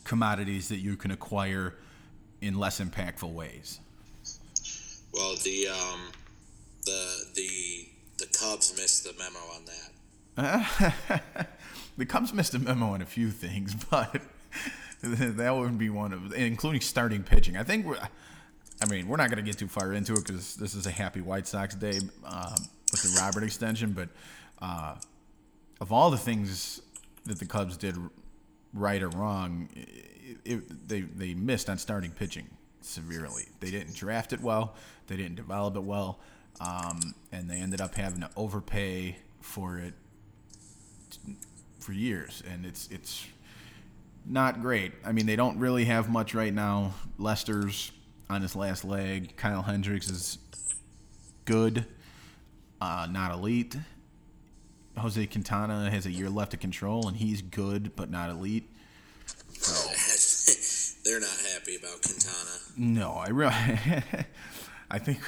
commodities 0.04 0.68
that 0.68 0.78
you 0.78 0.96
can 0.96 1.10
acquire 1.10 1.74
in 2.40 2.58
less 2.58 2.80
impactful 2.80 3.32
ways. 3.32 3.80
Well, 5.12 5.34
the 5.42 5.68
um, 5.68 6.00
the 6.84 7.24
the 7.34 7.88
the 8.18 8.26
Cubs 8.38 8.76
missed 8.76 9.04
the 9.04 9.12
memo 9.18 9.38
on 9.56 9.64
that. 9.64 9.90
the 11.98 12.06
Cubs 12.06 12.32
missed 12.32 12.54
a 12.54 12.60
memo 12.60 12.90
on 12.90 13.02
a 13.02 13.06
few 13.06 13.30
things, 13.30 13.74
but 13.90 14.22
that 15.02 15.56
wouldn't 15.56 15.78
be 15.78 15.90
one 15.90 16.12
of, 16.12 16.32
including 16.32 16.80
starting 16.80 17.22
pitching. 17.22 17.56
I 17.56 17.64
think 17.64 17.86
we're. 17.86 17.98
I 18.80 18.86
mean, 18.86 19.08
we're 19.08 19.16
not 19.16 19.28
going 19.28 19.44
to 19.44 19.50
get 19.50 19.58
too 19.58 19.66
far 19.66 19.92
into 19.92 20.12
it 20.12 20.24
because 20.24 20.54
this 20.54 20.76
is 20.76 20.86
a 20.86 20.92
happy 20.92 21.20
White 21.20 21.48
Sox 21.48 21.74
day 21.74 21.98
um, 22.24 22.54
with 22.92 23.02
the 23.02 23.20
Robert 23.20 23.42
extension. 23.42 23.90
But 23.90 24.08
uh, 24.62 24.94
of 25.80 25.90
all 25.90 26.12
the 26.12 26.18
things 26.18 26.80
that 27.24 27.40
the 27.40 27.44
Cubs 27.44 27.76
did 27.76 27.96
right 28.72 29.02
or 29.02 29.08
wrong, 29.08 29.68
it, 29.74 30.36
it, 30.44 30.88
they 30.88 31.00
they 31.00 31.34
missed 31.34 31.68
on 31.68 31.78
starting 31.78 32.12
pitching 32.12 32.46
severely. 32.80 33.46
They 33.58 33.72
didn't 33.72 33.96
draft 33.96 34.32
it 34.32 34.40
well. 34.40 34.76
They 35.08 35.16
didn't 35.16 35.34
develop 35.34 35.74
it 35.74 35.82
well, 35.82 36.20
um, 36.60 37.16
and 37.32 37.50
they 37.50 37.56
ended 37.56 37.80
up 37.80 37.96
having 37.96 38.20
to 38.20 38.30
overpay 38.36 39.16
for 39.40 39.78
it 39.78 39.94
for 41.78 41.92
years. 41.92 42.42
And 42.50 42.64
it's 42.64 42.88
it's 42.90 43.26
not 44.26 44.60
great. 44.60 44.92
I 45.04 45.12
mean, 45.12 45.26
they 45.26 45.36
don't 45.36 45.58
really 45.58 45.84
have 45.86 46.10
much 46.10 46.34
right 46.34 46.52
now. 46.52 46.94
Lester's 47.18 47.92
on 48.28 48.42
his 48.42 48.54
last 48.54 48.84
leg. 48.84 49.36
Kyle 49.36 49.62
Hendricks 49.62 50.10
is 50.10 50.38
good, 51.44 51.86
uh, 52.80 53.08
not 53.10 53.32
elite. 53.32 53.76
Jose 54.98 55.26
Quintana 55.26 55.90
has 55.90 56.06
a 56.06 56.10
year 56.10 56.28
left 56.28 56.50
to 56.50 56.56
control, 56.56 57.08
and 57.08 57.16
he's 57.16 57.40
good 57.40 57.94
but 57.96 58.10
not 58.10 58.30
elite. 58.30 58.68
So. 59.52 59.90
They're 61.08 61.20
not 61.20 61.40
happy 61.54 61.76
about 61.76 62.02
Quintana. 62.02 62.50
No, 62.76 63.12
I 63.12 63.28
really, 63.28 63.54
I 64.90 64.98
think, 64.98 65.20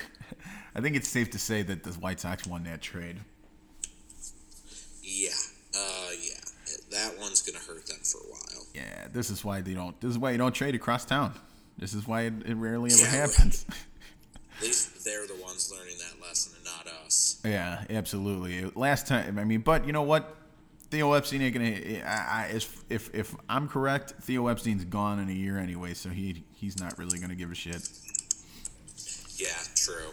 I 0.75 0.83
think 0.83 0.95
it's 0.95 1.09
safe 1.09 1.31
to 1.31 1.39
say 1.39 1.63
that 1.63 1.85
the 1.85 1.93
White 1.93 2.21
Sox 2.21 2.47
won 2.47 2.65
that 2.65 2.83
trade. 2.83 3.17
Yeah, 5.03 5.31
uh, 5.75 6.11
yeah. 6.23 6.41
One's 7.53 7.67
gonna 7.67 7.79
hurt 7.79 7.87
them 7.87 7.99
for 8.03 8.19
a 8.19 8.31
while. 8.31 8.67
Yeah, 8.75 9.09
this 9.13 9.31
is 9.31 9.45
why 9.45 9.61
they 9.61 9.75
don't. 9.75 9.99
This 10.01 10.11
is 10.11 10.19
why 10.19 10.31
you 10.33 10.39
don't 10.39 10.55
trade 10.55 10.75
across 10.75 11.05
town. 11.05 11.35
This 11.79 11.95
is 11.95 12.07
why 12.07 12.23
it, 12.23 12.35
it 12.47 12.55
rarely 12.57 12.91
ever 12.93 13.01
Yeah, 13.03 13.09
happens. 13.27 13.65
At 14.59 14.63
least 14.67 15.05
they're 15.05 15.27
the 15.27 15.37
ones 15.43 15.73
learning 15.75 15.95
that 15.99 16.21
lesson 16.27 16.53
and 16.57 16.65
not 16.65 16.87
us. 17.07 17.41
Yeah, 17.45 17.83
absolutely. 17.89 18.71
Last 18.75 19.07
time, 19.07 19.39
I 19.39 19.45
mean, 19.45 19.61
but 19.63 19.87
you 19.87 19.93
know 19.93 20.03
what? 20.03 20.37
Theo 20.91 21.13
Epstein 21.15 21.41
ain't 21.41 21.55
gonna. 21.55 22.03
I, 22.05 22.47
I, 22.49 22.51
if 22.55 22.83
if 22.91 23.15
if 23.15 23.35
I'm 23.49 23.69
correct, 23.69 24.15
Theo 24.23 24.49
Epstein's 24.49 24.85
gone 24.85 25.19
in 25.21 25.29
a 25.31 25.33
year 25.33 25.57
anyway, 25.57 25.95
so 25.95 26.11
he 26.11 26.45
he's 26.53 26.79
not 26.79 26.99
really 26.99 27.19
gonna 27.19 27.37
give 27.37 27.51
a 27.51 27.55
shit. 27.55 27.89
Yeah, 29.37 29.49
true. 29.77 30.11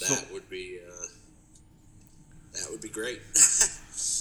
That 0.00 0.06
So- 0.06 0.24
would 0.32 0.48
be 0.48 0.78
uh, 0.88 1.06
that 2.54 2.68
would 2.70 2.80
be 2.80 2.88
great. 2.88 3.20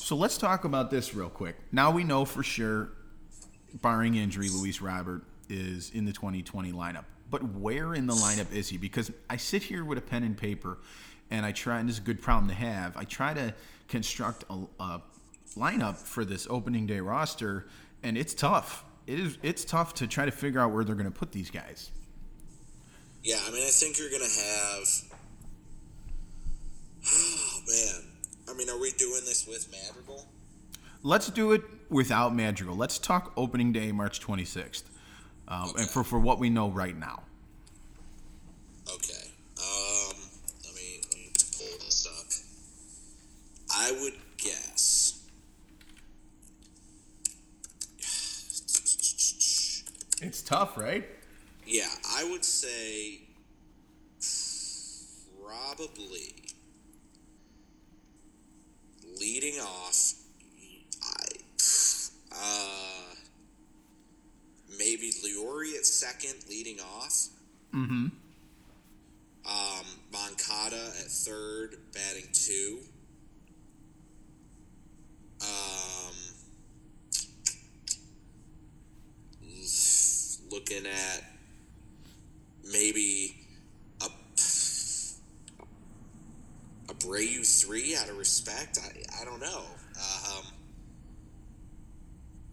So 0.04 0.18
let's 0.18 0.38
talk 0.38 0.66
about 0.66 0.92
this 0.92 1.16
real 1.16 1.30
quick. 1.30 1.56
Now 1.72 1.90
we 1.90 2.04
know 2.04 2.26
for 2.26 2.44
sure, 2.44 2.90
barring 3.76 4.16
injury, 4.16 4.50
Luis 4.50 4.82
Robert 4.82 5.22
is 5.48 5.92
in 5.92 6.04
the 6.04 6.12
2020 6.12 6.74
lineup. 6.74 7.06
But 7.32 7.42
where 7.56 7.94
in 7.94 8.06
the 8.06 8.14
lineup 8.14 8.52
is 8.52 8.68
he? 8.68 8.78
Because 8.78 9.14
I 9.30 9.38
sit 9.38 9.64
here 9.64 9.86
with 9.86 9.98
a 9.98 10.02
pen 10.02 10.24
and 10.24 10.38
paper, 10.38 10.80
and 11.32 11.46
I 11.46 11.54
try, 11.54 11.80
and 11.80 11.88
this 11.88 11.96
is 11.96 12.02
a 12.02 12.04
good 12.04 12.22
problem 12.22 12.50
to 12.50 12.54
have. 12.54 12.98
I 12.98 13.06
try 13.06 13.34
to 13.34 13.54
construct 13.88 14.44
a, 14.50 14.66
a 14.78 15.02
lineup 15.56 15.96
for 15.96 16.26
this 16.26 16.48
opening 16.50 16.86
day 16.86 17.00
roster, 17.00 17.68
and 18.04 18.18
it's 18.18 18.34
tough. 18.34 18.84
It 19.08 19.22
is. 19.22 19.38
It's 19.42 19.64
tough 19.64 19.94
to 19.96 20.08
try 20.08 20.26
to 20.26 20.32
figure 20.32 20.60
out 20.60 20.74
where 20.74 20.84
they're 20.84 20.96
going 20.96 21.10
to 21.10 21.18
put 21.18 21.32
these 21.32 21.50
guys. 21.50 21.92
yeah, 23.24 23.40
I 23.48 23.52
mean, 23.52 23.64
I 23.64 23.70
think 23.72 23.98
you're 23.98 24.12
gonna 24.12 24.26
have. 24.26 24.88
Oh 27.16 27.60
man, 27.68 28.13
I 28.54 28.56
mean, 28.56 28.70
are 28.70 28.80
we 28.80 28.92
doing 28.92 29.22
this 29.26 29.48
with 29.48 29.68
Madrigal? 29.72 30.28
Let's 31.02 31.30
do 31.30 31.54
it 31.54 31.64
without 31.90 32.36
Madrigal. 32.36 32.76
Let's 32.76 33.00
talk 33.00 33.34
opening 33.36 33.72
day, 33.72 33.92
March 33.92 34.20
26th, 34.20 34.84
uh, 35.48 35.72
and 35.76 35.90
for 35.90 36.04
for 36.04 36.20
what 36.20 36.38
we 36.38 36.52
know 36.52 36.70
right 36.70 36.96
now. 36.96 37.24
Okay. 38.94 39.32
Um, 39.58 40.16
let 40.64 40.76
me 40.76 41.02
let 41.10 41.18
me 41.18 41.32
pull 41.58 41.78
this 41.80 42.08
up. 42.08 42.28
I 43.76 43.92
would 44.02 44.14
guess. 44.38 45.20
It's 50.22 50.42
tough, 50.44 50.78
right? 50.78 51.06
Yeah, 51.66 51.90
I 52.16 52.24
would 52.30 52.46
say 52.46 53.22
probably 55.44 56.34
leading 59.20 59.60
off. 59.94 60.16
I 61.02 61.26
uh 62.32 63.16
maybe 64.78 65.12
Leury 65.24 65.76
at 65.76 65.86
second, 65.86 66.36
leading 66.50 66.80
off. 66.80 67.28
Mm-hmm. 67.74 68.08
Um, 69.46 69.86
Moncada 70.12 70.76
at 70.76 71.10
third, 71.10 71.76
batting 71.94 72.28
two. 72.32 72.80
Um, 75.42 76.16
looking 80.50 80.86
at 80.86 81.24
maybe 82.72 83.36
a 84.02 84.06
a 86.90 86.94
Abreu 86.94 87.44
three 87.64 87.96
out 87.96 88.10
of 88.10 88.18
respect. 88.18 88.80
I 88.84 89.22
I 89.22 89.26
don't 89.26 89.40
know. 89.40 89.64
Um, 89.96 90.46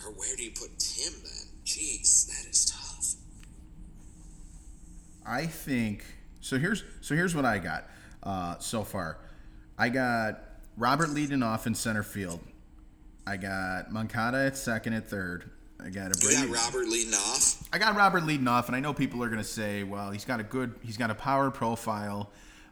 or 0.04 0.12
where 0.12 0.36
do 0.36 0.44
you 0.44 0.50
put 0.50 0.78
Tim 0.78 1.12
then? 1.22 1.48
Jeez, 1.64 2.26
that 2.26 2.48
is 2.48 2.66
tough. 2.66 3.14
I 5.26 5.46
think 5.46 6.04
so. 6.40 6.58
Here's 6.58 6.84
so 7.00 7.14
here's 7.14 7.34
what 7.34 7.44
I 7.44 7.58
got 7.58 7.88
uh, 8.22 8.58
so 8.58 8.84
far. 8.84 9.18
I 9.78 9.88
got 9.88 10.40
Robert 10.76 11.10
leading 11.10 11.42
off 11.42 11.66
in 11.66 11.74
center 11.74 12.02
field. 12.02 12.40
I 13.26 13.36
got 13.36 13.92
Moncada 13.92 14.38
at 14.46 14.56
second 14.56 14.94
at 14.94 15.08
third. 15.08 15.50
I 15.82 15.88
got 15.88 16.14
a 16.14 16.30
You 16.30 16.48
got 16.48 16.66
Robert 16.66 16.88
leading 16.88 17.14
off. 17.14 17.62
I 17.72 17.78
got 17.78 17.96
Robert 17.96 18.24
leading 18.24 18.48
off, 18.48 18.66
and 18.68 18.76
I 18.76 18.80
know 18.80 18.92
people 18.92 19.22
are 19.22 19.28
going 19.28 19.40
to 19.40 19.48
say, 19.48 19.82
well, 19.82 20.10
he's 20.10 20.24
got 20.24 20.40
a 20.40 20.42
good, 20.42 20.74
he's 20.82 20.96
got 20.96 21.10
a 21.10 21.14
power 21.14 21.50
profile, 21.50 22.30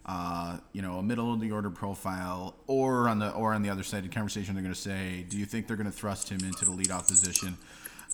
uh, 0.08 0.56
you 0.72 0.80
know, 0.80 0.98
a 0.98 1.02
middle 1.02 1.34
of 1.34 1.38
the 1.38 1.52
order 1.52 1.68
profile, 1.68 2.54
or 2.66 3.10
on 3.10 3.18
the 3.18 3.30
or 3.32 3.52
on 3.52 3.62
the 3.62 3.68
other 3.68 3.82
side 3.82 3.98
of 3.98 4.04
the 4.04 4.14
conversation, 4.14 4.54
they're 4.54 4.62
going 4.62 4.74
to 4.74 4.80
say, 4.80 5.26
do 5.28 5.36
you 5.36 5.44
think 5.44 5.66
they're 5.66 5.76
going 5.76 5.90
to 5.90 5.92
thrust 5.92 6.30
him 6.30 6.40
into 6.42 6.64
the 6.64 6.70
leadoff 6.70 7.06
position 7.08 7.58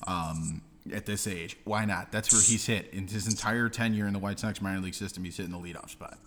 um, 0.09 0.61
at 0.92 1.07
this 1.07 1.28
age? 1.28 1.57
Why 1.62 1.85
not? 1.85 2.11
That's 2.11 2.33
where 2.33 2.42
he's 2.42 2.66
hit 2.66 2.92
in 2.92 3.07
his 3.07 3.28
entire 3.28 3.68
tenure 3.68 4.09
in 4.09 4.12
the 4.12 4.18
White 4.18 4.40
Sox 4.40 4.61
minor 4.61 4.80
league 4.80 4.94
system. 4.94 5.22
He's 5.22 5.37
hitting 5.37 5.52
the 5.52 5.59
leadoff 5.59 5.88
spot, 5.88 6.18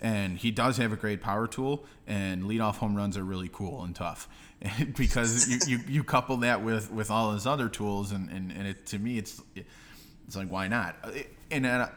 and 0.00 0.36
he 0.36 0.50
does 0.50 0.78
have 0.78 0.92
a 0.92 0.96
great 0.96 1.22
power 1.22 1.46
tool, 1.46 1.84
and 2.08 2.42
leadoff 2.42 2.78
home 2.78 2.96
runs 2.96 3.16
are 3.16 3.24
really 3.24 3.48
cool 3.52 3.84
and 3.84 3.94
tough. 3.94 4.28
because 4.96 5.48
you, 5.48 5.76
you, 5.76 5.84
you 5.86 6.02
couple 6.02 6.38
that 6.38 6.64
with, 6.64 6.90
with 6.90 7.12
all 7.12 7.32
his 7.32 7.46
other 7.46 7.68
tools, 7.68 8.10
and, 8.10 8.28
and, 8.30 8.50
and 8.50 8.66
it, 8.66 8.86
to 8.86 8.98
me, 8.98 9.16
it's 9.16 9.40
it's 10.26 10.36
like 10.36 10.48
why 10.48 10.66
not? 10.66 10.96
And 11.52 11.64
then 11.64 11.88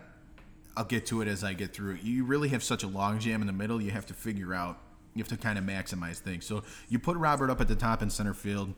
I'll 0.77 0.85
get 0.85 1.05
to 1.07 1.21
it 1.21 1.27
as 1.27 1.43
I 1.43 1.53
get 1.53 1.73
through 1.73 1.95
it. 1.95 2.03
You 2.03 2.23
really 2.23 2.49
have 2.49 2.63
such 2.63 2.83
a 2.83 2.87
long 2.87 3.19
jam 3.19 3.41
in 3.41 3.47
the 3.47 3.53
middle. 3.53 3.81
You 3.81 3.91
have 3.91 4.05
to 4.07 4.13
figure 4.13 4.53
out. 4.53 4.77
You 5.13 5.21
have 5.21 5.29
to 5.29 5.37
kind 5.37 5.57
of 5.57 5.65
maximize 5.65 6.19
things. 6.19 6.45
So 6.45 6.63
you 6.87 6.97
put 6.97 7.17
Robert 7.17 7.49
up 7.49 7.59
at 7.59 7.67
the 7.67 7.75
top 7.75 8.01
in 8.01 8.09
center 8.09 8.33
field, 8.33 8.73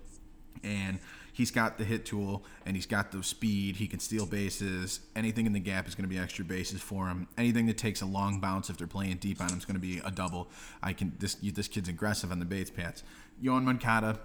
and 0.63 0.99
he's 1.33 1.51
got 1.51 1.77
the 1.77 1.83
hit 1.83 2.05
tool 2.05 2.43
and 2.65 2.75
he's 2.75 2.85
got 2.85 3.11
the 3.11 3.21
speed. 3.23 3.75
He 3.75 3.87
can 3.87 3.99
steal 3.99 4.25
bases. 4.25 5.01
Anything 5.15 5.45
in 5.45 5.53
the 5.53 5.59
gap 5.59 5.87
is 5.87 5.95
going 5.95 6.07
to 6.07 6.15
be 6.15 6.19
extra 6.19 6.45
bases 6.45 6.81
for 6.81 7.07
him. 7.07 7.27
Anything 7.37 7.65
that 7.65 7.77
takes 7.77 8.01
a 8.01 8.05
long 8.05 8.39
bounce 8.39 8.69
if 8.69 8.77
they're 8.77 8.87
playing 8.87 9.17
deep 9.17 9.41
on 9.41 9.49
him 9.49 9.57
is 9.57 9.65
going 9.65 9.75
to 9.75 9.81
be 9.81 9.99
a 10.05 10.11
double. 10.11 10.47
I 10.81 10.93
can 10.93 11.13
this 11.19 11.35
this 11.35 11.67
kid's 11.67 11.89
aggressive 11.89 12.31
on 12.31 12.39
the 12.39 12.45
base 12.45 12.69
paths. 12.69 13.03
Yoan 13.43 13.63
Moncada 13.63 14.19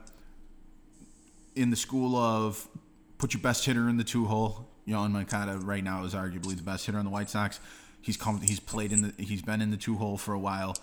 in 1.56 1.70
the 1.70 1.76
school 1.76 2.14
of 2.14 2.68
put 3.16 3.34
your 3.34 3.42
best 3.42 3.64
hitter 3.64 3.88
in 3.88 3.96
the 3.96 4.04
two 4.04 4.26
hole. 4.26 4.68
Yoan 4.88 5.10
Moncada 5.10 5.58
right 5.58 5.84
now 5.84 6.04
is 6.04 6.14
arguably 6.14 6.56
the 6.56 6.62
best 6.62 6.86
hitter 6.86 6.98
on 6.98 7.04
the 7.04 7.10
White 7.10 7.28
Sox. 7.28 7.60
He's 8.00 8.16
come, 8.16 8.40
he's 8.40 8.60
played 8.60 8.92
in 8.92 9.02
the 9.02 9.22
he's 9.22 9.42
been 9.42 9.60
in 9.60 9.70
the 9.70 9.76
two 9.76 9.96
hole 9.96 10.16
for 10.16 10.32
a 10.32 10.38
while. 10.38 10.76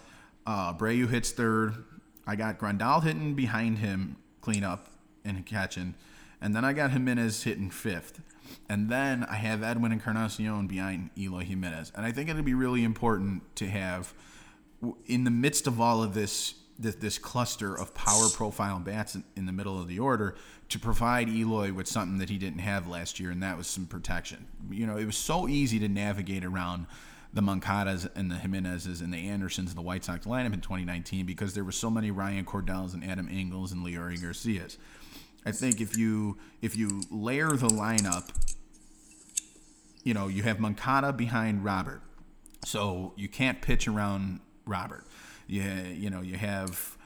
Uh, 0.45 0.73
Abreu 0.73 1.09
hits 1.09 1.31
third. 1.31 1.73
I 2.27 2.35
got 2.35 2.59
Grandal 2.59 3.03
hitting 3.03 3.33
behind 3.33 3.79
him, 3.79 4.17
clean 4.41 4.63
up 4.63 4.89
and 5.23 5.43
catching, 5.45 5.95
and 6.39 6.55
then 6.55 6.63
I 6.63 6.73
got 6.73 6.91
Jimenez 6.91 7.43
hitting 7.43 7.69
fifth, 7.69 8.21
and 8.69 8.89
then 8.89 9.23
I 9.23 9.35
have 9.35 9.63
Edwin 9.63 9.91
Encarnacion 9.91 10.67
behind 10.67 11.09
Eloy 11.17 11.43
Jimenez, 11.43 11.91
and 11.95 12.05
I 12.05 12.11
think 12.11 12.29
it'll 12.29 12.43
be 12.43 12.53
really 12.53 12.83
important 12.83 13.55
to 13.55 13.67
have 13.67 14.13
in 15.07 15.23
the 15.23 15.31
midst 15.31 15.65
of 15.65 15.81
all 15.81 16.03
of 16.03 16.13
this 16.13 16.55
this, 16.77 16.95
this 16.95 17.17
cluster 17.17 17.73
of 17.73 17.93
power 17.93 18.27
profile 18.29 18.79
bats 18.79 19.15
in, 19.15 19.23
in 19.35 19.45
the 19.45 19.51
middle 19.51 19.79
of 19.79 19.87
the 19.87 19.99
order 19.99 20.35
to 20.69 20.79
provide 20.79 21.29
Eloy 21.29 21.71
with 21.71 21.87
something 21.87 22.17
that 22.17 22.29
he 22.29 22.37
didn't 22.37 22.59
have 22.59 22.87
last 22.87 23.19
year, 23.19 23.31
and 23.31 23.41
that 23.43 23.57
was 23.57 23.67
some 23.67 23.85
protection. 23.85 24.47
You 24.69 24.87
know, 24.87 24.97
it 24.97 25.05
was 25.05 25.17
so 25.17 25.47
easy 25.47 25.79
to 25.79 25.87
navigate 25.87 26.43
around 26.43 26.87
the 27.33 27.41
Moncadas 27.41 28.09
and 28.15 28.31
the 28.31 28.35
Jimenezes 28.35 29.01
and 29.01 29.13
the 29.13 29.27
Andersons 29.27 29.69
and 29.69 29.77
the 29.77 29.81
White 29.81 30.05
Sox 30.05 30.25
lineup 30.25 30.53
in 30.53 30.61
2019 30.61 31.25
because 31.25 31.53
there 31.53 31.65
were 31.65 31.71
so 31.71 31.89
many 31.89 32.09
Ryan 32.09 32.45
Cordells 32.45 32.93
and 32.93 33.03
Adam 33.03 33.27
Engels 33.29 33.73
and 33.73 33.85
Leury 33.85 34.19
Garcias. 34.19 34.77
I 35.45 35.51
think 35.51 35.81
if 35.81 35.97
you 35.97 36.37
if 36.61 36.75
you 36.75 37.01
layer 37.11 37.49
the 37.49 37.67
lineup, 37.67 38.29
you 40.03 40.13
know, 40.13 40.27
you 40.27 40.43
have 40.43 40.59
Moncada 40.59 41.13
behind 41.13 41.63
Robert, 41.63 42.01
so 42.63 43.13
you 43.15 43.27
can't 43.27 43.61
pitch 43.61 43.87
around 43.87 44.39
Robert. 44.65 45.04
You 45.47 45.63
you 45.93 46.09
know 46.09 46.21
you 46.21 46.37
have 46.37 46.97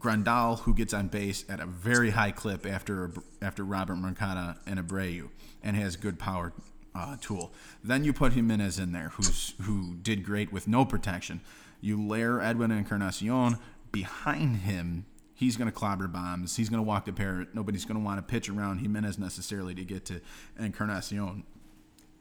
Grandal 0.00 0.60
who 0.60 0.74
gets 0.74 0.94
on 0.94 1.08
base 1.08 1.44
at 1.48 1.60
a 1.60 1.66
very 1.66 2.10
high 2.10 2.30
clip 2.30 2.66
after 2.66 3.12
after 3.42 3.64
Robert 3.64 3.96
Moncada 3.96 4.58
and 4.66 4.80
Abreu 4.80 5.28
and 5.62 5.76
has 5.76 5.96
good 5.96 6.18
power 6.18 6.52
uh, 6.94 7.16
tool. 7.20 7.52
Then 7.84 8.04
you 8.04 8.12
put 8.12 8.32
Jimenez 8.32 8.78
in 8.78 8.92
there, 8.92 9.10
who's 9.10 9.54
who 9.62 9.96
did 9.96 10.24
great 10.24 10.52
with 10.52 10.66
no 10.66 10.84
protection. 10.84 11.40
You 11.80 12.02
layer 12.02 12.40
Edwin 12.40 12.70
Encarnacion 12.70 13.58
behind 13.92 14.58
him. 14.58 15.06
He's 15.34 15.56
going 15.56 15.68
to 15.68 15.72
clobber 15.72 16.06
bombs. 16.06 16.56
He's 16.56 16.68
going 16.68 16.82
to 16.82 16.86
walk 16.86 17.06
the 17.06 17.12
parrot. 17.12 17.54
Nobody's 17.54 17.86
going 17.86 17.98
to 17.98 18.04
want 18.04 18.18
to 18.18 18.22
pitch 18.22 18.50
around 18.50 18.78
Jimenez 18.78 19.18
necessarily 19.18 19.74
to 19.74 19.84
get 19.84 20.04
to 20.06 20.20
Encarnacion. 20.58 21.44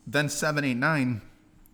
Then 0.07 0.29
seven, 0.29 0.63
eight, 0.63 0.77
nine. 0.77 1.21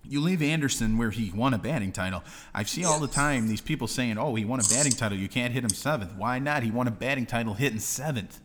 You 0.08 0.22
leave 0.22 0.41
Anderson 0.41 0.97
where 0.97 1.12
he 1.12 1.32
won 1.32 1.53
a 1.53 1.58
batting 1.58 1.91
title. 1.91 2.24
I 2.53 2.64
see 2.64 2.86
all 2.86 2.99
the 2.99 3.08
time 3.08 3.47
these 3.47 3.62
people 3.62 3.88
saying, 3.88 4.18
"Oh, 4.18 4.36
he 4.36 4.45
won 4.45 4.60
a 4.60 4.64
batting 4.64 4.91
title. 4.91 5.18
You 5.18 5.28
can't 5.28 5.53
hit 5.53 5.64
him 5.64 5.70
seventh. 5.70 6.16
Why 6.16 6.39
not? 6.39 6.64
He 6.64 6.72
won 6.72 6.88
a 6.88 6.91
batting 6.91 7.26
title 7.26 7.53
hitting 7.53 7.80
seventh. 7.80 8.39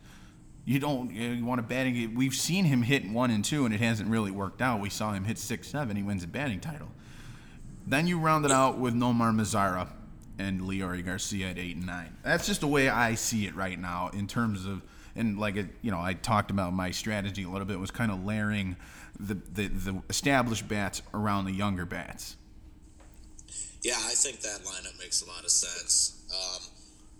You 0.64 0.78
don't 0.78 1.10
you 1.10 1.44
want 1.44 1.60
a 1.60 1.62
batting. 1.62 2.14
We've 2.14 2.34
seen 2.34 2.64
him 2.64 2.82
hit 2.82 3.08
one 3.08 3.30
and 3.30 3.44
two, 3.44 3.64
and 3.64 3.74
it 3.74 3.80
hasn't 3.80 4.10
really 4.10 4.30
worked 4.30 4.62
out. 4.62 4.80
We 4.80 4.90
saw 4.90 5.12
him 5.12 5.24
hit 5.24 5.38
six, 5.38 5.68
seven. 5.68 5.96
He 5.96 6.02
wins 6.02 6.24
a 6.24 6.28
batting 6.28 6.60
title. 6.60 6.88
Then 7.86 8.06
you 8.06 8.18
round 8.18 8.44
it 8.44 8.52
out 8.52 8.78
with 8.78 8.94
Nomar 8.94 9.34
Mazara 9.34 9.88
and 10.38 10.60
Leury 10.62 11.04
Garcia 11.04 11.50
at 11.50 11.58
eight 11.58 11.76
and 11.76 11.86
nine. 11.86 12.16
That's 12.22 12.46
just 12.46 12.60
the 12.60 12.66
way 12.66 12.88
I 12.88 13.14
see 13.14 13.46
it 13.46 13.54
right 13.54 13.78
now 13.78 14.10
in 14.12 14.26
terms 14.26 14.66
of 14.66 14.82
and 15.16 15.38
like 15.38 15.56
it, 15.56 15.66
you 15.82 15.90
know, 15.90 16.00
I 16.00 16.14
talked 16.14 16.50
about 16.50 16.72
my 16.72 16.90
strategy 16.90 17.42
a 17.42 17.48
little 17.48 17.66
bit 17.66 17.78
was 17.78 17.90
kind 17.90 18.10
of 18.10 18.24
layering 18.24 18.76
the, 19.26 19.34
the 19.54 19.68
the 19.68 20.02
established 20.08 20.68
bats 20.68 21.02
around 21.14 21.44
the 21.44 21.52
younger 21.52 21.86
bats. 21.86 22.36
Yeah, 23.82 23.96
I 23.96 24.12
think 24.12 24.40
that 24.40 24.60
lineup 24.64 24.98
makes 24.98 25.22
a 25.22 25.26
lot 25.26 25.44
of 25.44 25.50
sense. 25.50 26.22
Um, 26.30 26.62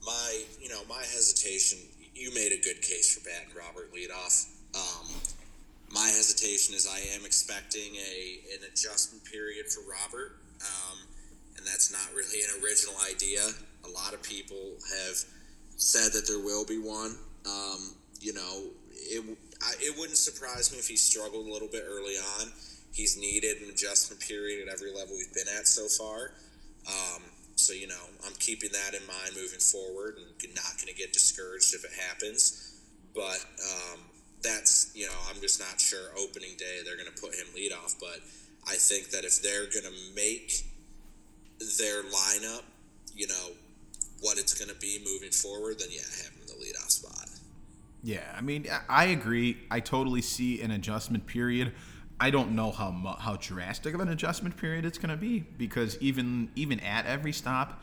my, 0.05 0.43
you 0.61 0.69
know, 0.69 0.81
my 0.89 1.01
hesitation. 1.01 1.79
You 2.15 2.35
made 2.35 2.53
a 2.53 2.61
good 2.61 2.83
case 2.83 3.17
for 3.17 3.25
batting 3.25 3.57
Robert 3.57 3.95
leadoff. 3.95 4.47
Um, 4.75 5.09
my 5.91 6.07
hesitation 6.07 6.75
is 6.75 6.87
I 6.87 7.01
am 7.17 7.25
expecting 7.25 7.97
a 7.97 8.41
an 8.55 8.69
adjustment 8.71 9.25
period 9.25 9.67
for 9.69 9.81
Robert, 9.89 10.37
um, 10.61 10.99
and 11.57 11.67
that's 11.67 11.91
not 11.91 12.15
really 12.15 12.45
an 12.45 12.63
original 12.63 12.95
idea. 13.11 13.41
A 13.85 13.89
lot 13.89 14.13
of 14.13 14.23
people 14.23 14.77
have 15.01 15.17
said 15.77 16.13
that 16.13 16.29
there 16.29 16.41
will 16.41 16.67
be 16.67 16.79
one. 16.79 17.17
Um, 17.47 17.95
you 18.21 18.35
know, 18.35 18.65
it 18.93 19.25
I, 19.63 19.75
it 19.81 19.99
wouldn't 19.99 20.19
surprise 20.19 20.73
me 20.73 20.79
if 20.79 20.89
he 20.89 20.97
struggled 20.97 21.47
a 21.47 21.53
little 21.53 21.69
bit 21.69 21.85
early 21.87 22.15
on. 22.15 22.53
He's 22.93 23.17
needed 23.17 23.63
an 23.63 23.71
adjustment 23.71 24.21
period 24.23 24.67
at 24.67 24.73
every 24.73 24.93
level 24.93 25.17
we've 25.17 25.33
been 25.33 25.49
at 25.59 25.69
so 25.69 25.87
far. 25.87 26.33
Um, 26.89 27.23
so 27.57 27.73
you 27.73 27.87
know, 27.87 28.05
I'm 28.27 28.33
keeping 28.39 28.71
that 28.73 28.95
in 28.95 29.07
mind 29.07 29.37
moving 29.37 29.61
forward, 29.61 30.17
and 30.19 30.55
not 30.55 30.77
going 30.77 30.89
to 30.89 30.95
get 30.95 31.13
discouraged 31.13 31.75
if 31.75 31.85
it 31.85 31.93
happens. 31.93 32.81
But 33.15 33.45
um, 33.61 34.01
that's 34.43 34.91
you 34.95 35.07
know, 35.07 35.19
I'm 35.29 35.41
just 35.41 35.61
not 35.61 35.81
sure. 35.81 36.11
Opening 36.19 36.57
day, 36.59 36.81
they're 36.85 36.97
going 36.97 37.13
to 37.13 37.21
put 37.21 37.35
him 37.35 37.47
lead 37.55 37.73
off, 37.73 37.95
but 38.01 38.21
I 38.67 38.77
think 38.77 39.11
that 39.11 39.25
if 39.25 39.43
they're 39.43 39.69
going 39.69 39.85
to 39.85 40.15
make 40.15 40.65
their 41.79 42.03
lineup, 42.05 42.63
you 43.15 43.29
know, 43.29 43.53
what 44.21 44.39
it's 44.39 44.55
going 44.55 44.71
to 44.71 44.81
be 44.81 45.01
moving 45.05 45.31
forward, 45.31 45.79
then 45.79 45.89
yeah, 45.91 46.01
have 46.25 46.33
him 46.33 46.41
in 46.43 46.47
the 46.47 46.59
leadoff 46.65 46.91
spot. 46.91 47.29
Yeah, 48.03 48.23
I 48.37 48.41
mean, 48.41 48.67
I- 48.89 49.07
agree. 49.07 49.59
I 49.71 49.81
totally 49.81 50.23
see 50.23 50.63
an 50.63 50.71
adjustment 50.71 51.27
period. 51.27 51.73
I 52.19 52.31
don't 52.31 52.55
know 52.55 52.71
how 52.71 52.93
how 53.19 53.37
drastic 53.37 53.95
of 53.95 54.01
an 54.01 54.09
adjustment 54.09 54.57
period 54.57 54.85
it's 54.85 54.99
going 54.99 55.11
to 55.11 55.17
be 55.17 55.41
because 55.41 55.97
even 56.01 56.51
even 56.55 56.81
at 56.81 57.07
every 57.07 57.33
stop, 57.33 57.83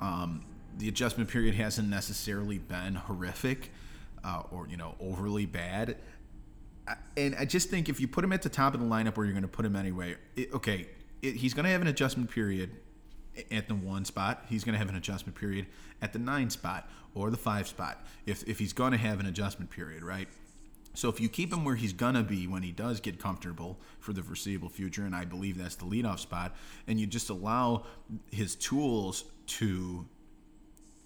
um, 0.00 0.44
the 0.78 0.88
adjustment 0.88 1.28
period 1.30 1.54
hasn't 1.54 1.88
necessarily 1.88 2.58
been 2.58 2.94
horrific 2.94 3.70
uh, 4.24 4.42
or 4.50 4.68
you 4.68 4.76
know 4.76 4.94
overly 5.00 5.46
bad. 5.46 5.96
And 7.16 7.34
I 7.36 7.44
just 7.44 7.70
think 7.70 7.88
if 7.88 8.00
you 8.00 8.08
put 8.08 8.24
him 8.24 8.32
at 8.32 8.42
the 8.42 8.48
top 8.48 8.74
of 8.74 8.80
the 8.80 8.86
lineup 8.86 9.16
where 9.16 9.24
you're 9.24 9.32
going 9.32 9.42
to 9.42 9.48
put 9.48 9.64
him 9.64 9.76
anyway, 9.76 10.16
it, 10.36 10.52
okay, 10.52 10.88
it, 11.22 11.36
he's 11.36 11.54
going 11.54 11.64
to 11.64 11.70
have 11.70 11.80
an 11.80 11.86
adjustment 11.86 12.30
period 12.30 12.70
at 13.50 13.68
the 13.68 13.74
one 13.74 14.04
spot. 14.04 14.44
He's 14.48 14.64
going 14.64 14.74
to 14.74 14.78
have 14.78 14.88
an 14.88 14.96
adjustment 14.96 15.38
period 15.38 15.66
at 16.00 16.12
the 16.12 16.18
nine 16.18 16.50
spot 16.50 16.88
or 17.14 17.30
the 17.30 17.36
five 17.36 17.68
spot 17.68 18.04
if, 18.26 18.46
if 18.48 18.58
he's 18.58 18.72
going 18.72 18.92
to 18.92 18.98
have 18.98 19.20
an 19.20 19.26
adjustment 19.26 19.70
period, 19.70 20.02
right? 20.02 20.28
So 20.94 21.08
if 21.08 21.20
you 21.20 21.28
keep 21.28 21.52
him 21.52 21.64
where 21.64 21.74
he's 21.74 21.92
going 21.92 22.14
to 22.14 22.22
be 22.22 22.46
when 22.46 22.62
he 22.62 22.70
does 22.70 23.00
get 23.00 23.18
comfortable 23.18 23.78
for 23.98 24.12
the 24.12 24.22
foreseeable 24.22 24.68
future, 24.68 25.04
and 25.04 25.16
I 25.16 25.24
believe 25.24 25.56
that's 25.56 25.76
the 25.76 25.86
leadoff 25.86 26.18
spot, 26.18 26.54
and 26.86 27.00
you 27.00 27.06
just 27.06 27.30
allow 27.30 27.84
his 28.30 28.54
tools 28.56 29.24
to 29.46 30.06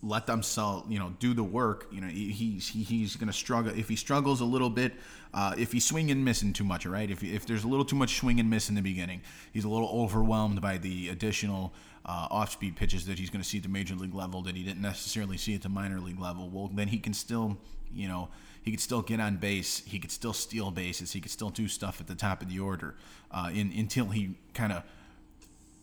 let 0.07 0.27
them 0.27 0.43
sell, 0.43 0.85
you 0.89 0.99
know, 0.99 1.15
do 1.19 1.35
the 1.35 1.43
work. 1.43 1.89
You 1.91 2.01
know, 2.01 2.09
he's 2.09 2.69
he, 2.69 2.83
he's 2.83 3.17
going 3.17 3.27
to 3.27 3.33
struggle 3.33 3.73
if 3.77 3.89
he 3.89 3.97
struggles 3.97 4.41
a 4.41 4.45
little 4.45 4.71
bit. 4.71 4.95
Uh, 5.35 5.55
if 5.59 5.73
he's 5.73 5.85
swinging 5.85 6.13
and 6.13 6.25
missing 6.25 6.53
too 6.53 6.65
much, 6.65 6.87
right? 6.87 7.11
If 7.11 7.23
if 7.23 7.47
there's 7.47 7.65
a 7.65 7.69
little 7.69 7.85
too 7.85 7.97
much 7.97 8.19
swing 8.19 8.41
and 8.41 8.49
miss 8.49 8.69
in 8.69 8.75
the 8.75 8.83
beginning, 8.83 9.21
he's 9.53 9.65
a 9.65 9.69
little 9.69 9.89
overwhelmed 9.89 10.61
by 10.61 10.79
the 10.79 11.09
additional 11.09 11.73
uh, 12.05 12.29
off-speed 12.31 12.77
pitches 12.77 13.05
that 13.07 13.19
he's 13.19 13.31
going 13.31 13.43
to 13.43 13.49
see 13.49 13.59
at 13.59 13.65
the 13.65 13.69
major 13.69 13.95
league 13.95 14.15
level 14.15 14.41
that 14.43 14.57
he 14.57 14.63
didn't 14.63 14.83
necessarily 14.83 15.37
see 15.37 15.55
at 15.55 15.63
the 15.63 15.69
minor 15.69 16.01
league 16.01 16.21
level. 16.21 16.49
Well, 16.49 16.71
then 16.73 16.89
he 16.89 16.99
can 16.99 17.13
still, 17.13 17.59
you 17.93 18.07
know, 18.07 18.29
he 18.63 18.71
could 18.71 18.81
still 18.81 19.03
get 19.03 19.21
on 19.21 19.37
base. 19.37 19.83
He 19.85 19.99
could 19.99 20.13
still 20.13 20.33
steal 20.33 20.71
bases. 20.71 21.13
He 21.13 21.21
could 21.21 21.33
still 21.33 21.51
do 21.51 21.67
stuff 21.69 22.01
at 22.01 22.07
the 22.07 22.15
top 22.15 22.43
of 22.43 22.49
the 22.49 22.61
order 22.61 22.95
uh, 23.33 23.51
in, 23.53 23.73
until 23.77 24.07
he 24.07 24.37
kind 24.55 24.73
of 24.73 24.85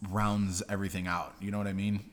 rounds 0.10 0.64
everything 0.70 1.08
out. 1.08 1.36
You 1.40 1.52
know 1.52 1.58
what 1.58 1.68
I 1.68 1.74
mean? 1.74 2.04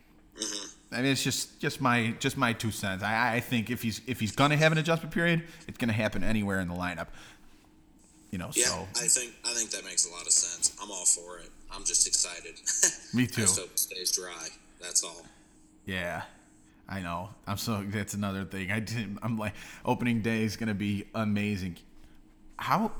I 0.92 0.96
mean, 1.02 1.06
it's 1.12 1.22
just 1.22 1.60
just 1.60 1.80
my 1.80 2.14
just 2.18 2.36
my 2.36 2.52
two 2.52 2.70
cents. 2.70 3.02
I, 3.02 3.36
I 3.36 3.40
think 3.40 3.70
if 3.70 3.82
he's 3.82 4.00
if 4.06 4.18
he's 4.20 4.32
gonna 4.32 4.56
have 4.56 4.72
an 4.72 4.78
adjustment 4.78 5.14
period, 5.14 5.42
it's 5.68 5.78
gonna 5.78 5.92
happen 5.92 6.24
anywhere 6.24 6.60
in 6.60 6.68
the 6.68 6.74
lineup. 6.74 7.08
You 8.30 8.38
know, 8.38 8.50
Yeah, 8.54 8.66
so 8.66 8.88
I 8.96 9.06
think 9.08 9.32
I 9.44 9.52
think 9.54 9.70
that 9.70 9.84
makes 9.84 10.06
a 10.06 10.10
lot 10.12 10.22
of 10.26 10.32
sense. 10.32 10.76
I'm 10.82 10.90
all 10.90 11.04
for 11.04 11.38
it. 11.38 11.50
I'm 11.72 11.84
just 11.84 12.06
excited. 12.06 12.54
Me 13.14 13.24
I 13.24 13.26
too. 13.26 13.42
just 13.42 13.58
hope 13.58 13.70
it 13.70 13.78
stays 13.78 14.12
dry. 14.16 14.48
That's 14.80 15.04
all. 15.04 15.24
yeah, 15.84 16.22
I 16.88 17.00
know. 17.00 17.30
I'm 17.46 17.56
so 17.56 17.84
that's 17.86 18.14
another 18.14 18.44
thing. 18.44 18.70
I 18.72 18.80
didn't. 18.80 19.18
I'm 19.22 19.38
like 19.38 19.54
opening 19.84 20.22
day 20.22 20.42
is 20.42 20.56
gonna 20.56 20.74
be 20.74 21.04
amazing. 21.14 21.76
How 22.56 22.92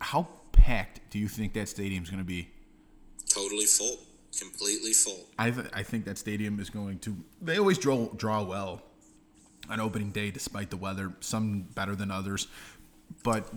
how 0.00 0.28
packed 0.52 1.00
do 1.10 1.18
you 1.18 1.28
think 1.28 1.52
that 1.54 1.68
stadium's 1.68 2.08
gonna 2.10 2.24
be? 2.24 2.48
Totally 3.28 3.66
full. 3.66 3.98
Completely 4.40 4.92
full. 4.92 5.26
I 5.38 5.50
th- 5.50 5.66
I 5.72 5.82
think 5.82 6.06
that 6.06 6.16
stadium 6.16 6.58
is 6.60 6.70
going 6.70 6.98
to. 7.00 7.16
They 7.42 7.58
always 7.58 7.78
draw 7.78 8.08
draw 8.16 8.42
well 8.42 8.82
on 9.68 9.80
opening 9.80 10.10
day, 10.10 10.30
despite 10.30 10.70
the 10.70 10.76
weather. 10.76 11.12
Some 11.20 11.62
better 11.74 11.94
than 11.94 12.10
others, 12.10 12.46
but 13.22 13.48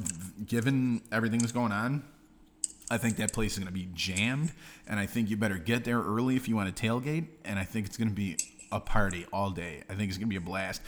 given 0.45 1.01
everything 1.11 1.39
that's 1.39 1.53
going 1.53 1.71
on, 1.71 2.03
I 2.91 2.97
think 2.97 3.15
that 3.17 3.31
place 3.33 3.53
is 3.53 3.59
going 3.59 3.67
to 3.67 3.73
be 3.73 3.87
jammed, 3.93 4.51
and 4.87 4.99
I 4.99 5.05
think 5.05 5.29
you 5.29 5.37
better 5.37 5.57
get 5.57 5.85
there 5.85 6.01
early 6.01 6.35
if 6.35 6.49
you 6.49 6.55
want 6.55 6.75
to 6.75 6.85
tailgate. 6.85 7.27
And 7.45 7.57
I 7.57 7.63
think 7.63 7.85
it's 7.85 7.97
going 7.97 8.09
to 8.09 8.15
be 8.15 8.37
a 8.71 8.79
party 8.79 9.25
all 9.31 9.51
day. 9.51 9.83
I 9.89 9.93
think 9.93 10.09
it's 10.09 10.17
going 10.17 10.27
to 10.27 10.33
be 10.33 10.35
a 10.35 10.41
blast. 10.41 10.81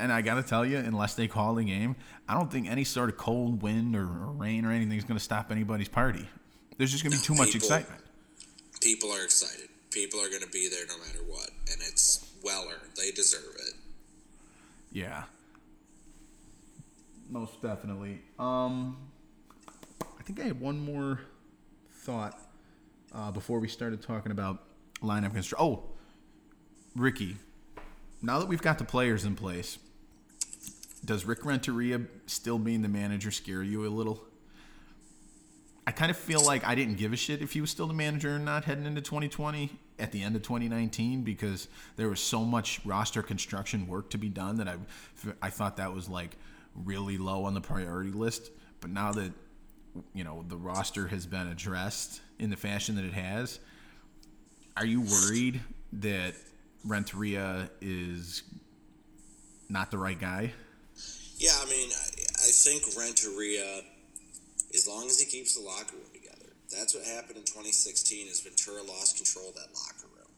And 0.00 0.12
I 0.12 0.22
got 0.22 0.36
to 0.36 0.42
tell 0.42 0.64
you, 0.64 0.78
unless 0.78 1.14
they 1.14 1.26
call 1.26 1.56
the 1.56 1.64
game, 1.64 1.96
I 2.28 2.34
don't 2.34 2.50
think 2.50 2.70
any 2.70 2.84
sort 2.84 3.10
of 3.10 3.16
cold 3.16 3.62
wind 3.62 3.96
or, 3.96 4.04
or 4.04 4.32
rain 4.32 4.64
or 4.64 4.70
anything 4.70 4.96
is 4.96 5.04
going 5.04 5.18
to 5.18 5.24
stop 5.24 5.50
anybody's 5.50 5.88
party. 5.88 6.26
There's 6.76 6.92
just 6.92 7.02
going 7.02 7.12
to 7.12 7.18
be 7.18 7.24
too 7.24 7.34
much 7.34 7.56
excitement. 7.56 8.00
People 8.80 9.12
are 9.12 9.24
excited. 9.24 9.68
People 9.90 10.20
are 10.20 10.28
going 10.28 10.42
to 10.42 10.48
be 10.48 10.68
there 10.68 10.86
no 10.86 10.98
matter 10.98 11.20
what, 11.26 11.50
and 11.72 11.80
it's 11.80 12.30
well 12.44 12.66
earned. 12.68 12.92
They 12.96 13.10
deserve 13.10 13.56
it. 13.66 13.74
Yeah. 14.92 15.24
Most 17.30 17.60
definitely. 17.60 18.20
Um, 18.38 18.96
I 20.18 20.22
think 20.22 20.40
I 20.40 20.44
had 20.44 20.60
one 20.60 20.78
more 20.78 21.20
thought 21.92 22.38
uh, 23.14 23.30
before 23.30 23.58
we 23.58 23.68
started 23.68 24.02
talking 24.02 24.32
about 24.32 24.62
lineup 25.02 25.32
construction. 25.34 25.58
Oh, 25.58 25.82
Ricky. 26.94 27.36
Now 28.22 28.38
that 28.38 28.48
we've 28.48 28.62
got 28.62 28.78
the 28.78 28.84
players 28.84 29.24
in 29.24 29.36
place, 29.36 29.78
does 31.04 31.24
Rick 31.24 31.44
Renteria 31.44 32.02
still 32.26 32.58
being 32.58 32.82
the 32.82 32.88
manager 32.88 33.30
scare 33.30 33.62
you 33.62 33.86
a 33.86 33.88
little? 33.88 34.22
I 35.88 35.90
kind 35.90 36.10
of 36.10 36.18
feel 36.18 36.44
like 36.44 36.66
I 36.66 36.74
didn't 36.74 36.98
give 36.98 37.14
a 37.14 37.16
shit 37.16 37.40
if 37.40 37.54
he 37.54 37.62
was 37.62 37.70
still 37.70 37.86
the 37.86 37.94
manager 37.94 38.36
or 38.36 38.38
not 38.38 38.64
heading 38.64 38.84
into 38.84 39.00
2020 39.00 39.70
at 39.98 40.12
the 40.12 40.22
end 40.22 40.36
of 40.36 40.42
2019 40.42 41.22
because 41.22 41.66
there 41.96 42.10
was 42.10 42.20
so 42.20 42.44
much 42.44 42.78
roster 42.84 43.22
construction 43.22 43.88
work 43.88 44.10
to 44.10 44.18
be 44.18 44.28
done 44.28 44.56
that 44.56 44.68
I, 44.68 44.76
I 45.40 45.48
thought 45.48 45.78
that 45.78 45.94
was 45.94 46.06
like 46.06 46.36
really 46.74 47.16
low 47.16 47.44
on 47.44 47.54
the 47.54 47.62
priority 47.62 48.10
list. 48.10 48.50
But 48.82 48.90
now 48.90 49.12
that 49.12 49.32
you 50.12 50.24
know 50.24 50.44
the 50.46 50.58
roster 50.58 51.06
has 51.06 51.24
been 51.24 51.48
addressed 51.48 52.20
in 52.38 52.50
the 52.50 52.56
fashion 52.58 52.96
that 52.96 53.06
it 53.06 53.14
has, 53.14 53.58
are 54.76 54.84
you 54.84 55.00
worried 55.00 55.58
that 55.94 56.34
Renteria 56.84 57.70
is 57.80 58.42
not 59.70 59.90
the 59.90 59.96
right 59.96 60.20
guy? 60.20 60.52
Yeah, 61.38 61.52
I 61.62 61.64
mean, 61.70 61.88
I, 61.88 62.50
think 62.50 62.82
Renteria, 62.98 63.80
as 64.74 64.86
long 64.86 65.06
as 65.06 65.20
he 65.20 65.26
keeps 65.26 65.54
the 65.54 65.62
locker 65.62 65.96
room 65.96 66.12
together, 66.12 66.52
that's 66.70 66.94
what 66.94 67.04
happened 67.04 67.38
in 67.38 67.44
2016. 67.44 68.28
Is 68.28 68.40
Ventura 68.40 68.82
lost 68.82 69.16
control 69.16 69.48
of 69.50 69.54
that 69.56 69.72
locker 69.72 70.08
room? 70.12 70.32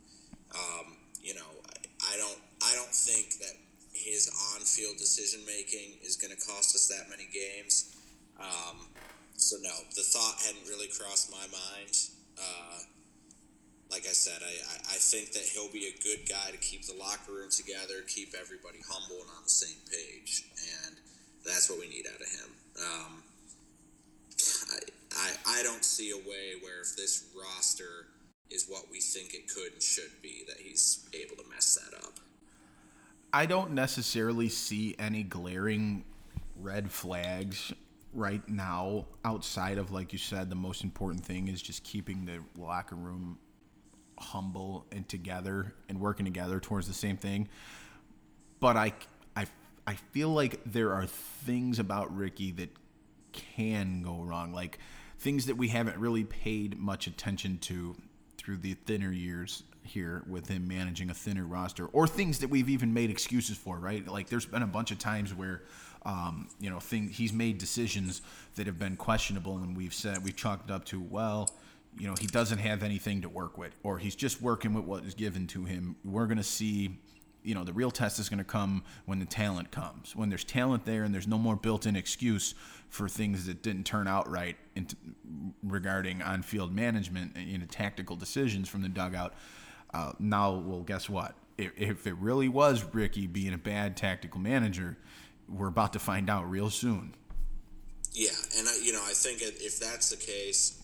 Um, 0.54 0.96
you 1.22 1.34
know, 1.34 1.50
I, 1.66 2.14
I 2.14 2.16
don't, 2.16 2.38
I 2.62 2.74
don't 2.74 2.94
think 2.94 3.38
that 3.38 3.58
his 3.92 4.30
on-field 4.54 4.96
decision 4.96 5.40
making 5.46 5.98
is 6.02 6.16
going 6.16 6.30
to 6.30 6.40
cost 6.46 6.74
us 6.74 6.88
that 6.88 7.10
many 7.10 7.28
games. 7.28 7.96
Um, 8.38 8.88
so 9.36 9.56
no, 9.60 9.74
the 9.96 10.02
thought 10.02 10.36
hadn't 10.46 10.68
really 10.68 10.88
crossed 10.88 11.30
my 11.30 11.44
mind. 11.50 11.94
Uh, 12.38 12.78
like 13.90 14.06
I 14.06 14.14
said, 14.14 14.38
I, 14.40 14.94
I, 14.94 14.98
think 15.02 15.32
that 15.32 15.42
he'll 15.42 15.72
be 15.72 15.90
a 15.90 15.96
good 16.02 16.28
guy 16.28 16.50
to 16.52 16.56
keep 16.58 16.86
the 16.86 16.94
locker 16.94 17.32
room 17.32 17.50
together, 17.50 18.06
keep 18.06 18.34
everybody 18.38 18.78
humble 18.86 19.18
and 19.20 19.30
on 19.36 19.42
the 19.42 19.50
same 19.50 19.76
page, 19.90 20.46
and 20.86 20.96
that's 21.44 21.68
what 21.68 21.80
we 21.80 21.88
need 21.88 22.06
out 22.06 22.20
of 22.20 22.30
him. 22.30 22.48
Um, 22.78 23.22
I, 24.70 24.76
I, 25.12 25.58
I 25.58 25.62
don't 25.62 25.84
see 25.84 26.10
a 26.10 26.16
way 26.16 26.54
where 26.62 26.80
if 26.82 26.96
this 26.96 27.26
roster 27.36 28.06
is 28.50 28.66
what 28.68 28.84
we 28.90 29.00
think 29.00 29.34
it 29.34 29.48
could 29.48 29.72
and 29.72 29.82
should 29.82 30.10
be, 30.22 30.44
that 30.48 30.56
he's 30.58 31.08
able 31.12 31.36
to 31.36 31.48
mess 31.50 31.76
that 31.76 31.96
up. 31.98 32.14
I 33.32 33.46
don't 33.46 33.72
necessarily 33.72 34.48
see 34.48 34.96
any 34.98 35.22
glaring 35.22 36.04
red 36.60 36.90
flags 36.90 37.72
right 38.12 38.46
now 38.48 39.06
outside 39.24 39.78
of 39.78 39.92
like 39.92 40.12
you 40.12 40.18
said 40.18 40.50
the 40.50 40.56
most 40.56 40.82
important 40.82 41.24
thing 41.24 41.46
is 41.46 41.62
just 41.62 41.84
keeping 41.84 42.24
the 42.24 42.40
locker 42.60 42.96
room 42.96 43.38
humble 44.18 44.84
and 44.90 45.08
together 45.08 45.72
and 45.88 46.00
working 46.00 46.24
together 46.26 46.58
towards 46.58 46.88
the 46.88 46.92
same 46.92 47.16
thing 47.16 47.48
but 48.58 48.76
I 48.76 48.92
I 49.36 49.46
I 49.86 49.94
feel 49.94 50.30
like 50.30 50.60
there 50.66 50.92
are 50.92 51.06
things 51.06 51.78
about 51.78 52.14
Ricky 52.14 52.50
that 52.52 52.70
can 53.32 54.02
go 54.02 54.22
wrong. 54.22 54.52
Like 54.52 54.78
things 55.18 55.46
that 55.46 55.56
we 55.56 55.68
haven't 55.68 55.98
really 55.98 56.24
paid 56.24 56.78
much 56.78 57.06
attention 57.06 57.58
to 57.58 57.96
through 58.36 58.56
the 58.58 58.74
thinner 58.74 59.12
years 59.12 59.62
here 59.82 60.22
with 60.28 60.48
him 60.48 60.66
managing 60.66 61.10
a 61.10 61.14
thinner 61.14 61.44
roster 61.44 61.86
or 61.86 62.06
things 62.06 62.38
that 62.38 62.48
we've 62.48 62.68
even 62.68 62.92
made 62.94 63.10
excuses 63.10 63.56
for 63.56 63.78
right? 63.78 64.06
Like 64.06 64.28
there's 64.28 64.46
been 64.46 64.62
a 64.62 64.66
bunch 64.66 64.90
of 64.90 64.98
times 64.98 65.34
where 65.34 65.62
um, 66.06 66.48
you 66.58 66.70
know 66.70 66.80
thing 66.80 67.08
he's 67.08 67.32
made 67.32 67.58
decisions 67.58 68.22
that 68.56 68.66
have 68.66 68.78
been 68.78 68.96
questionable 68.96 69.58
and 69.58 69.76
we've 69.76 69.92
said 69.92 70.24
we've 70.24 70.36
chalked 70.36 70.70
it 70.70 70.72
up 70.72 70.84
to 70.86 70.98
well 70.98 71.50
you 71.98 72.06
know 72.06 72.14
he 72.18 72.26
doesn't 72.26 72.58
have 72.58 72.82
anything 72.82 73.20
to 73.20 73.28
work 73.28 73.58
with 73.58 73.78
or 73.82 73.98
he's 73.98 74.14
just 74.14 74.40
working 74.40 74.72
with 74.72 74.84
what 74.84 75.04
is 75.04 75.14
given 75.14 75.46
to 75.48 75.64
him. 75.64 75.96
We're 76.04 76.26
going 76.26 76.38
to 76.38 76.42
see 76.42 76.98
you 77.42 77.54
know 77.54 77.64
the 77.64 77.72
real 77.72 77.90
test 77.90 78.18
is 78.18 78.28
going 78.28 78.38
to 78.38 78.44
come 78.44 78.82
when 79.06 79.18
the 79.18 79.26
talent 79.26 79.70
comes. 79.70 80.14
When 80.14 80.28
there's 80.28 80.44
talent 80.44 80.84
there 80.84 81.04
and 81.04 81.14
there's 81.14 81.26
no 81.26 81.38
more 81.38 81.56
built-in 81.56 81.96
excuse 81.96 82.54
for 82.88 83.08
things 83.08 83.46
that 83.46 83.62
didn't 83.62 83.84
turn 83.84 84.08
out 84.08 84.28
right 84.28 84.56
in 84.74 84.88
regarding 85.62 86.22
on-field 86.22 86.74
management 86.74 87.32
and 87.36 87.48
you 87.48 87.58
know, 87.58 87.66
tactical 87.66 88.16
decisions 88.16 88.68
from 88.68 88.82
the 88.82 88.88
dugout 88.88 89.34
uh, 89.94 90.12
now 90.18 90.52
well 90.52 90.80
guess 90.80 91.08
what? 91.08 91.34
If, 91.56 91.72
if 91.76 92.06
it 92.06 92.14
really 92.14 92.48
was 92.48 92.84
ricky 92.92 93.26
being 93.26 93.54
a 93.54 93.58
bad 93.58 93.96
tactical 93.96 94.40
manager 94.40 94.96
we're 95.50 95.68
about 95.68 95.92
to 95.92 95.98
find 95.98 96.30
out 96.30 96.48
real 96.50 96.70
soon. 96.70 97.14
Yeah, 98.12 98.30
and 98.58 98.68
I, 98.68 98.76
you 98.82 98.92
know, 98.92 99.02
I 99.02 99.12
think 99.12 99.40
if 99.42 99.78
that's 99.78 100.10
the 100.10 100.16
case, 100.16 100.82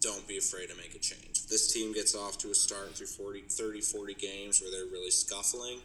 don't 0.00 0.26
be 0.26 0.38
afraid 0.38 0.68
to 0.68 0.76
make 0.76 0.94
a 0.94 0.98
change. 0.98 1.33
This 1.48 1.72
team 1.72 1.92
gets 1.92 2.14
off 2.14 2.38
to 2.38 2.50
a 2.50 2.54
start 2.54 2.94
through 2.94 3.06
40, 3.06 3.42
30, 3.42 3.80
40 3.80 4.14
games 4.14 4.60
where 4.60 4.70
they're 4.70 4.90
really 4.90 5.10
scuffling, 5.10 5.78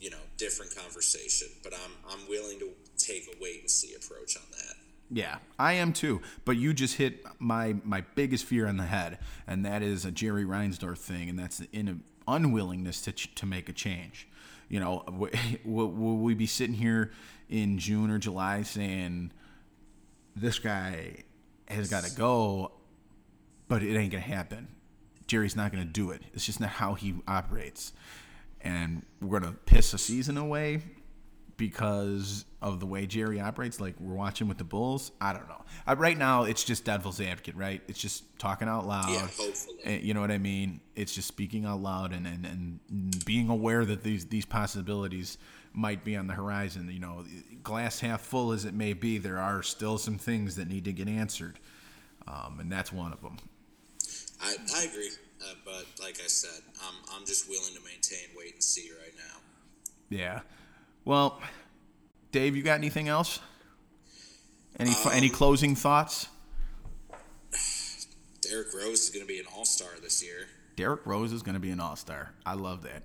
you 0.00 0.10
know, 0.10 0.18
different 0.36 0.74
conversation. 0.76 1.48
But 1.62 1.74
I'm 1.74 1.92
I'm 2.10 2.28
willing 2.28 2.58
to 2.60 2.70
take 2.98 3.26
a 3.28 3.42
wait 3.42 3.60
and 3.60 3.70
see 3.70 3.94
approach 3.94 4.36
on 4.36 4.42
that. 4.52 4.74
Yeah, 5.10 5.38
I 5.58 5.74
am 5.74 5.92
too. 5.92 6.22
But 6.44 6.56
you 6.56 6.74
just 6.74 6.96
hit 6.96 7.24
my 7.38 7.76
my 7.84 8.02
biggest 8.14 8.44
fear 8.44 8.66
on 8.66 8.76
the 8.76 8.84
head, 8.84 9.18
and 9.46 9.64
that 9.64 9.82
is 9.82 10.04
a 10.04 10.10
Jerry 10.10 10.44
Reinsdorf 10.44 10.98
thing, 10.98 11.28
and 11.28 11.38
that's 11.38 11.58
the 11.58 11.68
in 11.72 12.02
unwillingness 12.26 13.00
to 13.02 13.12
ch- 13.12 13.34
to 13.36 13.46
make 13.46 13.68
a 13.68 13.72
change. 13.72 14.28
You 14.68 14.80
know, 14.80 15.02
w- 15.06 15.32
will 15.64 15.88
we 15.88 16.34
be 16.34 16.46
sitting 16.46 16.74
here 16.74 17.12
in 17.48 17.78
June 17.78 18.10
or 18.10 18.18
July 18.18 18.62
saying 18.62 19.32
this 20.34 20.58
guy 20.58 21.24
has 21.68 21.88
got 21.88 22.04
to 22.04 22.14
go, 22.14 22.72
but 23.68 23.82
it 23.82 23.96
ain't 23.96 24.12
gonna 24.12 24.22
happen. 24.22 24.68
Jerry's 25.26 25.56
not 25.56 25.72
gonna 25.72 25.84
do 25.84 26.10
it. 26.10 26.22
It's 26.34 26.44
just 26.44 26.60
not 26.60 26.70
how 26.70 26.94
he 26.94 27.14
operates, 27.26 27.92
and 28.60 29.04
we're 29.20 29.40
gonna 29.40 29.56
piss 29.66 29.94
a 29.94 29.98
season 29.98 30.36
away 30.36 30.82
because 31.56 32.44
of 32.60 32.80
the 32.80 32.86
way 32.86 33.06
Jerry 33.06 33.40
operates, 33.40 33.80
like 33.80 33.94
we're 34.00 34.14
watching 34.14 34.48
with 34.48 34.58
the 34.58 34.64
Bulls. 34.64 35.12
I 35.20 35.32
don't 35.32 35.48
know. 35.48 35.64
Uh, 35.86 35.94
right 35.96 36.16
now, 36.18 36.44
it's 36.44 36.64
just 36.64 36.84
devil's 36.84 37.20
advocate, 37.20 37.54
right? 37.56 37.80
It's 37.86 37.98
just 37.98 38.24
talking 38.38 38.66
out 38.68 38.86
loud. 38.86 39.10
Yeah, 39.10 39.20
hopefully. 39.20 39.76
Uh, 39.86 39.90
You 39.90 40.14
know 40.14 40.20
what 40.20 40.30
I 40.30 40.38
mean? 40.38 40.80
It's 40.96 41.14
just 41.14 41.28
speaking 41.28 41.64
out 41.64 41.80
loud 41.80 42.12
and, 42.12 42.26
and, 42.26 42.44
and 42.44 43.24
being 43.24 43.48
aware 43.48 43.84
that 43.84 44.02
these 44.02 44.26
these 44.26 44.44
possibilities 44.44 45.38
might 45.72 46.04
be 46.04 46.16
on 46.16 46.26
the 46.26 46.34
horizon. 46.34 46.90
You 46.92 47.00
know, 47.00 47.24
glass 47.62 48.00
half 48.00 48.20
full 48.22 48.52
as 48.52 48.64
it 48.64 48.74
may 48.74 48.92
be, 48.92 49.18
there 49.18 49.38
are 49.38 49.62
still 49.62 49.98
some 49.98 50.18
things 50.18 50.56
that 50.56 50.68
need 50.68 50.84
to 50.86 50.92
get 50.92 51.08
answered, 51.08 51.58
um, 52.26 52.58
and 52.60 52.70
that's 52.70 52.92
one 52.92 53.12
of 53.12 53.20
them. 53.22 53.36
I, 54.40 54.56
I 54.76 54.82
agree, 54.84 55.10
uh, 55.42 55.54
but 55.64 55.86
like 56.02 56.18
I 56.22 56.26
said, 56.26 56.62
I'm 56.82 56.94
I'm 57.14 57.26
just 57.26 57.48
willing 57.48 57.74
to 57.74 57.80
maintain 57.82 58.36
wait 58.36 58.54
and 58.54 58.62
see 58.62 58.90
right 59.02 59.14
now. 59.16 59.40
Yeah. 60.10 60.40
Well, 61.04 61.40
Dave, 62.32 62.56
you 62.56 62.62
got 62.62 62.78
anything 62.78 63.08
else? 63.08 63.40
Any 64.78 64.92
fi- 64.92 65.14
any 65.14 65.28
closing 65.28 65.74
thoughts? 65.76 66.28
Derrick 68.40 68.74
Rose 68.74 69.00
is 69.04 69.10
going 69.10 69.24
to 69.24 69.28
be 69.28 69.38
an 69.40 69.46
All 69.56 69.64
Star 69.64 69.88
this 70.02 70.22
year. 70.22 70.46
Derrick 70.76 71.06
Rose 71.06 71.32
is 71.32 71.42
going 71.42 71.54
to 71.54 71.60
be 71.60 71.70
an 71.70 71.80
all 71.80 71.96
star. 71.96 72.32
I 72.44 72.54
love 72.54 72.82
that, 72.82 73.02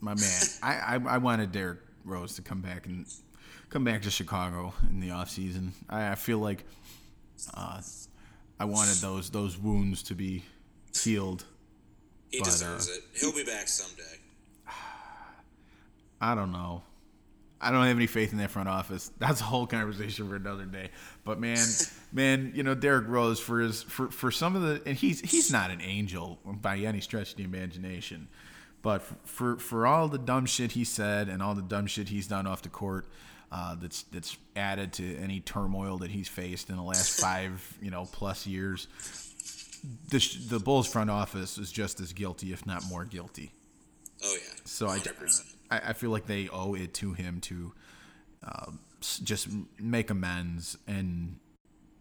my 0.00 0.14
man. 0.14 0.42
I, 0.62 0.96
I 0.96 1.14
I 1.14 1.18
wanted 1.18 1.52
Derrick 1.52 1.80
Rose 2.04 2.34
to 2.36 2.42
come 2.42 2.60
back 2.60 2.86
and 2.86 3.06
come 3.70 3.84
back 3.84 4.02
to 4.02 4.10
Chicago 4.10 4.72
in 4.88 5.00
the 5.00 5.10
off 5.10 5.30
season. 5.30 5.72
I, 5.88 6.12
I 6.12 6.14
feel 6.14 6.38
like 6.38 6.64
uh, 7.54 7.80
I 8.58 8.64
wanted 8.64 8.96
those 8.96 9.30
those 9.30 9.58
wounds 9.58 10.02
to 10.04 10.14
be 10.14 10.44
healed. 10.94 11.44
He 12.30 12.38
But, 12.38 12.44
deserves 12.46 12.88
uh, 12.88 12.94
it. 12.94 13.02
He'll 13.14 13.32
be 13.34 13.44
back 13.44 13.68
someday. 13.68 14.02
I 16.20 16.34
don't 16.34 16.52
know. 16.52 16.82
I 17.60 17.70
don't 17.70 17.86
have 17.86 17.96
any 17.96 18.08
faith 18.08 18.32
in 18.32 18.38
that 18.38 18.50
front 18.50 18.68
office. 18.68 19.10
That's 19.18 19.40
a 19.40 19.44
whole 19.44 19.66
conversation 19.66 20.28
for 20.28 20.34
another 20.36 20.64
day. 20.64 20.90
But 21.24 21.38
man, 21.38 21.64
man, 22.12 22.52
you 22.54 22.62
know 22.62 22.74
Derrick 22.74 23.06
Rose 23.08 23.38
for 23.38 23.60
his 23.60 23.82
for, 23.84 24.10
for 24.10 24.30
some 24.30 24.56
of 24.56 24.62
the 24.62 24.82
and 24.84 24.96
he's 24.96 25.20
he's 25.20 25.52
not 25.52 25.70
an 25.70 25.80
angel 25.80 26.40
by 26.44 26.78
any 26.78 27.00
stretch 27.00 27.30
of 27.32 27.36
the 27.36 27.44
imagination. 27.44 28.28
But 28.82 29.02
for 29.24 29.58
for 29.58 29.86
all 29.86 30.08
the 30.08 30.18
dumb 30.18 30.46
shit 30.46 30.72
he 30.72 30.82
said 30.82 31.28
and 31.28 31.40
all 31.40 31.54
the 31.54 31.62
dumb 31.62 31.86
shit 31.86 32.08
he's 32.08 32.26
done 32.26 32.48
off 32.48 32.62
the 32.62 32.68
court, 32.68 33.06
uh, 33.52 33.76
that's 33.76 34.02
that's 34.04 34.36
added 34.56 34.92
to 34.94 35.16
any 35.18 35.38
turmoil 35.38 35.98
that 35.98 36.10
he's 36.10 36.26
faced 36.26 36.68
in 36.68 36.76
the 36.76 36.82
last 36.82 37.20
five 37.20 37.78
you 37.80 37.92
know 37.92 38.08
plus 38.10 38.44
years. 38.44 38.88
The 39.82 40.38
the 40.48 40.60
Bulls 40.60 40.86
front 40.86 41.10
office 41.10 41.58
is 41.58 41.72
just 41.72 42.00
as 42.00 42.12
guilty, 42.12 42.52
if 42.52 42.66
not 42.66 42.84
more 42.84 43.04
guilty. 43.04 43.52
Oh 44.24 44.34
yeah. 44.34 44.54
So 44.64 44.88
I, 44.88 44.98
100%. 44.98 45.54
I, 45.70 45.78
I 45.88 45.92
feel 45.92 46.10
like 46.10 46.26
they 46.26 46.48
owe 46.48 46.74
it 46.74 46.94
to 46.94 47.12
him 47.12 47.40
to 47.42 47.72
uh, 48.46 48.70
just 49.00 49.48
make 49.78 50.10
amends 50.10 50.78
and 50.86 51.38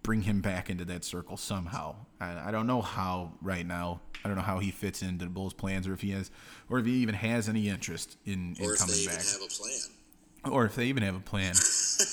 bring 0.04 0.22
him 0.22 0.42
back 0.42 0.70
into 0.70 0.86
that 0.86 1.04
circle 1.04 1.38
somehow. 1.38 1.96
I, 2.20 2.50
I 2.50 2.52
don't 2.52 2.68
know 2.68 2.82
how 2.82 3.34
right 3.42 3.66
now. 3.66 4.02
I 4.24 4.28
don't 4.28 4.38
know 4.38 4.44
how 4.44 4.60
he 4.60 4.72
fits 4.72 5.02
into 5.02 5.26
the 5.26 5.32
Bulls' 5.32 5.54
plans, 5.54 5.88
or 5.88 5.94
if 5.94 6.02
he 6.02 6.12
has, 6.12 6.30
or 6.70 6.80
if 6.80 6.86
he 6.86 6.94
even 6.94 7.16
has 7.16 7.50
any 7.50 7.70
interest 7.70 8.18
in, 8.26 8.56
in 8.60 8.66
or 8.66 8.74
if 8.74 8.80
they 8.80 8.86
coming 8.86 9.02
even 9.02 9.16
back, 9.16 9.26
have 9.26 9.42
a 9.42 9.48
plan. 9.48 10.54
or 10.54 10.66
if 10.66 10.76
they 10.76 10.86
even 10.86 11.04
have 11.04 11.16
a 11.16 11.20
plan. 11.20 11.56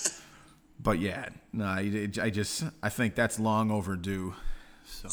but 0.80 0.98
yeah, 1.00 1.28
no, 1.52 1.64
I, 1.66 2.08
I 2.20 2.30
just 2.30 2.64
I 2.82 2.88
think 2.88 3.14
that's 3.14 3.38
long 3.38 3.70
overdue. 3.70 4.34
So. 4.86 5.08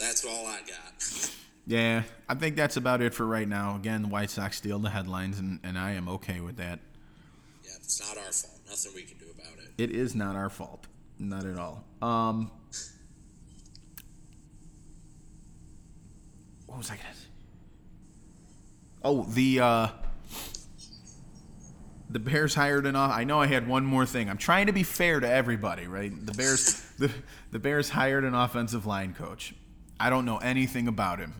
That's 0.00 0.24
all 0.24 0.46
I 0.46 0.60
got. 0.66 1.30
Yeah, 1.66 2.02
I 2.28 2.34
think 2.34 2.56
that's 2.56 2.76
about 2.76 3.00
it 3.02 3.14
for 3.14 3.26
right 3.26 3.46
now. 3.46 3.76
Again, 3.76 4.02
the 4.02 4.08
White 4.08 4.30
Sox 4.30 4.56
steal 4.56 4.78
the 4.78 4.90
headlines, 4.90 5.38
and, 5.38 5.60
and 5.62 5.78
I 5.78 5.92
am 5.92 6.08
okay 6.08 6.40
with 6.40 6.56
that. 6.56 6.80
yeah, 7.64 7.70
it's 7.76 8.00
not 8.00 8.16
our 8.16 8.32
fault. 8.32 8.58
Nothing 8.68 8.92
we 8.94 9.02
can 9.02 9.18
do 9.18 9.26
about 9.34 9.58
it. 9.58 9.70
It 9.78 9.90
is 9.90 10.14
not 10.14 10.34
our 10.36 10.48
fault, 10.50 10.86
not 11.18 11.44
at 11.44 11.58
all. 11.58 11.84
Um, 12.02 12.50
what 16.66 16.78
was 16.78 16.90
I 16.90 16.94
gonna? 16.96 17.08
Say? 17.14 17.26
Oh, 19.02 19.22
the 19.24 19.60
uh, 19.60 19.88
the 22.08 22.18
Bears 22.18 22.54
hired 22.54 22.86
an. 22.86 22.96
off- 22.96 23.12
I 23.12 23.24
know 23.24 23.40
I 23.40 23.46
had 23.46 23.68
one 23.68 23.84
more 23.84 24.06
thing. 24.06 24.28
I'm 24.30 24.38
trying 24.38 24.66
to 24.66 24.72
be 24.72 24.82
fair 24.82 25.20
to 25.20 25.28
everybody, 25.30 25.86
right? 25.86 26.10
The 26.26 26.32
Bears, 26.32 26.80
the 26.98 27.10
the 27.50 27.58
Bears 27.58 27.90
hired 27.90 28.24
an 28.24 28.34
offensive 28.34 28.86
line 28.86 29.14
coach. 29.14 29.54
I 30.00 30.10
don't 30.10 30.24
know 30.24 30.38
anything 30.38 30.88
about 30.88 31.18
him. 31.18 31.34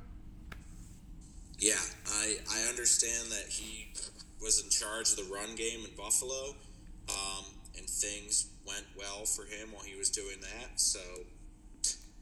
Yeah, 1.58 1.74
I 2.06 2.36
I 2.50 2.68
understand 2.68 3.30
that 3.30 3.46
he 3.48 3.92
was 4.40 4.62
in 4.62 4.70
charge 4.70 5.10
of 5.10 5.16
the 5.16 5.34
run 5.34 5.54
game 5.56 5.80
in 5.84 5.90
Buffalo, 5.96 6.54
um, 7.08 7.44
and 7.76 7.86
things 7.88 8.46
went 8.66 8.84
well 8.96 9.24
for 9.26 9.44
him 9.44 9.68
while 9.72 9.82
he 9.84 9.96
was 9.96 10.10
doing 10.10 10.36
that. 10.40 10.80
So 10.80 11.00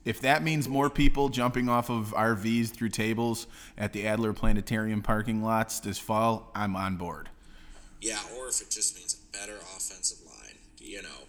If 0.05 0.21
that 0.23 0.43
means 0.43 0.69
more 0.69 0.89
people 0.91 1.29
jumping 1.29 1.69
off 1.69 1.91
of 1.91 2.15
RVs 2.17 2.71
through 2.71 2.89
tables 2.91 3.47
at 3.77 3.93
the 3.93 4.07
Adler 4.07 4.33
Planetarium 4.33 5.03
parking 5.03 5.43
lots 5.43 5.81
this 5.81 5.99
fall, 5.99 6.51
I'm 6.55 6.75
on 6.77 6.97
board. 6.97 7.29
yeah, 8.01 8.21
or 8.37 8.49
if 8.49 8.61
it 8.63 8.71
just 8.71 8.97
means 8.97 9.15
a 9.15 9.37
better 9.37 9.57
offensive 9.77 10.19
line, 10.27 10.57
you 10.79 11.03
know, 11.03 11.21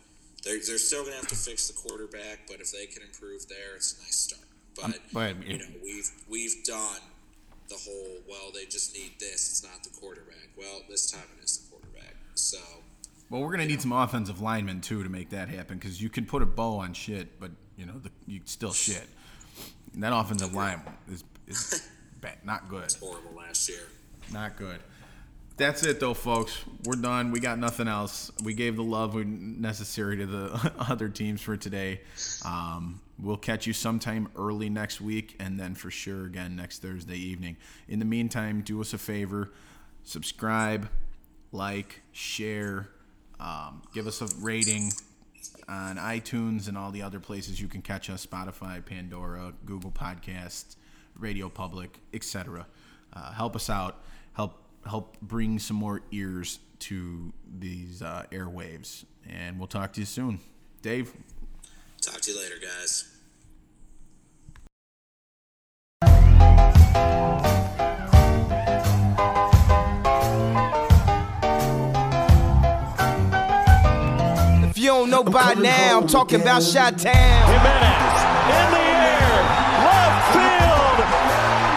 they're 0.43 0.59
they're 0.65 0.77
still 0.77 1.03
gonna 1.03 1.15
have 1.17 1.27
to 1.27 1.35
fix 1.35 1.67
the 1.67 1.73
quarterback, 1.73 2.47
but 2.47 2.59
if 2.61 2.71
they 2.71 2.85
can 2.85 3.03
improve 3.03 3.47
there, 3.49 3.75
it's 3.75 3.97
a 3.99 4.01
nice 4.03 4.15
start. 4.15 4.41
But 4.81 4.99
but 5.13 5.47
you 5.47 5.57
know, 5.59 5.65
we've 5.83 6.09
we've 6.29 6.63
done 6.63 6.99
the 7.69 7.75
whole 7.75 8.17
well, 8.27 8.51
they 8.53 8.65
just 8.65 8.93
need 8.95 9.13
this. 9.19 9.49
It's 9.49 9.63
not 9.63 9.83
the 9.83 9.89
quarterback. 9.99 10.49
Well, 10.57 10.81
this 10.89 11.11
time 11.11 11.23
it 11.39 11.43
is 11.43 11.57
the 11.57 11.69
quarterback. 11.71 12.15
So. 12.35 12.57
Well, 13.29 13.41
we're 13.41 13.51
gonna 13.51 13.67
need 13.67 13.81
some 13.81 13.91
offensive 13.91 14.41
linemen 14.41 14.81
too 14.81 15.03
to 15.03 15.09
make 15.09 15.29
that 15.29 15.49
happen 15.49 15.77
because 15.77 16.01
you 16.01 16.09
can 16.09 16.25
put 16.25 16.41
a 16.41 16.47
bow 16.47 16.77
on 16.77 16.93
shit, 16.93 17.39
but 17.39 17.51
you 17.77 17.85
know 17.85 17.99
the, 17.99 18.09
you 18.25 18.41
still 18.45 18.73
shit. 18.73 19.07
And 19.93 20.01
that 20.03 20.13
offensive 20.15 20.53
line 20.53 20.81
is 21.11 21.23
is 21.47 21.87
bad, 22.21 22.37
not 22.43 22.67
good, 22.69 22.85
It's 22.85 22.95
horrible 22.99 23.35
last 23.37 23.69
year. 23.69 23.81
not 24.33 24.57
good. 24.57 24.79
That's 25.57 25.83
it 25.83 25.99
though, 25.99 26.13
folks. 26.15 26.57
We're 26.85 26.95
done. 26.95 27.31
We 27.31 27.39
got 27.39 27.59
nothing 27.59 27.87
else. 27.87 28.31
We 28.43 28.53
gave 28.55 28.77
the 28.77 28.83
love 28.83 29.13
we- 29.13 29.25
necessary 29.25 30.17
to 30.17 30.25
the 30.25 30.73
other 30.79 31.09
teams 31.09 31.41
for 31.41 31.55
today. 31.57 32.01
Um, 32.45 32.99
we'll 33.21 33.37
catch 33.37 33.67
you 33.67 33.73
sometime 33.73 34.29
early 34.35 34.69
next 34.69 35.01
week, 35.01 35.35
and 35.39 35.59
then 35.59 35.75
for 35.75 35.91
sure 35.91 36.25
again 36.25 36.55
next 36.55 36.81
Thursday 36.81 37.17
evening. 37.17 37.57
In 37.87 37.99
the 37.99 38.05
meantime, 38.05 38.61
do 38.61 38.79
us 38.81 38.93
a 38.93 38.97
favor: 38.97 39.51
subscribe, 40.03 40.89
like, 41.51 42.01
share, 42.11 42.89
um, 43.39 43.81
give 43.93 44.07
us 44.07 44.21
a 44.21 44.27
rating 44.41 44.91
on 45.67 45.97
iTunes 45.97 46.67
and 46.67 46.77
all 46.77 46.91
the 46.91 47.01
other 47.01 47.19
places 47.19 47.59
you 47.61 47.67
can 47.67 47.81
catch 47.81 48.09
us: 48.09 48.25
Spotify, 48.25 48.83
Pandora, 48.83 49.53
Google 49.65 49.91
Podcasts, 49.91 50.75
Radio 51.17 51.49
Public, 51.49 51.99
etc. 52.13 52.65
Uh, 53.13 53.31
help 53.33 53.55
us 53.55 53.69
out. 53.69 54.03
Help 54.33 54.63
help 54.87 55.19
bring 55.21 55.59
some 55.59 55.77
more 55.77 56.01
ears 56.11 56.59
to 56.79 57.33
these 57.59 58.01
uh, 58.01 58.23
airwaves, 58.31 59.03
and 59.29 59.57
we'll 59.57 59.67
talk 59.67 59.93
to 59.93 59.99
you 59.99 60.05
soon. 60.05 60.39
Dave, 60.81 61.13
Talk 62.11 62.21
to 62.21 62.31
you 62.31 62.37
later, 62.39 62.55
guys. 62.59 63.05
If 74.63 74.77
you 74.79 74.87
don't 74.87 75.11
know 75.11 75.23
by 75.23 75.53
now, 75.53 75.99
I'm 75.99 76.07
talking 76.07 76.41
about 76.41 76.63
Shot 76.63 76.97
Town. 76.97 77.13
Jimenez 77.47 78.21
in 78.57 78.71
the 78.73 78.87
air, 79.05 79.37
left 79.85 80.33
field. 80.33 80.97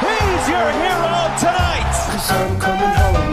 He's 0.01 0.49
your 0.49 0.69
hero 0.81 1.29
tonight. 1.37 1.93
Cause 2.11 2.31
I'm 2.31 2.59
coming 2.59 2.89
home 2.89 3.32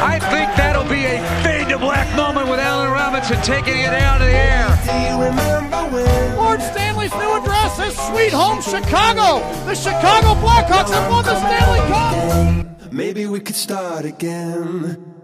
I 0.00 0.18
think 0.30 0.54
that'll 0.56 0.84
be 0.84 1.04
a 1.06 1.18
fade 1.42 1.68
to 1.70 1.78
black 1.78 2.14
moment 2.16 2.48
with 2.48 2.60
Allen 2.60 2.90
Robinson 2.92 3.40
taking 3.42 3.78
it 3.78 3.92
out 3.92 4.20
of 4.20 4.28
the 4.28 4.32
air. 4.32 4.68
Do 4.86 4.92
you 4.92 5.14
remember? 5.28 6.36
Lord 6.36 6.62
Stanley's 6.62 7.12
new 7.14 7.36
address 7.36 7.78
is 7.80 7.96
Sweet 7.98 8.32
Home 8.32 8.62
Chicago. 8.62 9.40
The 9.66 9.74
Chicago 9.74 10.34
Blackhawks 10.40 10.90
have 10.90 11.10
won 11.10 11.24
the 11.24 11.36
Stanley 11.38 11.80
Cup. 11.88 12.92
Maybe 12.92 13.26
we 13.26 13.40
could 13.40 13.56
start 13.56 14.04
again. 14.04 15.17